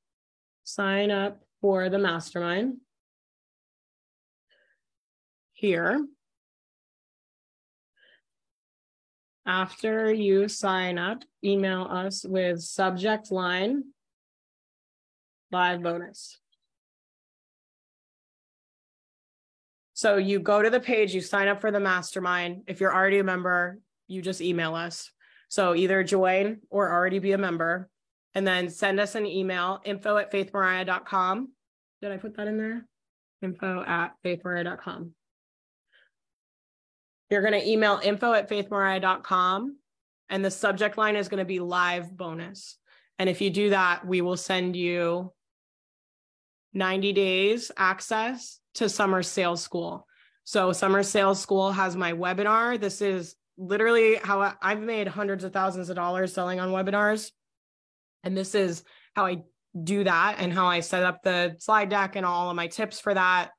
Sign 0.63 1.11
up 1.11 1.43
for 1.61 1.91
the 1.91 1.99
mastermind. 1.99 2.79
here, 5.53 6.07
after 9.47 10.13
you 10.13 10.49
sign 10.49 10.99
up, 10.99 11.23
email 11.43 11.87
us 11.91 12.25
with 12.25 12.61
subject 12.63 13.31
line 13.31 13.85
live 15.51 15.83
bonus. 15.83 16.39
So 19.93 20.17
you 20.17 20.41
go 20.41 20.61
to 20.61 20.71
the 20.71 20.81
page, 20.81 21.15
you 21.15 21.21
sign 21.21 21.47
up 21.47 21.61
for 21.61 21.71
the 21.71 21.79
mastermind. 21.79 22.65
If 22.67 22.81
you're 22.81 22.95
already 22.95 23.21
a 23.21 23.25
member, 23.25 23.79
you 24.09 24.21
just 24.21 24.41
email 24.41 24.75
us. 24.75 25.11
So 25.49 25.75
either 25.75 26.03
join 26.03 26.59
or 26.71 26.93
already 26.93 27.21
be 27.21 27.33
a 27.33 27.39
member 27.39 27.89
and 28.35 28.45
then 28.45 28.69
send 28.69 28.99
us 28.99 29.15
an 29.15 29.25
email 29.27 29.81
info 29.85 30.17
at 30.17 30.33
faithmariah.com. 30.33 31.53
Did 32.03 32.11
I 32.11 32.17
put 32.17 32.37
that 32.37 32.49
in 32.49 32.59
there? 32.59 32.87
Info 33.41 33.85
at 33.87 34.15
faithmariah.com. 34.25 35.13
You're 37.31 37.43
going 37.43 37.61
to 37.61 37.69
email 37.69 38.01
info 38.03 38.33
at 38.33 38.49
faithmariah.com 38.49 39.77
and 40.29 40.45
the 40.45 40.51
subject 40.51 40.99
line 40.99 41.17
is 41.17 41.29
going 41.29 41.39
to 41.39 41.45
be 41.45 41.61
live 41.61 42.17
bonus. 42.17 42.79
And 43.19 43.29
if 43.29 43.41
you 43.41 43.51
do 43.51 43.71
that, 43.71 44.07
we 44.07 44.21
will 44.21 44.37
send 44.37 44.77
you 44.77 45.33
90 46.73 47.13
days 47.13 47.71
access 47.77 48.59
to 48.75 48.89
Summer 48.89 49.23
Sales 49.23 49.63
School. 49.63 50.07
So, 50.43 50.73
Summer 50.73 51.03
Sales 51.03 51.41
School 51.41 51.73
has 51.73 51.97
my 51.97 52.13
webinar. 52.13 52.79
This 52.79 53.01
is 53.01 53.37
literally 53.57 54.17
how 54.17 54.55
I've 54.61 54.81
made 54.81 55.07
hundreds 55.07 55.45
of 55.45 55.53
thousands 55.53 55.89
of 55.89 55.97
dollars 55.97 56.33
selling 56.33 56.61
on 56.61 56.71
webinars. 56.71 57.31
And 58.25 58.37
this 58.37 58.55
is 58.55 58.83
how 59.15 59.27
I 59.27 59.43
do 59.83 60.05
that 60.05 60.37
and 60.39 60.53
how 60.53 60.67
I 60.67 60.81
set 60.81 61.03
up 61.03 61.23
the 61.23 61.57
slide 61.59 61.89
deck 61.89 62.17
and 62.17 62.27
all 62.27 62.51
of 62.51 62.57
my 62.57 62.67
tips 62.67 63.01
for 63.01 63.15
that. 63.15 63.51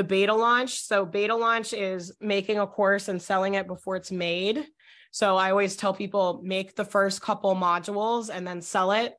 The 0.00 0.04
beta 0.04 0.32
launch. 0.32 0.80
So, 0.80 1.04
beta 1.04 1.36
launch 1.36 1.74
is 1.74 2.10
making 2.22 2.58
a 2.58 2.66
course 2.66 3.08
and 3.08 3.20
selling 3.20 3.52
it 3.52 3.66
before 3.66 3.96
it's 3.96 4.10
made. 4.10 4.64
So, 5.10 5.36
I 5.36 5.50
always 5.50 5.76
tell 5.76 5.92
people 5.92 6.40
make 6.42 6.74
the 6.74 6.86
first 6.86 7.20
couple 7.20 7.54
modules 7.54 8.30
and 8.32 8.46
then 8.46 8.62
sell 8.62 8.92
it. 8.92 9.12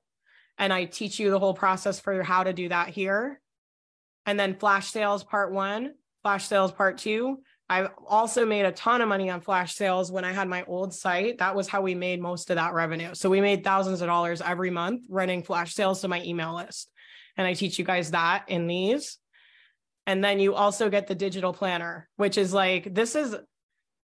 And 0.58 0.74
I 0.74 0.86
teach 0.86 1.20
you 1.20 1.30
the 1.30 1.38
whole 1.38 1.54
process 1.54 2.00
for 2.00 2.24
how 2.24 2.46
to 2.46 2.52
do 2.52 2.70
that 2.70 2.90
here. 2.90 3.40
And 4.26 4.40
then 4.40 4.56
flash 4.56 4.90
sales 4.90 5.24
part 5.24 5.54
one, 5.54 5.94
flash 6.24 6.48
sales 6.48 6.72
part 6.72 6.98
two. 6.98 7.44
I've 7.70 7.90
also 8.08 8.44
made 8.44 8.66
a 8.66 8.72
ton 8.72 9.02
of 9.02 9.08
money 9.08 9.30
on 9.30 9.42
flash 9.42 9.76
sales 9.76 10.12
when 10.12 10.26
I 10.26 10.32
had 10.32 10.48
my 10.48 10.64
old 10.64 10.96
site. 10.96 11.38
That 11.38 11.56
was 11.56 11.68
how 11.68 11.84
we 11.84 11.94
made 11.94 12.20
most 12.20 12.50
of 12.50 12.56
that 12.56 12.74
revenue. 12.74 13.14
So 13.14 13.30
we 13.30 13.40
made 13.40 13.64
thousands 13.64 14.02
of 14.02 14.08
dollars 14.08 14.42
every 14.42 14.72
month 14.72 15.06
running 15.10 15.44
flash 15.44 15.76
sales 15.76 16.02
to 16.02 16.08
my 16.08 16.24
email 16.24 16.56
list. 16.56 16.90
And 17.38 17.46
I 17.46 17.54
teach 17.54 17.78
you 17.78 17.86
guys 17.86 18.10
that 18.10 18.46
in 18.48 18.66
these. 18.66 19.20
And 20.08 20.24
then 20.24 20.40
you 20.40 20.56
also 20.56 20.90
get 20.90 21.08
the 21.08 21.16
digital 21.16 21.54
planner, 21.54 22.10
which 22.18 22.38
is 22.38 22.54
like, 22.54 22.94
this 22.94 23.16
is, 23.16 23.36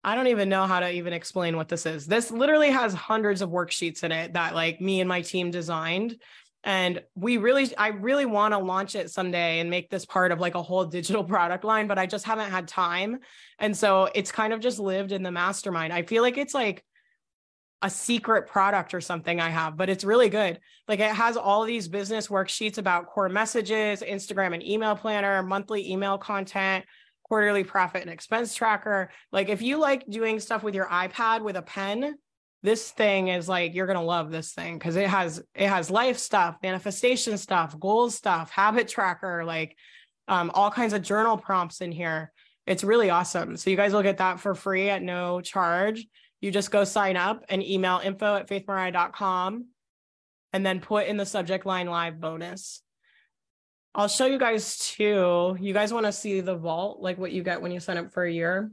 I 0.03 0.15
don't 0.15 0.27
even 0.27 0.49
know 0.49 0.65
how 0.65 0.79
to 0.79 0.91
even 0.91 1.13
explain 1.13 1.55
what 1.57 1.69
this 1.69 1.85
is. 1.85 2.05
This 2.05 2.31
literally 2.31 2.71
has 2.71 2.93
hundreds 2.93 3.41
of 3.41 3.49
worksheets 3.49 4.03
in 4.03 4.11
it 4.11 4.33
that 4.33 4.55
like 4.55 4.81
me 4.81 4.99
and 4.99 5.07
my 5.07 5.21
team 5.21 5.51
designed. 5.51 6.17
And 6.63 7.03
we 7.13 7.37
really 7.37 7.75
i 7.77 7.89
really 7.89 8.25
want 8.25 8.55
to 8.55 8.57
launch 8.57 8.95
it 8.95 9.11
someday 9.11 9.59
and 9.59 9.69
make 9.69 9.91
this 9.91 10.03
part 10.03 10.31
of 10.31 10.39
like 10.39 10.55
a 10.55 10.63
whole 10.63 10.83
digital 10.85 11.23
product 11.35 11.63
line 11.63 11.85
but 11.85 11.99
i 11.99 12.07
just 12.07 12.25
haven't 12.25 12.49
had 12.49 12.67
time. 12.67 13.19
And 13.59 13.77
so 13.77 14.09
it's 14.15 14.31
kind 14.31 14.51
of 14.51 14.59
just 14.59 14.79
lived 14.79 15.11
in 15.11 15.21
the 15.21 15.31
mastermind. 15.31 15.93
I 15.93 16.01
feel 16.01 16.23
like 16.23 16.37
it's 16.37 16.55
like 16.55 16.83
a 17.85 17.89
secret 17.89 18.47
product 18.47 18.95
or 18.95 18.99
something 18.99 19.39
i 19.39 19.49
have 19.49 19.77
but 19.77 19.89
it's 19.89 20.03
really 20.03 20.29
good. 20.29 20.59
Like 20.87 20.99
it 20.99 21.11
has 21.11 21.37
all 21.37 21.63
these 21.65 21.87
business 21.87 22.27
worksheets 22.27 22.79
about 22.79 23.05
core 23.05 23.29
messages 23.29 24.01
instagram 24.01 24.53
and 24.53 24.65
email 24.65 24.95
planner 24.95 25.43
monthly 25.43 25.91
email 25.91 26.17
content 26.17 26.85
quarterly 27.23 27.63
profit 27.63 28.01
and 28.01 28.11
expense 28.11 28.53
tracker. 28.53 29.09
Like 29.31 29.49
if 29.49 29.61
you 29.61 29.77
like 29.77 30.05
doing 30.07 30.39
stuff 30.39 30.63
with 30.63 30.75
your 30.75 30.87
ipad 30.87 31.41
with 31.41 31.57
a 31.57 31.61
pen 31.61 32.15
this 32.63 32.89
thing 32.89 33.27
is 33.27 33.47
like 33.47 33.75
you're 33.75 33.85
going 33.85 33.99
to 33.99 34.03
love 34.03 34.31
this 34.31 34.53
thing 34.53 34.79
because 34.79 34.95
it 34.95 35.07
has 35.07 35.41
it 35.53 35.67
has 35.67 35.91
life 35.91 36.17
stuff 36.17 36.57
manifestation 36.63 37.37
stuff 37.37 37.79
goals 37.79 38.15
stuff 38.15 38.49
habit 38.49 38.87
tracker 38.87 39.45
like 39.45 39.75
um, 40.27 40.49
all 40.55 40.71
kinds 40.71 40.93
of 40.93 41.03
journal 41.03 41.37
prompts 41.37 41.81
in 41.81 41.91
here. 41.91 42.31
It's 42.65 42.83
really 42.83 43.11
awesome. 43.11 43.57
So 43.57 43.69
you 43.69 43.77
guys 43.77 43.93
will 43.93 44.01
get 44.01 44.17
that 44.17 44.39
for 44.39 44.55
free 44.55 44.89
at 44.89 45.03
no 45.03 45.39
charge 45.41 46.07
you 46.45 46.51
just 46.51 46.71
go 46.71 46.83
sign 46.83 47.17
up 47.17 47.43
and 47.49 47.63
email 47.63 47.99
info 48.03 48.35
at 48.35 48.47
faithmariah.com 48.47 49.65
and 50.53 50.65
then 50.65 50.79
put 50.79 51.07
in 51.07 51.17
the 51.17 51.25
subject 51.25 51.65
line 51.65 51.87
live 51.87 52.19
bonus 52.19 52.81
i'll 53.93 54.07
show 54.07 54.25
you 54.25 54.39
guys 54.39 54.77
too 54.77 55.57
you 55.59 55.73
guys 55.73 55.91
want 55.91 56.05
to 56.05 56.11
see 56.11 56.39
the 56.41 56.55
vault 56.55 57.01
like 57.01 57.17
what 57.17 57.31
you 57.31 57.43
get 57.43 57.61
when 57.61 57.71
you 57.71 57.79
sign 57.79 57.97
up 57.97 58.13
for 58.13 58.23
a 58.23 58.31
year 58.31 58.71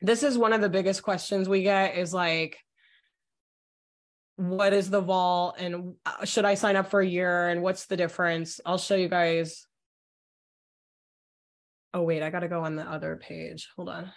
this 0.00 0.22
is 0.22 0.38
one 0.38 0.52
of 0.52 0.60
the 0.60 0.68
biggest 0.68 1.02
questions 1.02 1.48
we 1.48 1.62
get 1.62 1.96
is 1.96 2.14
like 2.14 2.58
what 4.36 4.72
is 4.72 4.90
the 4.90 5.00
vault 5.00 5.56
and 5.58 5.94
uh, 6.04 6.24
should 6.24 6.44
I 6.44 6.54
sign 6.54 6.76
up 6.76 6.90
for 6.90 7.00
a 7.00 7.06
year 7.06 7.48
and 7.48 7.62
what's 7.62 7.86
the 7.86 7.96
difference? 7.96 8.60
I'll 8.64 8.78
show 8.78 8.94
you 8.94 9.08
guys. 9.08 9.66
Oh, 11.94 12.02
wait, 12.02 12.22
I 12.22 12.28
got 12.28 12.40
to 12.40 12.48
go 12.48 12.62
on 12.62 12.76
the 12.76 12.82
other 12.82 13.16
page. 13.16 13.68
Hold 13.76 13.88
on. 13.88 14.12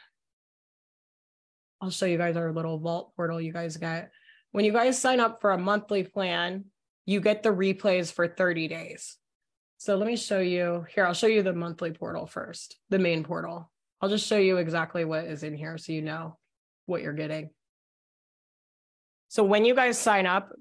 I'll 1.82 1.90
show 1.90 2.06
you 2.06 2.18
guys 2.18 2.36
our 2.36 2.52
little 2.52 2.78
vault 2.78 3.14
portal 3.16 3.40
you 3.40 3.54
guys 3.54 3.78
get. 3.78 4.12
When 4.52 4.66
you 4.66 4.74
guys 4.74 5.00
sign 5.00 5.20
up 5.20 5.42
for 5.42 5.52
a 5.52 5.58
monthly 5.58 6.04
plan, 6.04 6.66
you 7.06 7.22
get 7.22 7.44
the 7.44 7.50
replays 7.50 8.12
for 8.12 8.28
30 8.28 8.68
days. 8.68 9.18
So 9.78 9.96
let 9.96 10.08
me 10.08 10.18
show 10.18 10.40
you 10.40 10.86
here. 10.94 11.06
I'll 11.06 11.14
show 11.14 11.28
you 11.28 11.42
the 11.42 11.54
monthly 11.54 11.92
portal 11.92 12.26
first, 12.26 12.78
the 12.90 13.00
main 13.00 13.24
portal. 13.24 13.72
I'll 14.02 14.10
just 14.10 14.28
show 14.28 14.38
you 14.38 14.58
exactly 14.58 15.06
what 15.06 15.26
is 15.26 15.44
in 15.44 15.54
here 15.54 15.78
so 15.78 15.94
you 15.94 16.02
know 16.02 16.38
what 16.86 17.02
you're 17.02 17.14
getting. 17.14 17.52
So 19.30 19.44
when 19.44 19.64
you 19.64 19.76
guys 19.76 19.98
sign 19.98 20.26
up, 20.26 20.52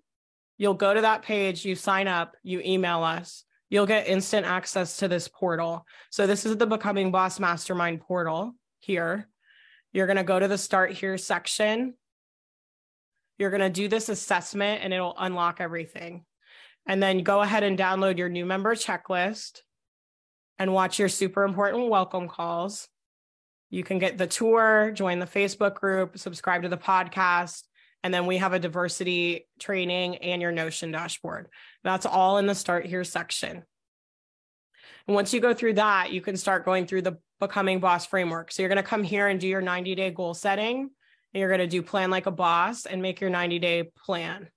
you'll 0.57 0.75
go 0.75 0.93
to 0.93 1.01
that 1.01 1.23
page, 1.23 1.65
you 1.65 1.75
sign 1.75 2.07
up, 2.07 2.37
you 2.43 2.61
email 2.65 3.03
us, 3.03 3.45
you'll 3.71 3.87
get 3.87 4.09
instant 4.09 4.47
access 4.47 4.99
to 4.99 5.09
this 5.09 5.27
portal. 5.27 5.85
So 6.11 6.27
this 6.27 6.45
is 6.47 6.57
the 6.57 6.67
Becoming 6.67 7.11
Boss 7.11 7.41
Mastermind 7.41 8.01
portal 8.01 8.55
here. 8.81 9.29
You're 9.93 10.07
going 10.07 10.17
to 10.17 10.25
go 10.25 10.39
to 10.39 10.49
the 10.49 10.59
start 10.59 10.93
here 10.93 11.17
section. 11.19 11.95
You're 13.39 13.51
going 13.51 13.61
to 13.61 13.71
do 13.71 13.89
this 13.89 14.09
assessment 14.09 14.83
and 14.83 14.93
it'll 14.93 15.15
unlock 15.17 15.61
everything. 15.61 16.25
And 16.87 17.03
then 17.03 17.23
go 17.23 17.41
ahead 17.41 17.63
and 17.63 17.79
download 17.79 18.19
your 18.19 18.29
new 18.29 18.47
member 18.47 18.75
checklist 18.75 19.61
and 20.59 20.73
watch 20.73 20.99
your 20.99 21.09
super 21.09 21.45
important 21.45 21.89
welcome 21.89 22.29
calls. 22.29 22.89
You 23.71 23.85
can 23.85 23.99
get 23.99 24.19
the 24.19 24.27
tour, 24.27 24.91
join 24.93 25.19
the 25.19 25.27
Facebook 25.27 25.75
group, 25.75 26.19
subscribe 26.19 26.63
to 26.63 26.69
the 26.69 26.79
podcast, 26.79 27.65
and 28.03 28.15
then 28.15 28.27
we 28.27 28.39
have 28.39 28.53
a 28.53 28.59
diversity 28.59 29.47
training 29.59 30.17
and 30.17 30.41
your 30.41 30.53
Notion 30.53 30.91
dashboard. 30.91 31.49
That's 31.85 32.07
all 32.07 32.39
in 32.39 32.47
the 32.47 32.55
start 32.55 32.87
here 32.87 33.05
section. 33.05 33.63
And 35.07 35.15
once 35.15 35.35
you 35.35 35.41
go 35.41 35.53
through 35.53 35.75
that, 35.75 36.13
you 36.13 36.21
can 36.21 36.37
start 36.37 36.65
going 36.65 36.87
through 36.87 37.03
the 37.03 37.19
becoming 37.41 37.81
boss 37.81 38.07
framework. 38.07 38.53
So 38.53 38.63
you're 38.63 38.69
going 38.69 38.77
to 38.77 38.83
come 38.83 39.03
here 39.03 39.29
and 39.29 39.41
do 39.41 39.49
your 39.49 39.63
90 39.63 39.95
day 39.95 40.11
goal 40.11 40.35
setting. 40.35 40.91
And 41.35 41.41
you're 41.41 41.49
going 41.49 41.61
to 41.61 41.67
do 41.67 41.83
plan 41.83 42.11
like 42.11 42.27
a 42.27 42.31
boss 42.31 42.87
and 42.87 43.03
make 43.03 43.21
your 43.21 43.31
90 43.31 43.59
day 43.59 43.91
plan. 44.05 44.49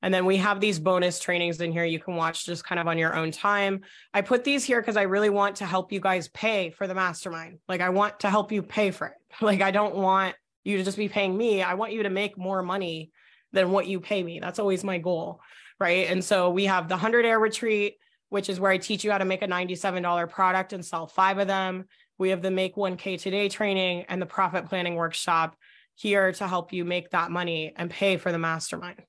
And 0.00 0.14
then 0.14 0.26
we 0.26 0.36
have 0.36 0.60
these 0.60 0.78
bonus 0.78 1.18
trainings 1.18 1.60
in 1.60 1.72
here 1.72 1.84
you 1.84 1.98
can 1.98 2.14
watch 2.14 2.46
just 2.46 2.64
kind 2.64 2.78
of 2.78 2.86
on 2.86 2.98
your 2.98 3.16
own 3.16 3.32
time. 3.32 3.80
I 4.14 4.20
put 4.20 4.44
these 4.44 4.64
here 4.64 4.80
because 4.80 4.96
I 4.96 5.02
really 5.02 5.30
want 5.30 5.56
to 5.56 5.66
help 5.66 5.92
you 5.92 6.00
guys 6.00 6.28
pay 6.28 6.70
for 6.70 6.86
the 6.86 6.94
mastermind. 6.94 7.58
Like, 7.68 7.80
I 7.80 7.88
want 7.88 8.20
to 8.20 8.30
help 8.30 8.52
you 8.52 8.62
pay 8.62 8.90
for 8.90 9.08
it. 9.08 9.14
Like, 9.40 9.60
I 9.60 9.70
don't 9.70 9.94
want 9.94 10.34
you 10.64 10.78
to 10.78 10.84
just 10.84 10.96
be 10.96 11.08
paying 11.08 11.36
me. 11.36 11.62
I 11.62 11.74
want 11.74 11.92
you 11.92 12.04
to 12.04 12.10
make 12.10 12.38
more 12.38 12.62
money 12.62 13.10
than 13.52 13.70
what 13.70 13.86
you 13.86 14.00
pay 14.00 14.22
me. 14.22 14.40
That's 14.40 14.58
always 14.58 14.84
my 14.84 14.98
goal. 14.98 15.40
Right. 15.80 16.08
And 16.08 16.24
so 16.24 16.50
we 16.50 16.64
have 16.64 16.88
the 16.88 16.94
100 16.94 17.24
air 17.24 17.38
retreat, 17.38 17.96
which 18.30 18.48
is 18.48 18.58
where 18.58 18.70
I 18.70 18.78
teach 18.78 19.04
you 19.04 19.10
how 19.10 19.18
to 19.18 19.24
make 19.24 19.42
a 19.42 19.46
$97 19.46 20.28
product 20.28 20.72
and 20.72 20.84
sell 20.84 21.06
five 21.06 21.38
of 21.38 21.46
them. 21.46 21.86
We 22.18 22.30
have 22.30 22.42
the 22.42 22.50
Make 22.50 22.76
1K 22.76 23.20
Today 23.20 23.48
training 23.48 24.04
and 24.08 24.20
the 24.20 24.26
profit 24.26 24.66
planning 24.66 24.96
workshop 24.96 25.56
here 25.94 26.32
to 26.32 26.48
help 26.48 26.72
you 26.72 26.84
make 26.84 27.10
that 27.10 27.30
money 27.30 27.72
and 27.76 27.90
pay 27.90 28.16
for 28.16 28.32
the 28.32 28.38
mastermind. 28.38 29.02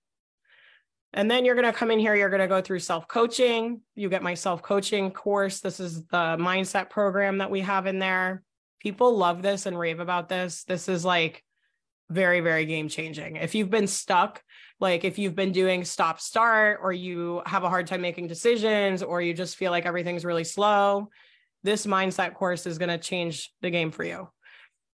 And 1.14 1.30
then 1.30 1.44
you're 1.44 1.56
going 1.56 1.72
to 1.72 1.78
come 1.78 1.90
in 1.92 2.00
here, 2.00 2.16
you're 2.16 2.30
going 2.30 2.42
to 2.42 2.48
go 2.48 2.62
through 2.62 2.80
self 2.80 3.08
coaching. 3.08 3.82
You 3.96 4.10
get 4.10 4.22
my 4.22 4.36
self 4.36 4.62
coaching 4.62 5.12
course. 5.12 5.60
This 5.60 5.80
is 5.80 6.06
the 6.06 6.38
mindset 6.38 6.90
program 6.90 7.40
that 7.40 7.50
we 7.50 7.62
have 7.62 7.88
in 7.88 8.00
there 8.00 8.44
people 8.80 9.16
love 9.16 9.42
this 9.42 9.66
and 9.66 9.78
rave 9.78 10.00
about 10.00 10.30
this. 10.30 10.64
This 10.64 10.90
is 10.90 11.06
like 11.06 11.44
very, 12.10 12.40
very 12.40 12.66
game 12.66 12.90
changing. 12.90 13.36
If 13.36 13.54
you've 13.54 13.70
been 13.70 13.88
stuck, 13.88 14.42
like 14.80 15.04
if 15.04 15.20
you've 15.20 15.36
been 15.36 15.52
doing 15.52 15.84
stop 15.84 16.20
start 16.20 16.80
or 16.82 16.92
you 16.92 17.42
have 17.46 17.64
a 17.64 17.70
hard 17.70 17.86
time 17.88 18.02
making 18.02 18.28
decisions 18.28 19.04
or 19.04 19.22
you 19.22 19.34
just 19.34 19.58
feel 19.58 19.72
like 19.72 19.86
everything's 19.86 20.26
really 20.26 20.44
slow, 20.44 21.10
this 21.64 21.86
mindset 21.86 22.34
course 22.34 22.66
is 22.66 22.78
going 22.78 22.90
to 22.90 22.98
change 22.98 23.52
the 23.62 23.70
game 23.70 23.92
for 23.92 24.04
you. 24.04 24.30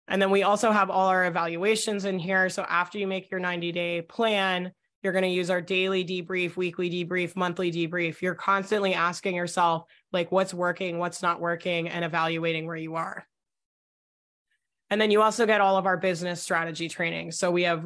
And 0.07 0.21
then 0.21 0.31
we 0.31 0.43
also 0.43 0.71
have 0.71 0.89
all 0.89 1.07
our 1.07 1.25
evaluations 1.25 2.05
in 2.05 2.19
here. 2.19 2.49
So 2.49 2.63
after 2.63 2.97
you 2.97 3.07
make 3.07 3.31
your 3.31 3.39
90 3.39 3.71
day 3.71 4.01
plan, 4.01 4.71
you're 5.01 5.13
going 5.13 5.23
to 5.23 5.29
use 5.29 5.49
our 5.49 5.61
daily 5.61 6.03
debrief, 6.03 6.55
weekly 6.55 6.89
debrief, 6.89 7.35
monthly 7.35 7.71
debrief. 7.71 8.21
You're 8.21 8.35
constantly 8.35 8.95
asking 8.95 9.35
yourself, 9.35 9.83
like, 10.11 10.31
what's 10.31 10.53
working, 10.53 10.97
what's 10.97 11.21
not 11.21 11.39
working, 11.39 11.87
and 11.87 12.03
evaluating 12.03 12.65
where 12.65 12.75
you 12.75 12.95
are. 12.95 13.27
And 14.89 14.99
then 14.99 15.11
you 15.11 15.21
also 15.21 15.45
get 15.45 15.61
all 15.61 15.77
of 15.77 15.85
our 15.85 15.97
business 15.97 16.41
strategy 16.41 16.89
training. 16.89 17.31
So 17.31 17.51
we 17.51 17.63
have 17.63 17.85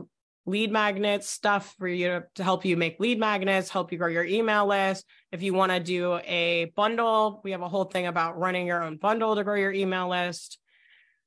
lead 0.50 0.72
magnets 0.72 1.30
stuff 1.30 1.76
for 1.78 1.88
you 1.88 2.08
to, 2.08 2.24
to 2.36 2.43
help 2.43 2.66
you 2.66 2.76
make 2.76 3.00
lead 3.00 3.20
magnets, 3.20 3.70
help 3.70 3.91
you 3.91 3.97
grow 3.97 4.08
your 4.08 4.26
email 4.26 4.66
list. 4.66 5.06
If 5.32 5.41
you 5.41 5.54
want 5.54 5.72
to 5.72 5.80
do 5.80 6.16
a 6.26 6.72
bundle, 6.76 7.41
we 7.43 7.52
have 7.52 7.62
a 7.62 7.70
whole 7.70 7.86
thing 7.86 8.08
about 8.08 8.38
running 8.38 8.68
your 8.68 8.84
own 8.84 8.97
bundle 8.97 9.36
to 9.36 9.43
grow 9.43 9.56
your 9.56 9.72
email 9.72 10.10
list. 10.10 10.60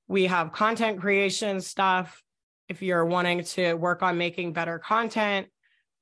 We 0.08 0.26
have 0.26 0.52
content 0.52 1.00
creation 1.00 1.60
stuff. 1.60 2.22
If 2.68 2.82
you're 2.82 3.04
wanting 3.04 3.44
to 3.44 3.74
work 3.74 4.02
on 4.02 4.18
making 4.18 4.52
better 4.52 4.78
content, 4.78 5.48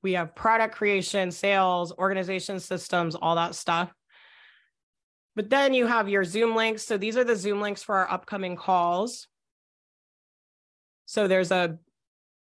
we 0.02 0.14
have 0.14 0.34
product 0.34 0.74
creation, 0.74 1.30
sales, 1.30 1.92
organization 1.92 2.60
systems, 2.60 3.14
all 3.14 3.34
that 3.36 3.54
stuff. 3.54 3.92
But 5.36 5.50
then 5.50 5.74
you 5.74 5.86
have 5.86 6.08
your 6.08 6.24
Zoom 6.24 6.56
links. 6.56 6.84
So 6.84 6.96
these 6.96 7.16
are 7.16 7.24
the 7.24 7.36
Zoom 7.36 7.60
links 7.60 7.82
for 7.82 7.96
our 7.96 8.10
upcoming 8.10 8.56
calls. 8.56 9.28
So 11.06 11.28
there's 11.28 11.50
a 11.50 11.78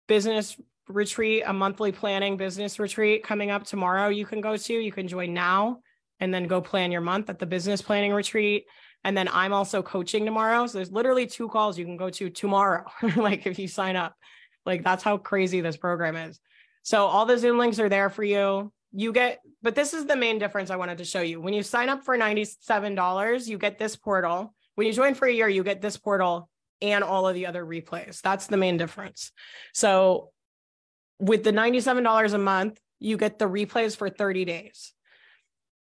business 0.06 0.56
retreat, 0.88 1.44
a 1.46 1.52
monthly 1.52 1.92
planning 1.92 2.36
business 2.36 2.78
retreat 2.78 3.24
coming 3.24 3.50
up 3.50 3.64
tomorrow. 3.64 4.08
You 4.08 4.26
can 4.26 4.40
go 4.40 4.56
to, 4.56 4.72
you 4.72 4.92
can 4.92 5.08
join 5.08 5.32
now 5.32 5.78
and 6.20 6.32
then 6.32 6.46
go 6.46 6.60
plan 6.60 6.92
your 6.92 7.00
month 7.00 7.30
at 7.30 7.38
the 7.38 7.46
business 7.46 7.82
planning 7.82 8.12
retreat. 8.12 8.64
And 9.02 9.16
then 9.16 9.28
I'm 9.28 9.52
also 9.52 9.82
coaching 9.82 10.24
tomorrow. 10.24 10.66
So 10.66 10.78
there's 10.78 10.92
literally 10.92 11.26
two 11.26 11.48
calls 11.48 11.78
you 11.78 11.84
can 11.84 11.96
go 11.96 12.10
to 12.10 12.30
tomorrow, 12.30 12.84
like 13.16 13.46
if 13.46 13.58
you 13.58 13.68
sign 13.68 13.96
up. 13.96 14.14
Like 14.64 14.82
that's 14.82 15.02
how 15.02 15.18
crazy 15.18 15.60
this 15.60 15.76
program 15.76 16.16
is. 16.16 16.40
So 16.82 17.04
all 17.04 17.26
the 17.26 17.38
Zoom 17.38 17.58
links 17.58 17.78
are 17.78 17.88
there 17.88 18.10
for 18.10 18.24
you. 18.24 18.72
You 18.92 19.12
get, 19.12 19.40
but 19.62 19.74
this 19.74 19.92
is 19.92 20.06
the 20.06 20.16
main 20.16 20.38
difference 20.38 20.70
I 20.70 20.76
wanted 20.76 20.98
to 20.98 21.04
show 21.04 21.20
you. 21.20 21.40
When 21.40 21.52
you 21.52 21.62
sign 21.62 21.88
up 21.88 22.04
for 22.04 22.16
$97, 22.16 23.48
you 23.48 23.58
get 23.58 23.78
this 23.78 23.96
portal. 23.96 24.54
When 24.76 24.86
you 24.86 24.92
join 24.92 25.14
for 25.14 25.26
a 25.26 25.32
year, 25.32 25.48
you 25.48 25.64
get 25.64 25.82
this 25.82 25.96
portal 25.96 26.48
and 26.84 27.04
all 27.04 27.26
of 27.26 27.34
the 27.34 27.46
other 27.46 27.64
replays. 27.64 28.20
That's 28.20 28.46
the 28.46 28.56
main 28.56 28.76
difference. 28.76 29.32
So 29.72 30.30
with 31.18 31.44
the 31.44 31.52
$97 31.52 32.32
a 32.32 32.38
month, 32.38 32.80
you 33.00 33.16
get 33.16 33.38
the 33.38 33.48
replays 33.48 33.96
for 33.96 34.08
30 34.08 34.44
days. 34.44 34.92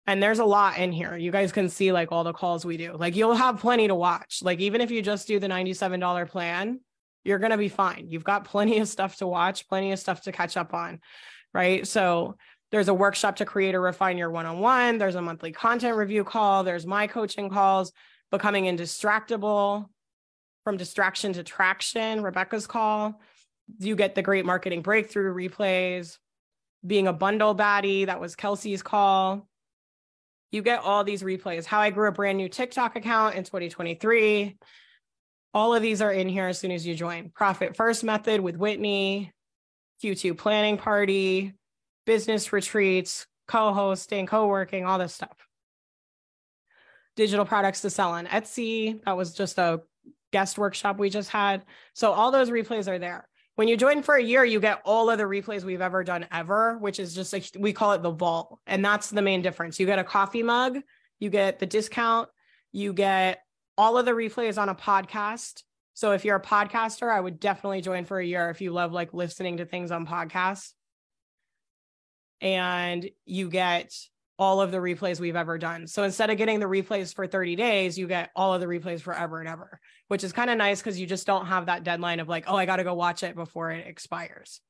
And 0.06 0.22
there's 0.22 0.38
a 0.38 0.44
lot 0.44 0.78
in 0.78 0.90
here. 0.90 1.16
You 1.16 1.30
guys 1.30 1.52
can 1.52 1.68
see 1.68 1.92
like 1.92 2.12
all 2.12 2.24
the 2.24 2.32
calls 2.32 2.64
we 2.64 2.78
do. 2.78 2.96
Like 2.96 3.14
you'll 3.14 3.34
have 3.34 3.60
plenty 3.60 3.88
to 3.88 3.94
watch. 3.94 4.40
Like 4.42 4.60
even 4.60 4.80
if 4.80 4.90
you 4.90 5.02
just 5.02 5.28
do 5.28 5.38
the 5.38 5.48
$97 5.48 6.28
plan, 6.28 6.80
you're 7.24 7.38
going 7.38 7.50
to 7.50 7.58
be 7.58 7.68
fine. 7.68 8.06
You've 8.08 8.24
got 8.24 8.46
plenty 8.46 8.78
of 8.78 8.88
stuff 8.88 9.16
to 9.16 9.26
watch, 9.26 9.68
plenty 9.68 9.92
of 9.92 9.98
stuff 9.98 10.22
to 10.22 10.32
catch 10.32 10.56
up 10.56 10.72
on. 10.72 11.00
Right. 11.52 11.86
So 11.86 12.36
there's 12.70 12.88
a 12.88 12.94
workshop 12.94 13.36
to 13.36 13.44
create 13.44 13.74
or 13.74 13.80
refine 13.80 14.18
your 14.18 14.30
one 14.30 14.46
on 14.46 14.60
one. 14.60 14.98
There's 14.98 15.14
a 15.14 15.22
monthly 15.22 15.52
content 15.52 15.96
review 15.96 16.24
call. 16.24 16.64
There's 16.64 16.86
my 16.86 17.06
coaching 17.06 17.50
calls, 17.50 17.92
becoming 18.30 18.64
indistractable, 18.64 19.86
from 20.68 20.76
distraction 20.76 21.32
to 21.32 21.42
traction, 21.42 22.22
Rebecca's 22.22 22.66
call. 22.66 23.22
You 23.78 23.96
get 23.96 24.14
the 24.14 24.20
great 24.20 24.44
marketing 24.44 24.82
breakthrough 24.82 25.32
replays, 25.32 26.18
being 26.86 27.06
a 27.06 27.12
bundle 27.14 27.56
baddie, 27.56 28.04
that 28.04 28.20
was 28.20 28.36
Kelsey's 28.36 28.82
call. 28.82 29.48
You 30.50 30.60
get 30.60 30.80
all 30.80 31.04
these 31.04 31.22
replays. 31.22 31.64
How 31.64 31.80
I 31.80 31.88
grew 31.88 32.06
a 32.06 32.12
brand 32.12 32.36
new 32.36 32.50
TikTok 32.50 32.96
account 32.96 33.36
in 33.36 33.44
2023. 33.44 34.58
All 35.54 35.74
of 35.74 35.80
these 35.80 36.02
are 36.02 36.12
in 36.12 36.28
here 36.28 36.48
as 36.48 36.58
soon 36.58 36.70
as 36.70 36.86
you 36.86 36.94
join. 36.94 37.30
Profit 37.30 37.74
First 37.74 38.04
Method 38.04 38.42
with 38.42 38.58
Whitney, 38.58 39.32
Q2 40.04 40.36
planning 40.36 40.76
party, 40.76 41.54
business 42.04 42.52
retreats, 42.52 43.26
co 43.46 43.72
hosting, 43.72 44.26
co 44.26 44.48
working, 44.48 44.84
all 44.84 44.98
this 44.98 45.14
stuff. 45.14 45.48
Digital 47.16 47.46
products 47.46 47.80
to 47.80 47.88
sell 47.88 48.10
on 48.10 48.26
Etsy. 48.26 49.02
That 49.06 49.16
was 49.16 49.32
just 49.32 49.56
a 49.56 49.80
guest 50.32 50.58
workshop 50.58 50.98
we 50.98 51.10
just 51.10 51.30
had. 51.30 51.64
So 51.94 52.12
all 52.12 52.30
those 52.30 52.50
replays 52.50 52.88
are 52.88 52.98
there. 52.98 53.28
When 53.56 53.66
you 53.66 53.76
join 53.76 54.02
for 54.02 54.14
a 54.14 54.22
year, 54.22 54.44
you 54.44 54.60
get 54.60 54.82
all 54.84 55.10
of 55.10 55.18
the 55.18 55.24
replays 55.24 55.64
we've 55.64 55.80
ever 55.80 56.04
done 56.04 56.26
ever, 56.30 56.78
which 56.78 57.00
is 57.00 57.14
just 57.14 57.32
like 57.32 57.44
we 57.58 57.72
call 57.72 57.92
it 57.92 58.02
the 58.02 58.10
vault. 58.10 58.58
And 58.66 58.84
that's 58.84 59.10
the 59.10 59.22
main 59.22 59.42
difference. 59.42 59.80
You 59.80 59.86
get 59.86 59.98
a 59.98 60.04
coffee 60.04 60.44
mug, 60.44 60.78
you 61.18 61.28
get 61.28 61.58
the 61.58 61.66
discount, 61.66 62.28
you 62.70 62.92
get 62.92 63.40
all 63.76 63.98
of 63.98 64.04
the 64.04 64.12
replays 64.12 64.60
on 64.60 64.68
a 64.68 64.74
podcast. 64.74 65.62
So 65.94 66.12
if 66.12 66.24
you're 66.24 66.36
a 66.36 66.42
podcaster, 66.42 67.12
I 67.12 67.20
would 67.20 67.40
definitely 67.40 67.80
join 67.80 68.04
for 68.04 68.20
a 68.20 68.24
year 68.24 68.50
if 68.50 68.60
you 68.60 68.72
love 68.72 68.92
like 68.92 69.12
listening 69.12 69.56
to 69.56 69.64
things 69.64 69.90
on 69.90 70.06
podcasts. 70.06 70.72
And 72.40 73.10
you 73.24 73.50
get 73.50 73.92
all 74.38 74.60
of 74.60 74.70
the 74.70 74.78
replays 74.78 75.18
we've 75.18 75.34
ever 75.34 75.58
done. 75.58 75.88
So 75.88 76.04
instead 76.04 76.30
of 76.30 76.38
getting 76.38 76.60
the 76.60 76.66
replays 76.66 77.12
for 77.12 77.26
30 77.26 77.56
days, 77.56 77.98
you 77.98 78.06
get 78.06 78.30
all 78.36 78.54
of 78.54 78.60
the 78.60 78.68
replays 78.68 79.00
forever 79.00 79.40
and 79.40 79.48
ever, 79.48 79.80
which 80.08 80.24
is 80.24 80.32
kind 80.32 80.50
of 80.50 80.58
nice 80.58 80.80
because 80.80 80.98
you 80.98 81.06
just 81.06 81.26
don't 81.26 81.46
have 81.46 81.66
that 81.66 81.84
deadline 81.84 82.20
of 82.20 82.28
like, 82.28 82.44
oh, 82.48 82.56
I 82.56 82.66
got 82.66 82.76
to 82.76 82.84
go 82.84 82.94
watch 82.94 83.22
it 83.22 83.34
before 83.34 83.70
it 83.70 83.86
expires. 83.86 84.60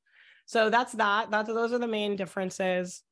So 0.45 0.69
that's 0.69 0.93
that. 0.93 1.31
That's 1.31 1.47
those 1.47 1.73
are 1.73 1.79
the 1.79 1.87
main 1.87 2.15
differences. 2.15 3.03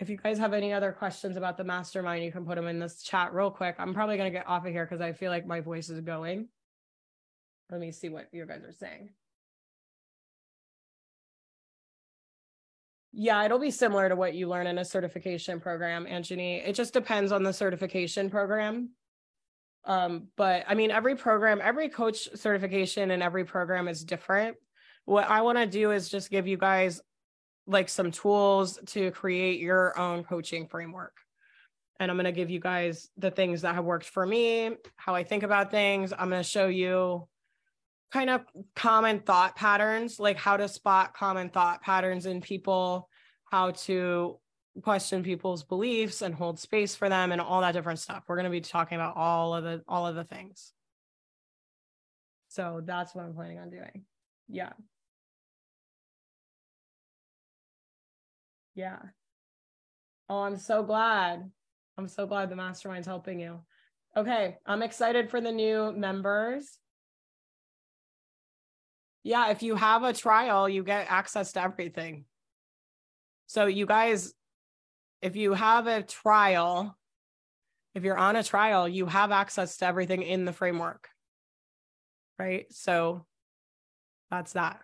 If 0.00 0.08
you 0.08 0.16
guys 0.16 0.38
have 0.38 0.54
any 0.54 0.72
other 0.72 0.92
questions 0.92 1.36
about 1.36 1.56
the 1.58 1.64
mastermind, 1.64 2.24
you 2.24 2.32
can 2.32 2.46
put 2.46 2.56
them 2.56 2.66
in 2.66 2.78
this 2.78 3.02
chat 3.02 3.34
real 3.34 3.50
quick. 3.50 3.76
I'm 3.78 3.94
probably 3.94 4.16
going 4.16 4.32
to 4.32 4.38
get 4.38 4.48
off 4.48 4.64
of 4.64 4.72
here 4.72 4.84
because 4.84 5.00
I 5.00 5.12
feel 5.12 5.30
like 5.30 5.46
my 5.46 5.60
voice 5.60 5.90
is 5.90 6.00
going. 6.00 6.48
Let 7.70 7.80
me 7.80 7.92
see 7.92 8.08
what 8.08 8.28
you 8.32 8.46
guys 8.46 8.64
are 8.64 8.72
saying. 8.72 9.10
Yeah, 13.12 13.44
it'll 13.44 13.58
be 13.58 13.70
similar 13.70 14.08
to 14.08 14.16
what 14.16 14.34
you 14.34 14.48
learn 14.48 14.66
in 14.66 14.78
a 14.78 14.84
certification 14.84 15.60
program, 15.60 16.06
Anthony. 16.06 16.58
It 16.58 16.74
just 16.74 16.92
depends 16.92 17.32
on 17.32 17.42
the 17.42 17.52
certification 17.52 18.30
program. 18.30 18.90
Um, 19.84 20.28
but 20.36 20.64
I 20.68 20.74
mean, 20.74 20.90
every 20.90 21.16
program, 21.16 21.60
every 21.62 21.88
coach 21.88 22.28
certification 22.34 23.10
and 23.10 23.22
every 23.22 23.44
program 23.44 23.88
is 23.88 24.04
different. 24.04 24.56
What 25.04 25.28
I 25.28 25.42
want 25.42 25.58
to 25.58 25.66
do 25.66 25.90
is 25.90 26.08
just 26.08 26.30
give 26.30 26.46
you 26.46 26.56
guys 26.56 27.00
like 27.66 27.88
some 27.88 28.10
tools 28.10 28.78
to 28.86 29.10
create 29.12 29.60
your 29.60 29.98
own 29.98 30.24
coaching 30.24 30.66
framework. 30.66 31.16
And 31.98 32.10
I'm 32.10 32.16
going 32.16 32.24
to 32.24 32.32
give 32.32 32.50
you 32.50 32.60
guys 32.60 33.08
the 33.18 33.30
things 33.30 33.62
that 33.62 33.74
have 33.74 33.84
worked 33.84 34.06
for 34.06 34.24
me, 34.24 34.70
how 34.96 35.14
I 35.14 35.22
think 35.22 35.42
about 35.42 35.70
things. 35.70 36.12
I'm 36.12 36.30
going 36.30 36.42
to 36.42 36.48
show 36.48 36.66
you 36.66 37.28
kind 38.10 38.30
of 38.30 38.42
common 38.74 39.20
thought 39.20 39.54
patterns, 39.54 40.18
like 40.18 40.36
how 40.36 40.56
to 40.56 40.68
spot 40.68 41.14
common 41.14 41.50
thought 41.50 41.82
patterns 41.82 42.26
in 42.26 42.40
people, 42.40 43.08
how 43.50 43.72
to 43.72 44.38
question 44.82 45.22
people's 45.22 45.62
beliefs 45.62 46.22
and 46.22 46.34
hold 46.34 46.58
space 46.58 46.94
for 46.94 47.08
them 47.08 47.32
and 47.32 47.40
all 47.40 47.60
that 47.60 47.72
different 47.72 47.98
stuff. 47.98 48.24
We're 48.26 48.36
going 48.36 48.44
to 48.44 48.50
be 48.50 48.60
talking 48.60 48.96
about 48.96 49.16
all 49.16 49.54
of 49.54 49.64
the 49.64 49.82
all 49.88 50.06
of 50.06 50.14
the 50.14 50.24
things. 50.24 50.72
So 52.48 52.80
that's 52.84 53.14
what 53.14 53.24
I'm 53.24 53.34
planning 53.34 53.58
on 53.58 53.70
doing. 53.70 54.04
Yeah. 54.48 54.72
Yeah. 58.74 58.98
Oh, 60.28 60.42
I'm 60.42 60.56
so 60.56 60.82
glad. 60.82 61.50
I'm 61.98 62.08
so 62.08 62.26
glad 62.26 62.50
the 62.50 62.56
mastermind's 62.56 63.06
helping 63.06 63.40
you. 63.40 63.60
Okay, 64.16 64.56
I'm 64.66 64.82
excited 64.82 65.30
for 65.30 65.40
the 65.40 65.52
new 65.52 65.92
members 65.92 66.78
yeah, 69.22 69.50
if 69.50 69.62
you 69.62 69.76
have 69.76 70.02
a 70.02 70.12
trial, 70.12 70.68
you 70.68 70.82
get 70.82 71.06
access 71.10 71.52
to 71.52 71.62
everything. 71.62 72.24
So, 73.46 73.66
you 73.66 73.84
guys, 73.84 74.32
if 75.22 75.36
you 75.36 75.52
have 75.54 75.86
a 75.86 76.02
trial, 76.02 76.96
if 77.94 78.04
you're 78.04 78.16
on 78.16 78.36
a 78.36 78.42
trial, 78.42 78.88
you 78.88 79.06
have 79.06 79.30
access 79.30 79.78
to 79.78 79.86
everything 79.86 80.22
in 80.22 80.44
the 80.44 80.52
framework. 80.52 81.08
Right. 82.38 82.66
So, 82.72 83.26
that's 84.30 84.52
that. 84.52 84.80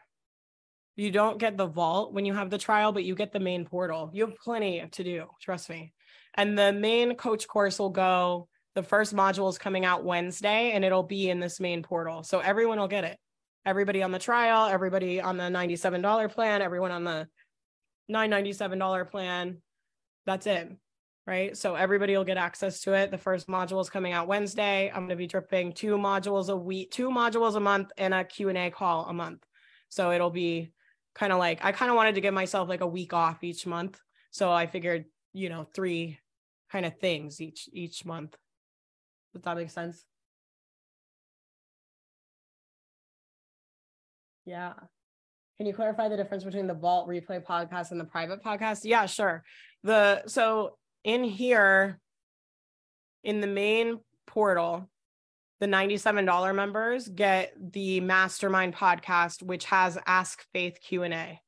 You 0.96 1.10
don't 1.10 1.38
get 1.38 1.56
the 1.56 1.66
vault 1.66 2.12
when 2.12 2.24
you 2.24 2.34
have 2.34 2.50
the 2.50 2.58
trial, 2.58 2.92
but 2.92 3.04
you 3.04 3.14
get 3.14 3.32
the 3.32 3.40
main 3.40 3.64
portal. 3.64 4.10
You 4.12 4.26
have 4.26 4.36
plenty 4.36 4.86
to 4.90 5.04
do, 5.04 5.26
trust 5.40 5.68
me. 5.70 5.92
And 6.34 6.58
the 6.58 6.72
main 6.72 7.14
coach 7.14 7.46
course 7.46 7.78
will 7.78 7.90
go, 7.90 8.48
the 8.74 8.82
first 8.82 9.14
module 9.14 9.48
is 9.48 9.58
coming 9.58 9.84
out 9.84 10.04
Wednesday 10.04 10.72
and 10.72 10.84
it'll 10.84 11.02
be 11.02 11.30
in 11.30 11.40
this 11.40 11.60
main 11.60 11.82
portal. 11.82 12.22
So 12.22 12.40
everyone 12.40 12.78
will 12.78 12.88
get 12.88 13.04
it 13.04 13.18
everybody 13.66 14.02
on 14.02 14.12
the 14.12 14.18
trial, 14.18 14.68
everybody 14.68 15.20
on 15.20 15.36
the 15.36 15.44
$97 15.44 16.30
plan, 16.30 16.62
everyone 16.62 16.92
on 16.92 17.04
the 17.04 17.26
$997 18.10 19.10
plan. 19.10 19.60
That's 20.26 20.46
it. 20.46 20.70
Right. 21.26 21.56
So 21.56 21.74
everybody 21.74 22.16
will 22.16 22.24
get 22.24 22.36
access 22.36 22.80
to 22.82 22.92
it. 22.92 23.10
The 23.10 23.18
first 23.18 23.48
module 23.48 23.80
is 23.80 23.90
coming 23.90 24.12
out 24.12 24.28
Wednesday. 24.28 24.88
I'm 24.88 25.00
going 25.00 25.08
to 25.08 25.16
be 25.16 25.26
dripping 25.26 25.72
two 25.72 25.96
modules 25.96 26.50
a 26.50 26.56
week, 26.56 26.92
two 26.92 27.10
modules 27.10 27.56
a 27.56 27.60
month 27.60 27.90
and 27.98 28.14
a 28.14 28.22
Q&A 28.22 28.70
call 28.70 29.06
a 29.06 29.12
month. 29.12 29.44
So 29.88 30.12
it'll 30.12 30.30
be 30.30 30.72
kind 31.16 31.32
of 31.32 31.40
like, 31.40 31.64
I 31.64 31.72
kind 31.72 31.90
of 31.90 31.96
wanted 31.96 32.14
to 32.14 32.20
give 32.20 32.32
myself 32.34 32.68
like 32.68 32.80
a 32.80 32.86
week 32.86 33.12
off 33.12 33.42
each 33.42 33.66
month. 33.66 33.98
So 34.30 34.52
I 34.52 34.66
figured, 34.68 35.06
you 35.32 35.48
know, 35.48 35.66
three 35.74 36.20
kind 36.70 36.86
of 36.86 36.96
things 36.98 37.40
each, 37.40 37.68
each 37.72 38.04
month. 38.04 38.36
Does 39.34 39.42
that 39.42 39.56
make 39.56 39.70
sense? 39.70 40.04
Yeah. 44.44 44.74
Can 45.56 45.66
you 45.66 45.72
clarify 45.72 46.08
the 46.08 46.16
difference 46.16 46.44
between 46.44 46.66
the 46.66 46.74
Vault 46.74 47.08
Replay 47.08 47.42
podcast 47.42 47.90
and 47.90 48.00
the 48.00 48.04
private 48.04 48.42
podcast? 48.42 48.80
Yeah, 48.84 49.06
sure. 49.06 49.42
The 49.82 50.26
so 50.26 50.76
in 51.04 51.24
here 51.24 51.98
in 53.24 53.40
the 53.40 53.46
main 53.46 54.00
portal, 54.26 54.88
the 55.60 55.66
$97 55.66 56.54
members 56.54 57.08
get 57.08 57.52
the 57.72 58.00
mastermind 58.00 58.74
podcast 58.74 59.42
which 59.42 59.64
has 59.66 59.98
ask 60.06 60.44
faith 60.52 60.78
q&a 60.82 61.40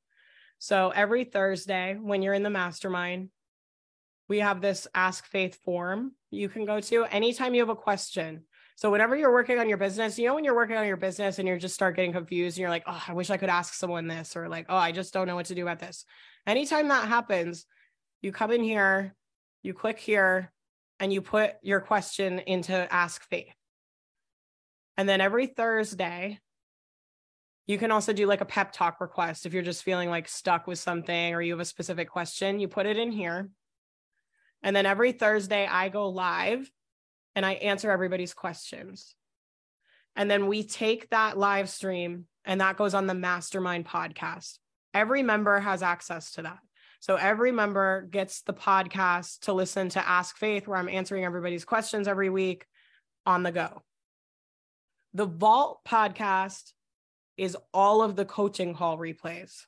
so 0.59 0.91
every 0.95 1.25
thursday 1.25 1.97
when 2.01 2.23
you're 2.23 2.35
in 2.35 2.43
the 2.43 2.51
mastermind 2.51 3.29
we 4.29 4.41
have 4.41 4.61
this 4.61 4.87
ask 4.95 5.27
faith 5.27 5.59
form 5.65 6.13
you 6.31 6.49
can 6.49 6.65
go 6.65 6.81
to 6.81 7.05
anytime 7.05 7.55
you 7.55 7.61
have 7.61 7.69
a 7.69 7.77
question 7.77 8.45
so 8.79 8.93
whenever 8.93 9.17
you're 9.17 9.33
working 9.33 9.59
on 9.59 9.69
your 9.69 9.77
business 9.77 10.19
you 10.19 10.27
know 10.27 10.35
when 10.35 10.45
you're 10.45 10.55
working 10.55 10.77
on 10.77 10.87
your 10.87 10.97
business 10.97 11.39
and 11.39 11.49
you 11.49 11.59
just 11.59 11.75
start 11.75 11.97
getting 11.97 12.13
confused 12.13 12.57
and 12.57 12.61
you're 12.61 12.71
like 12.71 12.85
oh 12.87 13.03
i 13.09 13.13
wish 13.13 13.29
i 13.29 13.37
could 13.37 13.49
ask 13.49 13.75
someone 13.75 14.07
this 14.07 14.37
or 14.37 14.49
like 14.49 14.67
oh 14.69 14.77
i 14.77 14.93
just 14.93 15.13
don't 15.13 15.27
know 15.27 15.35
what 15.35 15.47
to 15.47 15.55
do 15.55 15.63
about 15.63 15.81
this. 15.81 16.05
Anytime 16.47 16.89
that 16.89 17.09
happens 17.09 17.67
you 18.23 18.33
come 18.33 18.53
in 18.53 18.63
here 18.63 19.15
you 19.63 19.75
click 19.75 19.99
here 19.99 20.53
and 21.01 21.13
you 21.13 21.21
put 21.21 21.55
your 21.63 21.81
question 21.81 22.39
into 22.39 22.73
ask 22.93 23.23
faith 23.29 23.53
and 24.99 25.09
then 25.09 25.21
every 25.21 25.47
Thursday, 25.47 26.41
you 27.69 27.79
can 27.79 27.93
also 27.93 28.13
do 28.13 28.27
like 28.27 28.41
a 28.41 28.45
pep 28.45 28.73
talk 28.73 29.01
request. 29.01 29.47
If 29.47 29.55
you're 29.55 29.63
just 29.63 29.85
feeling 29.85 30.11
like 30.11 30.29
stuck 30.29 30.67
with 30.67 30.81
something 30.81 31.35
or 31.35 31.41
you 31.41 31.53
have 31.53 31.61
a 31.61 31.65
specific 31.65 32.11
question, 32.11 32.59
you 32.59 32.67
put 32.67 32.85
it 32.85 32.97
in 32.97 33.13
here. 33.13 33.49
And 34.65 34.75
then 34.75 34.87
every 34.87 35.13
Thursday, 35.13 35.69
I 35.69 35.89
go 35.89 36.09
live 36.09 36.69
and 37.39 37.47
I 37.47 37.53
answer 37.53 37.93
everybody's 37.93 38.35
questions. 38.35 39.15
And 40.17 40.29
then 40.29 40.49
we 40.49 40.65
take 40.65 41.09
that 41.11 41.39
live 41.39 41.71
stream 41.71 42.25
and 42.45 42.61
that 42.61 42.77
goes 42.77 42.95
on 42.95 43.07
the 43.07 43.15
mastermind 43.15 43.87
podcast. 43.87 44.59
Every 44.93 45.23
member 45.23 45.61
has 45.61 45.81
access 45.81 46.33
to 46.33 46.43
that. 46.43 46.59
So 46.99 47.15
every 47.15 47.53
member 47.53 48.03
gets 48.11 48.43
the 48.43 48.55
podcast 48.55 49.43
to 49.43 49.53
listen 49.53 49.89
to 49.91 50.05
Ask 50.05 50.37
Faith, 50.37 50.67
where 50.67 50.79
I'm 50.79 50.89
answering 50.89 51.25
everybody's 51.25 51.65
questions 51.65 52.09
every 52.09 52.29
week 52.29 52.67
on 53.25 53.45
the 53.45 53.53
go. 53.53 53.83
The 55.15 55.27
Vault 55.27 55.79
podcast 55.87 56.73
is 57.37 57.57
all 57.73 58.03
of 58.03 58.17
the 58.17 58.25
coaching 58.25 58.75
call 58.75 58.99
replays. 58.99 59.67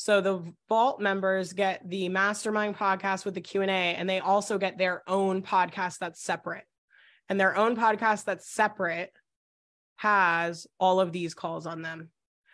So 0.00 0.22
the 0.22 0.42
Vault 0.66 0.98
members 0.98 1.52
get 1.52 1.82
the 1.86 2.08
Mastermind 2.08 2.74
podcast 2.74 3.26
with 3.26 3.34
the 3.34 3.42
Q&A 3.42 3.68
and 3.68 4.08
they 4.08 4.18
also 4.18 4.56
get 4.56 4.78
their 4.78 5.02
own 5.06 5.42
podcast 5.42 5.98
that's 5.98 6.22
separate. 6.22 6.64
And 7.28 7.38
their 7.38 7.54
own 7.54 7.76
podcast 7.76 8.24
that's 8.24 8.50
separate 8.50 9.12
has 9.96 10.66
all 10.78 11.00
of 11.00 11.12
these 11.12 11.34
calls 11.34 11.66
on 11.66 11.82
them. 11.82 12.08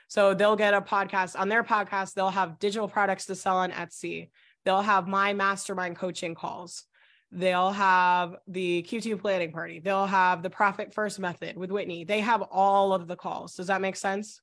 So 0.08 0.34
they'll 0.34 0.56
get 0.56 0.74
a 0.74 0.80
podcast 0.80 1.38
on 1.38 1.48
their 1.48 1.62
podcast, 1.62 2.14
they'll 2.14 2.30
have 2.30 2.58
digital 2.58 2.88
products 2.88 3.26
to 3.26 3.36
sell 3.36 3.58
on 3.58 3.70
Etsy. 3.70 4.30
They'll 4.64 4.82
have 4.82 5.06
my 5.06 5.32
mastermind 5.32 5.94
coaching 5.94 6.34
calls. 6.34 6.82
They'll 7.30 7.70
have 7.70 8.34
the 8.48 8.82
Q2 8.82 9.20
planning 9.20 9.52
party. 9.52 9.78
They'll 9.78 10.06
have 10.06 10.42
the 10.42 10.50
profit 10.50 10.92
first 10.92 11.20
method 11.20 11.56
with 11.56 11.70
Whitney. 11.70 12.02
They 12.02 12.22
have 12.22 12.42
all 12.42 12.92
of 12.92 13.06
the 13.06 13.14
calls. 13.14 13.54
Does 13.54 13.68
that 13.68 13.80
make 13.80 13.94
sense? 13.94 14.40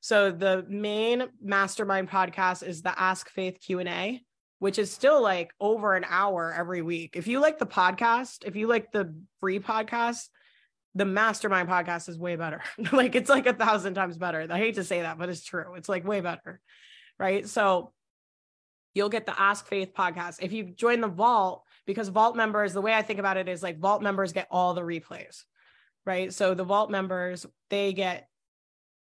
So 0.00 0.30
the 0.30 0.64
main 0.68 1.24
mastermind 1.42 2.10
podcast 2.10 2.66
is 2.66 2.82
the 2.82 2.98
Ask 2.98 3.30
Faith 3.30 3.58
Q&A, 3.60 4.22
which 4.58 4.78
is 4.78 4.90
still 4.90 5.22
like 5.22 5.52
over 5.60 5.94
an 5.94 6.04
hour 6.08 6.54
every 6.56 6.82
week. 6.82 7.16
If 7.16 7.26
you 7.26 7.40
like 7.40 7.58
the 7.58 7.66
podcast, 7.66 8.44
if 8.44 8.56
you 8.56 8.66
like 8.66 8.92
the 8.92 9.14
free 9.40 9.60
podcast, 9.60 10.28
the 10.94 11.04
mastermind 11.04 11.68
podcast 11.68 12.08
is 12.08 12.18
way 12.18 12.36
better. 12.36 12.62
like 12.92 13.14
it's 13.14 13.30
like 13.30 13.46
a 13.46 13.52
thousand 13.52 13.94
times 13.94 14.16
better. 14.16 14.46
I 14.50 14.58
hate 14.58 14.76
to 14.76 14.84
say 14.84 15.02
that, 15.02 15.18
but 15.18 15.28
it's 15.28 15.44
true. 15.44 15.74
It's 15.74 15.88
like 15.88 16.06
way 16.06 16.20
better. 16.20 16.60
Right. 17.18 17.46
So 17.46 17.92
you'll 18.94 19.10
get 19.10 19.26
the 19.26 19.38
Ask 19.38 19.66
Faith 19.66 19.92
podcast. 19.96 20.38
If 20.40 20.52
you 20.52 20.64
join 20.64 21.00
the 21.00 21.08
vault, 21.08 21.64
because 21.86 22.08
vault 22.08 22.36
members 22.36 22.72
the 22.72 22.80
way 22.80 22.94
i 22.94 23.02
think 23.02 23.18
about 23.18 23.36
it 23.36 23.48
is 23.48 23.62
like 23.62 23.78
vault 23.78 24.02
members 24.02 24.32
get 24.32 24.46
all 24.50 24.74
the 24.74 24.80
replays 24.80 25.44
right 26.06 26.32
so 26.32 26.54
the 26.54 26.64
vault 26.64 26.90
members 26.90 27.46
they 27.68 27.92
get 27.92 28.28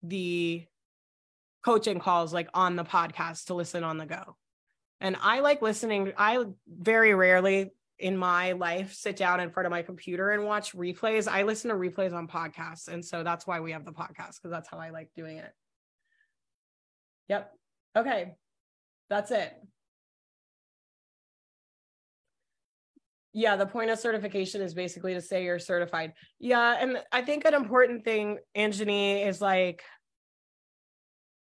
the 0.02 0.66
coaching 1.64 2.00
calls 2.00 2.34
like 2.34 2.50
on 2.54 2.76
the 2.76 2.84
podcast 2.84 3.46
to 3.46 3.54
listen 3.54 3.84
on 3.84 3.98
the 3.98 4.06
go. 4.06 4.36
And 5.02 5.18
i 5.22 5.40
like 5.40 5.62
listening 5.62 6.14
i 6.18 6.44
very 6.68 7.14
rarely 7.14 7.72
in 8.00 8.18
my 8.18 8.52
life 8.54 8.94
sit 8.94 9.16
down 9.16 9.40
in 9.40 9.50
front 9.50 9.66
of 9.66 9.72
my 9.72 9.82
computer 9.82 10.32
and 10.32 10.44
watch 10.44 10.74
replays. 10.74 11.28
I 11.28 11.44
listen 11.44 11.70
to 11.70 11.76
replays 11.76 12.14
on 12.14 12.28
podcasts 12.28 12.88
and 12.88 13.04
so 13.04 13.24
that's 13.24 13.48
why 13.48 13.60
we 13.60 13.72
have 13.72 13.86
the 13.86 13.92
podcast 13.92 14.38
because 14.42 14.52
that's 14.52 14.70
how 14.70 14.78
i 14.78 14.90
like 14.90 15.10
doing 15.16 15.38
it. 15.38 15.52
Yep. 17.30 17.52
Okay. 17.96 18.36
That's 19.10 19.32
it. 19.32 19.54
Yeah 23.34 23.56
the 23.56 23.66
point 23.66 23.90
of 23.90 24.00
certification 24.00 24.62
is 24.62 24.74
basically 24.74 25.14
to 25.14 25.22
say 25.22 25.44
you're 25.44 25.60
certified. 25.60 26.14
Yeah 26.40 26.78
and 26.80 26.98
i 27.12 27.22
think 27.22 27.46
an 27.46 27.54
important 27.54 28.04
thing 28.04 28.40
anjani 28.56 29.26
is 29.26 29.42
like 29.42 29.84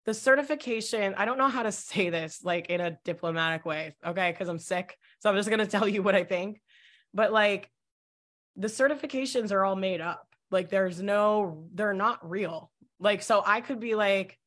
the 0.06 0.14
certification 0.14 1.14
i 1.16 1.24
don't 1.24 1.38
know 1.38 1.48
how 1.48 1.62
to 1.62 1.72
say 1.72 2.10
this 2.10 2.40
like 2.44 2.66
in 2.66 2.80
a 2.80 2.98
diplomatic 3.04 3.64
way 3.64 3.94
okay 4.06 4.30
because 4.30 4.48
i'm 4.48 4.58
sick 4.58 4.96
so 5.18 5.30
i'm 5.30 5.36
just 5.36 5.48
going 5.48 5.58
to 5.64 5.66
tell 5.66 5.88
you 5.88 6.02
what 6.02 6.14
i 6.14 6.24
think 6.24 6.60
but 7.12 7.32
like 7.32 7.70
the 8.56 8.68
certifications 8.68 9.52
are 9.52 9.64
all 9.64 9.76
made 9.76 10.00
up 10.00 10.28
like 10.50 10.68
there's 10.68 11.00
no 11.00 11.66
they're 11.74 11.92
not 11.92 12.28
real 12.28 12.70
like 13.00 13.22
so 13.22 13.42
i 13.44 13.60
could 13.60 13.80
be 13.80 13.94
like 13.94 14.38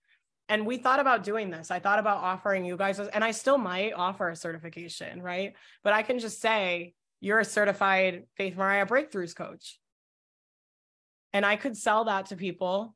and 0.49 0.66
we 0.66 0.78
thought 0.78 1.01
about 1.01 1.24
doing 1.24 1.49
this 1.49 1.72
i 1.72 1.80
thought 1.80 1.99
about 1.99 2.24
offering 2.24 2.64
you 2.64 2.78
guys 2.78 2.99
and 2.99 3.24
i 3.24 3.32
still 3.32 3.58
might 3.58 3.91
offer 3.93 4.30
a 4.30 4.36
certification 4.36 5.22
right 5.22 5.53
but 5.84 5.93
i 5.93 6.01
can 6.01 6.20
just 6.20 6.39
say 6.39 6.93
you're 7.20 7.39
a 7.39 7.45
certified 7.45 8.26
Faith 8.36 8.55
Mariah 8.55 8.86
breakthroughs 8.86 9.36
coach. 9.36 9.80
And 11.34 11.45
I 11.45 11.55
could 11.55 11.76
sell 11.76 12.05
that 12.05 12.28
to 12.28 12.36
people. 12.36 12.95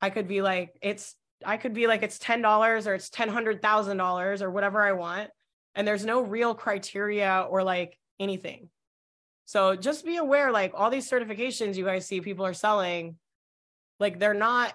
I 0.00 0.10
could 0.10 0.28
be 0.28 0.42
like, 0.42 0.70
it's, 0.80 1.14
I 1.44 1.56
could 1.56 1.74
be 1.74 1.86
like, 1.86 2.02
it's 2.02 2.18
$10 2.18 2.86
or 2.86 2.94
it's 2.94 3.10
$10,000 3.10 4.42
or 4.42 4.50
whatever 4.50 4.82
I 4.82 4.92
want. 4.92 5.30
And 5.74 5.86
there's 5.86 6.04
no 6.04 6.20
real 6.20 6.54
criteria 6.54 7.46
or 7.48 7.62
like 7.62 7.98
anything. 8.18 8.68
So 9.46 9.74
just 9.74 10.04
be 10.04 10.16
aware, 10.16 10.52
like 10.52 10.72
all 10.74 10.90
these 10.90 11.10
certifications 11.10 11.76
you 11.76 11.84
guys 11.84 12.06
see 12.06 12.20
people 12.20 12.46
are 12.46 12.54
selling, 12.54 13.16
like 13.98 14.18
they're 14.18 14.34
not 14.34 14.74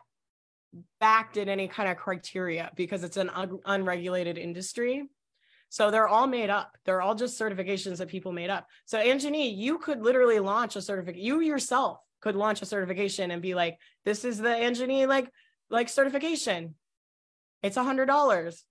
backed 0.99 1.37
in 1.37 1.47
any 1.47 1.67
kind 1.67 1.89
of 1.89 1.97
criteria 1.97 2.71
because 2.75 3.03
it's 3.03 3.17
an 3.17 3.29
un- 3.29 3.59
unregulated 3.65 4.37
industry. 4.37 5.03
So 5.69 5.91
they're 5.91 6.07
all 6.07 6.27
made 6.27 6.49
up. 6.49 6.77
They're 6.85 7.01
all 7.01 7.15
just 7.15 7.39
certifications 7.39 7.97
that 7.97 8.07
people 8.07 8.31
made 8.31 8.49
up. 8.49 8.67
So 8.85 8.97
Anjani, 8.97 9.55
you 9.55 9.77
could 9.77 10.01
literally 10.01 10.39
launch 10.39 10.75
a 10.75 10.81
certificate. 10.81 11.21
You 11.21 11.41
yourself 11.41 11.99
could 12.21 12.35
launch 12.35 12.61
a 12.61 12.65
certification 12.65 13.31
and 13.31 13.41
be 13.41 13.53
like, 13.55 13.77
this 14.03 14.25
is 14.25 14.37
the 14.37 14.49
Anjani 14.49 15.07
like 15.07 15.29
like 15.69 15.89
certification. 15.89 16.75
It's 17.63 17.77
a 17.77 17.83
hundred 17.83 18.05
dollars. 18.05 18.63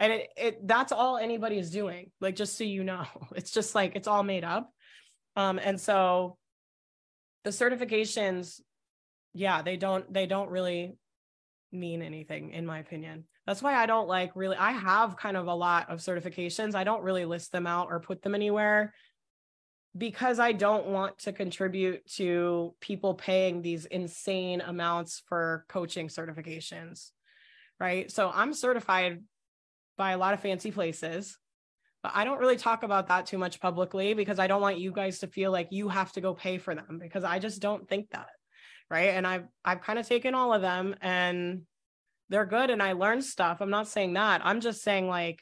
And 0.00 0.12
it, 0.12 0.28
it 0.36 0.66
that's 0.66 0.92
all 0.92 1.16
anybody 1.16 1.58
is 1.58 1.70
doing. 1.70 2.10
Like 2.20 2.36
just 2.36 2.58
so 2.58 2.64
you 2.64 2.84
know, 2.84 3.06
it's 3.36 3.50
just 3.50 3.74
like 3.74 3.92
it's 3.94 4.08
all 4.08 4.22
made 4.22 4.44
up. 4.44 4.70
Um, 5.36 5.58
and 5.58 5.80
so 5.80 6.36
the 7.44 7.50
certifications, 7.50 8.60
yeah, 9.32 9.62
they 9.62 9.76
don't 9.76 10.12
they 10.12 10.26
don't 10.26 10.50
really 10.50 10.96
mean 11.72 12.02
anything 12.02 12.50
in 12.50 12.66
my 12.66 12.78
opinion. 12.78 13.24
That's 13.46 13.62
why 13.62 13.74
I 13.74 13.86
don't 13.86 14.08
like 14.08 14.32
really, 14.34 14.56
I 14.56 14.72
have 14.72 15.16
kind 15.16 15.36
of 15.36 15.48
a 15.48 15.54
lot 15.54 15.90
of 15.90 15.98
certifications. 15.98 16.74
I 16.74 16.84
don't 16.84 17.02
really 17.02 17.26
list 17.26 17.52
them 17.52 17.66
out 17.66 17.88
or 17.90 18.00
put 18.00 18.22
them 18.22 18.34
anywhere 18.34 18.94
because 19.96 20.38
I 20.38 20.52
don't 20.52 20.86
want 20.86 21.18
to 21.20 21.32
contribute 21.32 22.04
to 22.14 22.74
people 22.80 23.14
paying 23.14 23.62
these 23.62 23.84
insane 23.84 24.60
amounts 24.60 25.22
for 25.26 25.64
coaching 25.68 26.08
certifications. 26.08 27.10
Right. 27.78 28.10
So 28.10 28.30
I'm 28.32 28.54
certified 28.54 29.22
by 29.96 30.12
a 30.12 30.18
lot 30.18 30.34
of 30.34 30.40
fancy 30.40 30.72
places, 30.72 31.38
but 32.02 32.12
I 32.14 32.24
don't 32.24 32.40
really 32.40 32.56
talk 32.56 32.82
about 32.82 33.08
that 33.08 33.26
too 33.26 33.38
much 33.38 33.60
publicly 33.60 34.14
because 34.14 34.38
I 34.38 34.46
don't 34.46 34.60
want 34.60 34.78
you 34.78 34.90
guys 34.90 35.20
to 35.20 35.28
feel 35.28 35.52
like 35.52 35.68
you 35.70 35.88
have 35.88 36.12
to 36.12 36.20
go 36.20 36.34
pay 36.34 36.58
for 36.58 36.74
them 36.74 36.98
because 37.00 37.22
I 37.24 37.38
just 37.38 37.60
don't 37.60 37.88
think 37.88 38.10
that. 38.10 38.28
Right. 38.90 39.10
And 39.10 39.26
I've, 39.26 39.44
I've 39.64 39.80
kind 39.80 39.98
of 39.98 40.06
taken 40.06 40.34
all 40.34 40.52
of 40.52 40.60
them 40.60 40.94
and 41.00 41.62
they're 42.30 42.46
good 42.46 42.70
and 42.70 42.82
I 42.82 42.92
learned 42.92 43.24
stuff. 43.24 43.60
I'm 43.60 43.70
not 43.70 43.88
saying 43.88 44.14
that. 44.14 44.40
I'm 44.44 44.60
just 44.60 44.82
saying 44.82 45.08
like 45.08 45.40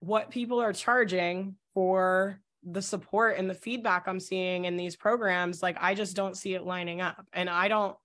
what 0.00 0.30
people 0.30 0.60
are 0.60 0.72
charging 0.72 1.56
for 1.74 2.41
the 2.64 2.82
support 2.82 3.36
and 3.38 3.48
the 3.50 3.54
feedback 3.54 4.06
I'm 4.06 4.20
seeing 4.20 4.64
in 4.64 4.76
these 4.76 4.96
programs, 4.96 5.62
like 5.62 5.76
I 5.80 5.94
just 5.94 6.16
don't 6.16 6.36
see 6.36 6.54
it 6.54 6.64
lining 6.64 7.00
up. 7.00 7.26
And 7.32 7.50
I 7.50 7.68
don't, 7.68 7.96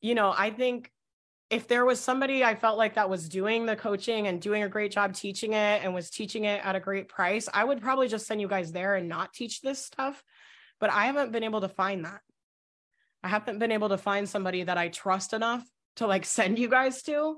you 0.00 0.14
know, 0.14 0.34
I 0.36 0.50
think 0.50 0.90
if 1.50 1.66
there 1.66 1.84
was 1.84 1.98
somebody 1.98 2.44
I 2.44 2.54
felt 2.54 2.76
like 2.76 2.94
that 2.94 3.08
was 3.08 3.28
doing 3.28 3.66
the 3.66 3.76
coaching 3.76 4.26
and 4.26 4.40
doing 4.40 4.62
a 4.62 4.68
great 4.68 4.92
job 4.92 5.14
teaching 5.14 5.54
it 5.54 5.82
and 5.82 5.94
was 5.94 6.10
teaching 6.10 6.44
it 6.44 6.64
at 6.64 6.76
a 6.76 6.80
great 6.80 7.08
price, 7.08 7.48
I 7.52 7.64
would 7.64 7.80
probably 7.80 8.08
just 8.08 8.26
send 8.26 8.40
you 8.40 8.48
guys 8.48 8.72
there 8.72 8.96
and 8.96 9.08
not 9.08 9.32
teach 9.32 9.60
this 9.60 9.84
stuff. 9.84 10.22
But 10.78 10.90
I 10.90 11.06
haven't 11.06 11.32
been 11.32 11.44
able 11.44 11.62
to 11.62 11.68
find 11.68 12.04
that. 12.04 12.20
I 13.22 13.28
haven't 13.28 13.58
been 13.58 13.72
able 13.72 13.88
to 13.88 13.98
find 13.98 14.28
somebody 14.28 14.62
that 14.62 14.78
I 14.78 14.88
trust 14.88 15.32
enough 15.32 15.64
to 15.96 16.06
like 16.06 16.24
send 16.24 16.58
you 16.58 16.68
guys 16.68 17.02
to. 17.04 17.36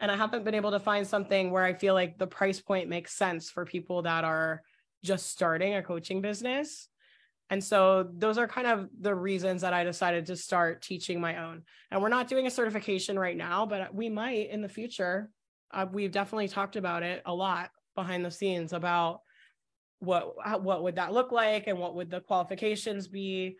And 0.00 0.10
I 0.10 0.16
haven't 0.16 0.44
been 0.44 0.54
able 0.54 0.72
to 0.72 0.80
find 0.80 1.06
something 1.06 1.50
where 1.50 1.62
I 1.62 1.74
feel 1.74 1.94
like 1.94 2.18
the 2.18 2.26
price 2.26 2.60
point 2.60 2.88
makes 2.88 3.14
sense 3.14 3.50
for 3.50 3.64
people 3.64 4.02
that 4.02 4.24
are 4.24 4.62
just 5.04 5.30
starting 5.30 5.74
a 5.74 5.82
coaching 5.82 6.20
business. 6.20 6.88
And 7.50 7.62
so 7.62 8.08
those 8.14 8.38
are 8.38 8.48
kind 8.48 8.66
of 8.66 8.88
the 8.98 9.14
reasons 9.14 9.60
that 9.60 9.74
I 9.74 9.84
decided 9.84 10.26
to 10.26 10.36
start 10.36 10.80
teaching 10.80 11.20
my 11.20 11.44
own. 11.44 11.62
And 11.90 12.00
we're 12.00 12.08
not 12.08 12.28
doing 12.28 12.46
a 12.46 12.50
certification 12.50 13.18
right 13.18 13.36
now, 13.36 13.66
but 13.66 13.94
we 13.94 14.08
might 14.08 14.48
in 14.50 14.62
the 14.62 14.68
future. 14.68 15.30
Uh, 15.70 15.86
we've 15.90 16.12
definitely 16.12 16.48
talked 16.48 16.76
about 16.76 17.02
it 17.02 17.22
a 17.26 17.34
lot 17.34 17.70
behind 17.94 18.24
the 18.24 18.30
scenes 18.30 18.72
about 18.72 19.20
what 19.98 20.62
what 20.62 20.82
would 20.82 20.96
that 20.96 21.12
look 21.12 21.30
like 21.30 21.66
and 21.68 21.78
what 21.78 21.94
would 21.94 22.10
the 22.10 22.20
qualifications 22.20 23.06
be 23.06 23.56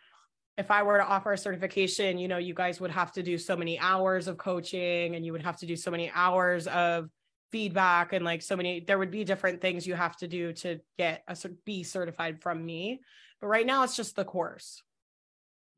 if 0.58 0.70
I 0.70 0.82
were 0.82 0.98
to 0.98 1.04
offer 1.04 1.32
a 1.32 1.38
certification, 1.38 2.18
you 2.18 2.28
know, 2.28 2.36
you 2.36 2.54
guys 2.54 2.80
would 2.80 2.90
have 2.90 3.12
to 3.12 3.22
do 3.22 3.38
so 3.38 3.56
many 3.56 3.78
hours 3.78 4.28
of 4.28 4.36
coaching 4.36 5.14
and 5.16 5.24
you 5.24 5.32
would 5.32 5.42
have 5.42 5.56
to 5.58 5.66
do 5.66 5.76
so 5.76 5.90
many 5.90 6.10
hours 6.14 6.66
of 6.66 7.08
feedback 7.52 8.14
and 8.14 8.24
like 8.24 8.42
so 8.42 8.56
many 8.56 8.80
there 8.80 8.98
would 8.98 9.10
be 9.10 9.24
different 9.24 9.60
things 9.60 9.86
you 9.86 9.94
have 9.94 10.16
to 10.16 10.26
do 10.26 10.54
to 10.54 10.80
get 10.98 11.22
a 11.28 11.36
be 11.64 11.84
certified 11.84 12.42
from 12.42 12.64
me. 12.64 13.00
But 13.40 13.48
right 13.48 13.66
now 13.66 13.84
it's 13.84 13.96
just 13.96 14.16
the 14.16 14.24
course. 14.24 14.82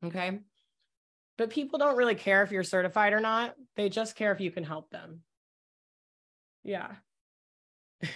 Okay? 0.03 0.39
But 1.37 1.49
people 1.49 1.77
don't 1.77 1.97
really 1.97 2.15
care 2.15 2.43
if 2.43 2.51
you're 2.51 2.63
certified 2.63 3.11
or 3.11 3.19
not. 3.19 3.55
They 3.75 3.89
just 3.89 4.15
care 4.15 4.31
if 4.31 4.39
you 4.39 4.51
can 4.51 4.63
help 4.63 4.89
them. 4.89 5.21
Yeah. 6.63 6.91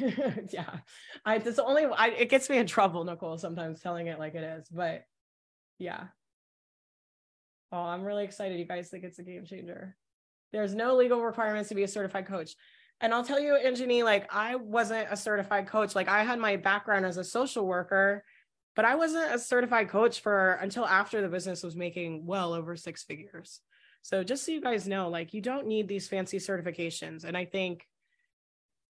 Yeah. 0.52 0.78
I 1.26 1.36
it's 1.36 1.60
only 1.60 1.86
I, 1.86 2.08
it 2.08 2.30
gets 2.30 2.50
me 2.50 2.58
in 2.58 2.68
trouble 2.68 3.04
nicole 3.04 3.38
sometimes 3.38 3.82
telling 3.82 4.08
it 4.08 4.20
like 4.20 4.36
it 4.36 4.44
is 4.44 4.68
but 4.70 5.04
yeah. 5.78 6.06
Oh 7.72 7.82
i'm 7.82 8.04
really 8.04 8.24
excited 8.24 8.58
you 8.58 8.66
guys. 8.66 8.90
Think 8.90 9.04
it's 9.04 9.20
a 9.20 9.24
game 9.24 9.46
changer. 9.46 9.98
There's 10.52 10.74
no 10.74 10.96
legal 10.96 11.24
requirements 11.24 11.70
to 11.70 11.76
be 11.76 11.84
a 11.84 11.88
certified 11.88 12.26
coach 12.26 12.56
and 13.02 13.14
I'll 13.14 13.24
tell 13.24 13.40
you, 13.40 13.58
Anjani, 13.64 14.04
like 14.04 14.34
I 14.34 14.56
wasn't 14.56 15.08
a 15.10 15.16
certified 15.16 15.68
coach. 15.68 15.96
Like 15.96 16.10
I 16.10 16.24
had 16.24 16.40
my 16.40 16.58
background 16.58 17.06
as 17.06 17.18
a 17.18 17.24
social 17.24 17.66
worker, 17.66 18.24
but 18.76 18.86
I 18.86 18.96
wasn't 18.96 19.34
a 19.34 19.40
certified 19.40 19.90
coach 19.90 20.20
for 20.22 20.54
until 20.62 20.86
after 20.86 21.22
the 21.22 21.30
business 21.30 21.64
was 21.64 21.76
making 21.76 22.26
well 22.26 22.54
over 22.54 22.76
six 22.76 23.04
figures. 23.04 23.62
So 24.02 24.24
just 24.24 24.46
so 24.46 24.52
you 24.52 24.62
guys 24.62 24.88
know, 24.88 25.10
like 25.10 25.34
you 25.34 25.42
don't 25.42 25.68
need 25.68 25.88
these 25.88 26.08
fancy 26.08 26.38
certifications. 26.38 27.24
And 27.24 27.38
I 27.38 27.46
think, 27.46 27.86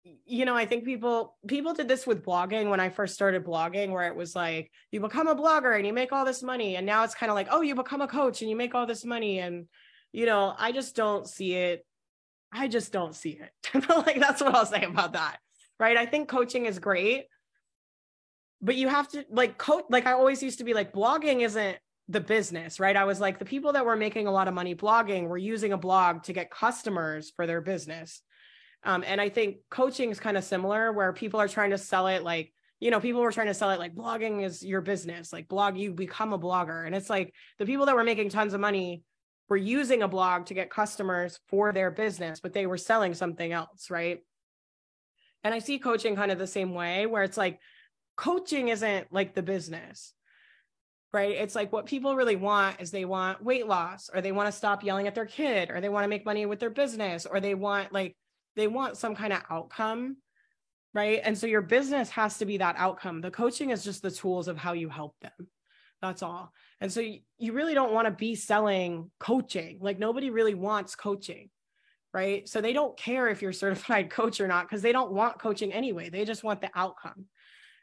you 0.03 0.45
know, 0.45 0.55
I 0.55 0.67
think 0.67 0.85
people 0.85 1.35
people 1.47 1.73
did 1.73 1.87
this 1.87 2.05
with 2.05 2.23
blogging 2.23 2.69
when 2.69 2.79
I 2.79 2.89
first 2.89 3.15
started 3.15 3.43
blogging, 3.43 3.91
where 3.91 4.07
it 4.07 4.15
was 4.15 4.35
like 4.35 4.71
you 4.91 4.99
become 4.99 5.27
a 5.27 5.35
blogger 5.35 5.75
and 5.75 5.85
you 5.85 5.93
make 5.93 6.11
all 6.11 6.25
this 6.25 6.43
money. 6.43 6.75
And 6.75 6.85
now 6.85 7.03
it's 7.03 7.15
kind 7.15 7.31
of 7.31 7.35
like, 7.35 7.47
oh, 7.49 7.61
you 7.61 7.73
become 7.73 8.01
a 8.01 8.07
coach 8.07 8.41
and 8.41 8.49
you 8.51 8.55
make 8.55 8.75
all 8.75 8.85
this 8.85 9.03
money. 9.03 9.39
And, 9.39 9.65
you 10.11 10.27
know, 10.27 10.53
I 10.57 10.71
just 10.71 10.95
don't 10.95 11.27
see 11.27 11.53
it 11.53 11.85
I 12.55 12.67
just 12.67 12.91
don't 12.91 13.15
see 13.15 13.39
it. 13.41 13.85
like 13.89 14.19
that's 14.19 14.41
what 14.41 14.55
I'll 14.55 14.65
say 14.65 14.83
about 14.83 15.13
that. 15.13 15.37
Right. 15.79 15.97
I 15.97 16.05
think 16.05 16.29
coaching 16.29 16.65
is 16.65 16.79
great, 16.79 17.25
but 18.61 18.75
you 18.75 18.87
have 18.87 19.09
to 19.09 19.25
like 19.29 19.57
coach. 19.57 19.85
Like 19.89 20.05
I 20.05 20.13
always 20.13 20.41
used 20.41 20.59
to 20.59 20.63
be 20.63 20.73
like, 20.73 20.93
blogging 20.93 21.41
isn't 21.41 21.77
the 22.07 22.21
business, 22.21 22.79
right? 22.79 22.95
I 22.95 23.03
was 23.03 23.19
like, 23.19 23.39
the 23.39 23.45
people 23.45 23.73
that 23.73 23.85
were 23.85 23.95
making 23.95 24.27
a 24.27 24.31
lot 24.31 24.47
of 24.47 24.53
money 24.53 24.75
blogging 24.75 25.27
were 25.27 25.37
using 25.37 25.73
a 25.73 25.77
blog 25.77 26.23
to 26.23 26.33
get 26.33 26.51
customers 26.51 27.31
for 27.35 27.47
their 27.47 27.61
business. 27.61 28.21
Um, 28.83 29.03
and 29.05 29.19
I 29.19 29.29
think 29.29 29.57
coaching 29.69 30.11
is 30.11 30.19
kind 30.19 30.37
of 30.37 30.43
similar 30.43 30.93
where 30.93 31.11
people 31.11 31.41
are 31.41 31.47
trying 31.47 31.71
to 31.71 31.77
sell 31.77 32.07
it 32.07 32.23
like, 32.23 32.53
you 32.79 32.91
know, 32.91 32.99
people 32.99 33.21
were 33.21 33.31
trying 33.31 33.47
to 33.47 33.53
sell 33.53 33.71
it 33.71 33.79
like 33.79 33.95
blogging 33.95 34.45
is 34.45 34.63
your 34.63 34.81
business, 34.81 35.33
like 35.33 35.47
blog, 35.47 35.77
you 35.77 35.91
become 35.91 36.33
a 36.33 36.39
blogger. 36.39 36.85
And 36.85 36.93
it's 36.93 37.09
like 37.09 37.33
the 37.57 37.65
people 37.65 37.87
that 37.87 37.95
were 37.95 38.03
making 38.03 38.29
tons 38.29 38.53
of 38.53 38.61
money 38.61 39.01
were 39.49 39.57
using 39.57 40.01
a 40.01 40.07
blog 40.07 40.47
to 40.47 40.53
get 40.53 40.69
customers 40.69 41.39
for 41.47 41.71
their 41.71 41.91
business, 41.91 42.39
but 42.39 42.53
they 42.53 42.65
were 42.65 42.77
selling 42.77 43.13
something 43.13 43.51
else, 43.51 43.89
right? 43.89 44.19
And 45.43 45.53
I 45.53 45.59
see 45.59 45.77
coaching 45.77 46.15
kind 46.15 46.31
of 46.31 46.39
the 46.39 46.47
same 46.47 46.73
way 46.73 47.05
where 47.05 47.23
it's 47.23 47.37
like 47.37 47.59
coaching 48.15 48.69
isn't 48.69 49.13
like 49.13 49.35
the 49.35 49.43
business, 49.43 50.13
right? 51.13 51.35
It's 51.35 51.53
like 51.53 51.71
what 51.71 51.85
people 51.85 52.15
really 52.15 52.35
want 52.35 52.81
is 52.81 52.89
they 52.89 53.05
want 53.05 53.43
weight 53.43 53.67
loss 53.67 54.09
or 54.11 54.21
they 54.21 54.31
want 54.31 54.47
to 54.47 54.51
stop 54.51 54.83
yelling 54.83 55.07
at 55.07 55.13
their 55.13 55.25
kid 55.25 55.69
or 55.69 55.81
they 55.81 55.89
want 55.89 56.03
to 56.03 56.09
make 56.09 56.25
money 56.25 56.45
with 56.45 56.59
their 56.59 56.71
business 56.71 57.27
or 57.27 57.39
they 57.39 57.53
want 57.53 57.93
like 57.93 58.15
they 58.55 58.67
want 58.67 58.97
some 58.97 59.15
kind 59.15 59.33
of 59.33 59.43
outcome, 59.49 60.17
right? 60.93 61.21
And 61.23 61.37
so 61.37 61.45
your 61.45 61.61
business 61.61 62.09
has 62.09 62.39
to 62.39 62.45
be 62.45 62.57
that 62.57 62.75
outcome. 62.77 63.21
The 63.21 63.31
coaching 63.31 63.69
is 63.69 63.83
just 63.83 64.01
the 64.01 64.11
tools 64.11 64.47
of 64.47 64.57
how 64.57 64.73
you 64.73 64.89
help 64.89 65.15
them. 65.21 65.47
That's 66.01 66.23
all. 66.23 66.51
And 66.81 66.91
so 66.91 66.99
you, 66.99 67.19
you 67.37 67.53
really 67.53 67.73
don't 67.73 67.93
want 67.93 68.05
to 68.07 68.11
be 68.11 68.35
selling 68.35 69.09
coaching. 69.19 69.79
Like 69.81 69.99
nobody 69.99 70.29
really 70.29 70.53
wants 70.53 70.95
coaching, 70.95 71.49
right? 72.13 72.47
So 72.47 72.61
they 72.61 72.73
don't 72.73 72.97
care 72.97 73.27
if 73.29 73.41
you're 73.41 73.53
certified 73.53 74.09
coach 74.11 74.39
or 74.39 74.47
not 74.47 74.67
because 74.67 74.81
they 74.81 74.91
don't 74.91 75.11
want 75.11 75.39
coaching 75.39 75.73
anyway. 75.73 76.09
They 76.09 76.25
just 76.25 76.43
want 76.43 76.61
the 76.61 76.69
outcome. 76.75 77.25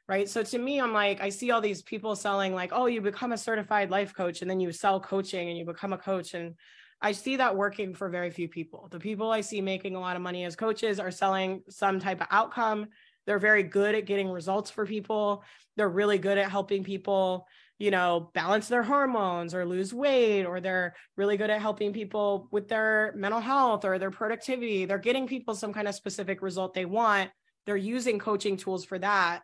Right. 0.08 0.28
So 0.28 0.42
to 0.42 0.58
me, 0.58 0.80
I'm 0.80 0.92
like, 0.92 1.20
I 1.22 1.28
see 1.28 1.52
all 1.52 1.60
these 1.60 1.80
people 1.80 2.16
selling, 2.16 2.54
like, 2.54 2.70
oh, 2.72 2.86
you 2.86 3.00
become 3.00 3.32
a 3.32 3.38
certified 3.38 3.88
life 3.90 4.14
coach 4.14 4.42
and 4.42 4.50
then 4.50 4.60
you 4.60 4.72
sell 4.72 5.00
coaching 5.00 5.48
and 5.48 5.56
you 5.56 5.64
become 5.64 5.92
a 5.92 5.98
coach. 5.98 6.34
And 6.34 6.54
I 7.00 7.12
see 7.12 7.36
that 7.36 7.56
working 7.56 7.94
for 7.94 8.08
very 8.08 8.30
few 8.30 8.48
people. 8.48 8.88
The 8.90 8.98
people 8.98 9.30
I 9.30 9.40
see 9.40 9.60
making 9.60 9.96
a 9.96 10.00
lot 10.00 10.16
of 10.16 10.22
money 10.22 10.44
as 10.44 10.54
coaches 10.54 11.00
are 11.00 11.10
selling 11.10 11.62
some 11.68 11.98
type 11.98 12.20
of 12.20 12.26
outcome. 12.30 12.88
They're 13.26 13.38
very 13.38 13.62
good 13.62 13.94
at 13.94 14.06
getting 14.06 14.28
results 14.28 14.70
for 14.70 14.86
people. 14.86 15.44
They're 15.76 15.88
really 15.88 16.18
good 16.18 16.38
at 16.38 16.50
helping 16.50 16.84
people 16.84 17.46
you 17.78 17.90
know, 17.90 18.30
balance 18.34 18.68
their 18.68 18.82
hormones 18.82 19.54
or 19.54 19.66
lose 19.66 19.92
weight, 19.92 20.44
or 20.44 20.60
they're 20.60 20.94
really 21.16 21.36
good 21.36 21.50
at 21.50 21.60
helping 21.60 21.92
people 21.92 22.48
with 22.50 22.68
their 22.68 23.12
mental 23.16 23.40
health 23.40 23.84
or 23.84 23.98
their 23.98 24.10
productivity. 24.10 24.84
They're 24.84 24.98
getting 24.98 25.26
people 25.26 25.54
some 25.54 25.72
kind 25.72 25.88
of 25.88 25.94
specific 25.94 26.42
result 26.42 26.74
they 26.74 26.84
want. 26.84 27.30
They're 27.66 27.76
using 27.76 28.18
coaching 28.18 28.56
tools 28.56 28.84
for 28.84 28.98
that. 28.98 29.42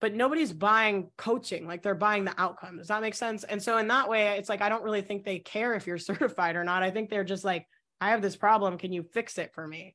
But 0.00 0.14
nobody's 0.14 0.52
buying 0.52 1.10
coaching, 1.16 1.68
like 1.68 1.82
they're 1.82 1.94
buying 1.94 2.24
the 2.24 2.34
outcome. 2.36 2.78
Does 2.78 2.88
that 2.88 3.02
make 3.02 3.14
sense? 3.14 3.44
And 3.44 3.62
so, 3.62 3.78
in 3.78 3.86
that 3.88 4.08
way, 4.08 4.36
it's 4.36 4.48
like, 4.48 4.60
I 4.60 4.68
don't 4.68 4.82
really 4.82 5.02
think 5.02 5.24
they 5.24 5.38
care 5.38 5.74
if 5.74 5.86
you're 5.86 5.98
certified 5.98 6.56
or 6.56 6.64
not. 6.64 6.82
I 6.82 6.90
think 6.90 7.08
they're 7.08 7.22
just 7.22 7.44
like, 7.44 7.66
I 8.00 8.10
have 8.10 8.22
this 8.22 8.34
problem. 8.34 8.78
Can 8.78 8.92
you 8.92 9.04
fix 9.04 9.38
it 9.38 9.52
for 9.54 9.66
me? 9.66 9.94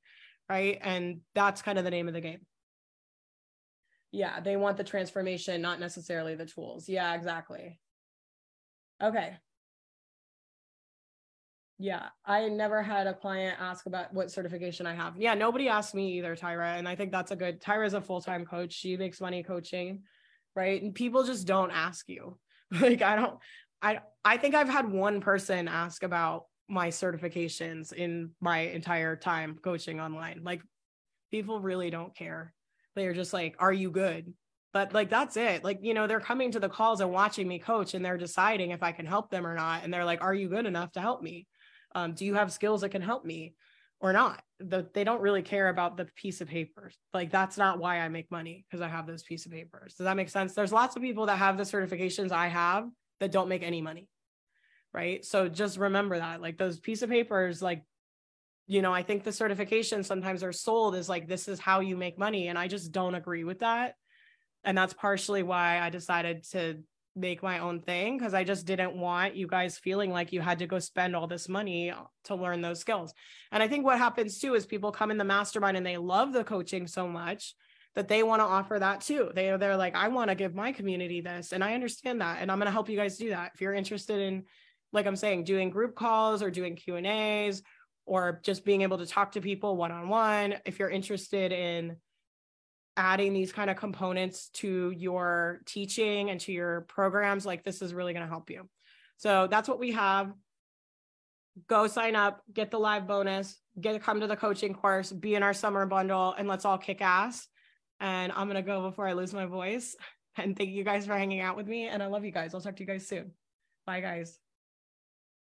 Right. 0.49 0.79
And 0.81 1.19
that's 1.35 1.61
kind 1.61 1.77
of 1.77 1.83
the 1.83 1.91
name 1.91 2.07
of 2.07 2.13
the 2.13 2.21
game 2.21 2.39
yeah 4.11 4.39
they 4.39 4.55
want 4.57 4.77
the 4.77 4.83
transformation 4.83 5.61
not 5.61 5.79
necessarily 5.79 6.35
the 6.35 6.45
tools. 6.45 6.87
Yeah 6.89 7.13
exactly. 7.15 7.79
Okay. 9.01 9.37
Yeah 11.79 12.07
i 12.25 12.47
never 12.47 12.81
had 12.81 13.05
a 13.07 13.13
client 13.13 13.57
ask 13.61 13.85
about 13.85 14.13
what 14.13 14.31
certification 14.31 14.87
i 14.87 14.95
have. 14.95 15.15
Yeah 15.17 15.33
nobody 15.35 15.67
asked 15.69 15.93
me 15.93 16.17
either 16.17 16.35
tyra 16.35 16.77
and 16.77 16.87
i 16.87 16.95
think 16.95 17.11
that's 17.11 17.31
a 17.31 17.35
good 17.35 17.61
tyra 17.61 17.85
is 17.85 17.93
a 17.93 18.01
full-time 18.01 18.45
coach. 18.45 18.73
She 18.73 18.97
makes 18.97 19.21
money 19.21 19.43
coaching 19.43 20.03
right? 20.55 20.81
And 20.81 20.95
people 20.95 21.23
just 21.23 21.45
don't 21.47 21.71
ask 21.71 22.09
you. 22.09 22.37
Like 22.81 23.01
i 23.01 23.15
don't 23.15 23.37
i 23.81 23.99
i 24.25 24.35
think 24.35 24.53
i've 24.53 24.67
had 24.67 24.91
one 24.91 25.21
person 25.21 25.69
ask 25.69 26.03
about 26.03 26.47
my 26.67 26.89
certifications 26.89 27.93
in 27.93 28.31
my 28.41 28.59
entire 28.59 29.15
time 29.15 29.57
coaching 29.63 30.01
online. 30.01 30.41
Like 30.43 30.61
people 31.31 31.61
really 31.61 31.89
don't 31.89 32.13
care 32.13 32.53
they're 32.97 33.13
just 33.13 33.33
like, 33.33 33.55
are 33.59 33.73
you 33.73 33.91
good? 33.91 34.33
But 34.73 34.93
like, 34.93 35.09
that's 35.09 35.37
it. 35.37 35.63
Like, 35.63 35.79
you 35.81 35.93
know, 35.93 36.07
they're 36.07 36.19
coming 36.19 36.51
to 36.51 36.59
the 36.59 36.69
calls 36.69 36.99
and 36.99 37.11
watching 37.11 37.47
me 37.47 37.59
coach 37.59 37.93
and 37.93 38.03
they're 38.03 38.17
deciding 38.17 38.71
if 38.71 38.83
I 38.83 38.91
can 38.91 39.05
help 39.05 39.31
them 39.31 39.47
or 39.47 39.55
not. 39.55 39.83
And 39.83 39.93
they're 39.93 40.05
like, 40.05 40.21
are 40.21 40.33
you 40.33 40.49
good 40.49 40.65
enough 40.65 40.91
to 40.93 41.01
help 41.01 41.21
me? 41.21 41.47
Um, 41.95 42.13
do 42.13 42.25
you 42.25 42.35
have 42.35 42.51
skills 42.51 42.81
that 42.81 42.89
can 42.89 43.01
help 43.01 43.25
me 43.25 43.55
or 43.99 44.13
not? 44.13 44.41
The, 44.59 44.87
they 44.93 45.03
don't 45.03 45.21
really 45.21 45.41
care 45.41 45.69
about 45.69 45.97
the 45.97 46.05
piece 46.15 46.41
of 46.41 46.47
paper. 46.47 46.91
Like, 47.13 47.31
that's 47.31 47.57
not 47.57 47.79
why 47.79 47.99
I 47.99 48.09
make 48.09 48.29
money 48.29 48.65
because 48.69 48.81
I 48.81 48.87
have 48.87 49.07
those 49.07 49.23
piece 49.23 49.45
of 49.45 49.51
papers. 49.51 49.95
Does 49.95 50.05
that 50.05 50.17
make 50.17 50.29
sense? 50.29 50.53
There's 50.53 50.73
lots 50.73 50.95
of 50.95 51.01
people 51.01 51.27
that 51.27 51.37
have 51.37 51.57
the 51.57 51.63
certifications 51.63 52.31
I 52.31 52.47
have 52.47 52.87
that 53.19 53.31
don't 53.31 53.49
make 53.49 53.63
any 53.63 53.81
money. 53.81 54.09
Right. 54.93 55.23
So 55.23 55.47
just 55.47 55.77
remember 55.77 56.17
that 56.17 56.41
like 56.41 56.57
those 56.57 56.79
piece 56.79 57.01
of 57.03 57.09
papers, 57.09 57.61
like 57.61 57.83
you 58.67 58.81
know, 58.81 58.93
I 58.93 59.01
think 59.01 59.23
the 59.23 59.31
certifications 59.31 60.05
sometimes 60.05 60.43
are 60.43 60.51
sold 60.51 60.95
as 60.95 61.07
like, 61.07 61.27
this 61.27 61.47
is 61.47 61.59
how 61.59 61.79
you 61.79 61.95
make 61.95 62.19
money. 62.19 62.49
And 62.49 62.59
I 62.59 62.67
just 62.67 62.91
don't 62.91 63.15
agree 63.15 63.45
with 63.45 63.59
that. 63.59 63.95
And 64.63 64.77
that's 64.77 64.93
partially 64.93 65.41
why 65.41 65.79
I 65.79 65.89
decided 65.89 66.43
to 66.51 66.79
make 67.15 67.41
my 67.41 67.59
own 67.59 67.79
thing 67.81 68.17
because 68.17 68.33
I 68.33 68.43
just 68.43 68.65
didn't 68.65 68.95
want 68.95 69.35
you 69.35 69.47
guys 69.47 69.77
feeling 69.77 70.11
like 70.11 70.31
you 70.31 70.41
had 70.41 70.59
to 70.59 70.67
go 70.67 70.79
spend 70.79 71.15
all 71.15 71.27
this 71.27 71.49
money 71.49 71.91
to 72.25 72.35
learn 72.35 72.61
those 72.61 72.79
skills. 72.79 73.13
And 73.51 73.63
I 73.63 73.67
think 73.67 73.85
what 73.85 73.97
happens 73.97 74.39
too 74.39 74.53
is 74.53 74.65
people 74.65 74.91
come 74.91 75.09
in 75.09 75.17
the 75.17 75.23
mastermind 75.23 75.77
and 75.77 75.85
they 75.85 75.97
love 75.97 76.33
the 76.33 76.43
coaching 76.43 76.85
so 76.85 77.07
much 77.07 77.55
that 77.95 78.07
they 78.07 78.21
want 78.21 78.41
to 78.41 78.45
offer 78.45 78.77
that 78.77 79.01
too. 79.01 79.31
They 79.33 79.55
they're 79.57 79.75
like, 79.75 79.95
I 79.95 80.09
want 80.09 80.29
to 80.29 80.35
give 80.35 80.53
my 80.53 80.71
community 80.71 81.19
this, 81.21 81.51
and 81.51 81.63
I 81.63 81.73
understand 81.73 82.21
that, 82.21 82.37
and 82.39 82.51
I'm 82.51 82.59
going 82.59 82.67
to 82.67 82.71
help 82.71 82.89
you 82.89 82.97
guys 82.97 83.17
do 83.17 83.29
that. 83.29 83.53
If 83.55 83.61
you're 83.61 83.73
interested 83.73 84.19
in, 84.19 84.43
like 84.93 85.07
I'm 85.07 85.15
saying, 85.15 85.45
doing 85.45 85.71
group 85.71 85.95
calls 85.95 86.43
or 86.43 86.51
doing 86.51 86.75
Q 86.75 86.97
and 86.97 87.07
A's 87.07 87.63
or 88.07 88.39
just 88.41 88.65
being 88.65 88.81
able 88.81 88.97
to 88.97 89.05
talk 89.05 89.33
to 89.33 89.41
people 89.41 89.75
one 89.75 89.91
on 89.91 90.09
one. 90.09 90.55
If 90.65 90.79
you're 90.79 90.89
interested 90.89 91.51
in 91.51 91.97
adding 92.95 93.33
these 93.33 93.51
kind 93.51 93.69
of 93.69 93.75
components 93.75 94.49
to 94.53 94.91
your 94.91 95.61
teaching 95.65 96.31
and 96.31 96.39
to 96.41 96.51
your 96.51 96.81
programs, 96.81 97.45
like 97.45 97.63
this 97.63 97.81
is 97.81 97.93
really 97.93 98.13
going 98.13 98.25
to 98.25 98.29
help 98.29 98.49
you. 98.49 98.67
So 99.17 99.47
that's 99.47 99.67
what 99.67 99.79
we 99.79 99.91
have. 99.91 100.31
Go 101.67 101.87
sign 101.87 102.15
up, 102.15 102.41
get 102.53 102.71
the 102.71 102.79
live 102.79 103.07
bonus, 103.07 103.59
get 103.79 104.01
come 104.01 104.21
to 104.21 104.27
the 104.27 104.35
coaching 104.35 104.73
course, 104.73 105.11
be 105.11 105.35
in 105.35 105.43
our 105.43 105.53
summer 105.53 105.85
bundle, 105.85 106.33
and 106.37 106.47
let's 106.47 106.65
all 106.65 106.77
kick 106.77 107.01
ass. 107.01 107.47
And 107.99 108.31
I'm 108.31 108.47
going 108.47 108.55
to 108.55 108.61
go 108.61 108.83
before 108.83 109.07
I 109.07 109.13
lose 109.13 109.33
my 109.33 109.45
voice. 109.45 109.95
And 110.39 110.55
thank 110.55 110.69
you 110.69 110.83
guys 110.83 111.07
for 111.07 111.17
hanging 111.17 111.39
out 111.39 111.57
with 111.57 111.65
me. 111.65 111.87
And 111.87 112.03
I 112.03 112.05
love 112.05 112.23
you 112.23 112.29
guys. 112.29 112.53
I'll 112.53 112.61
talk 112.61 112.75
to 112.75 112.83
you 112.83 112.85
guys 112.85 113.07
soon. 113.07 113.31
Bye, 113.87 114.01
guys. 114.01 114.37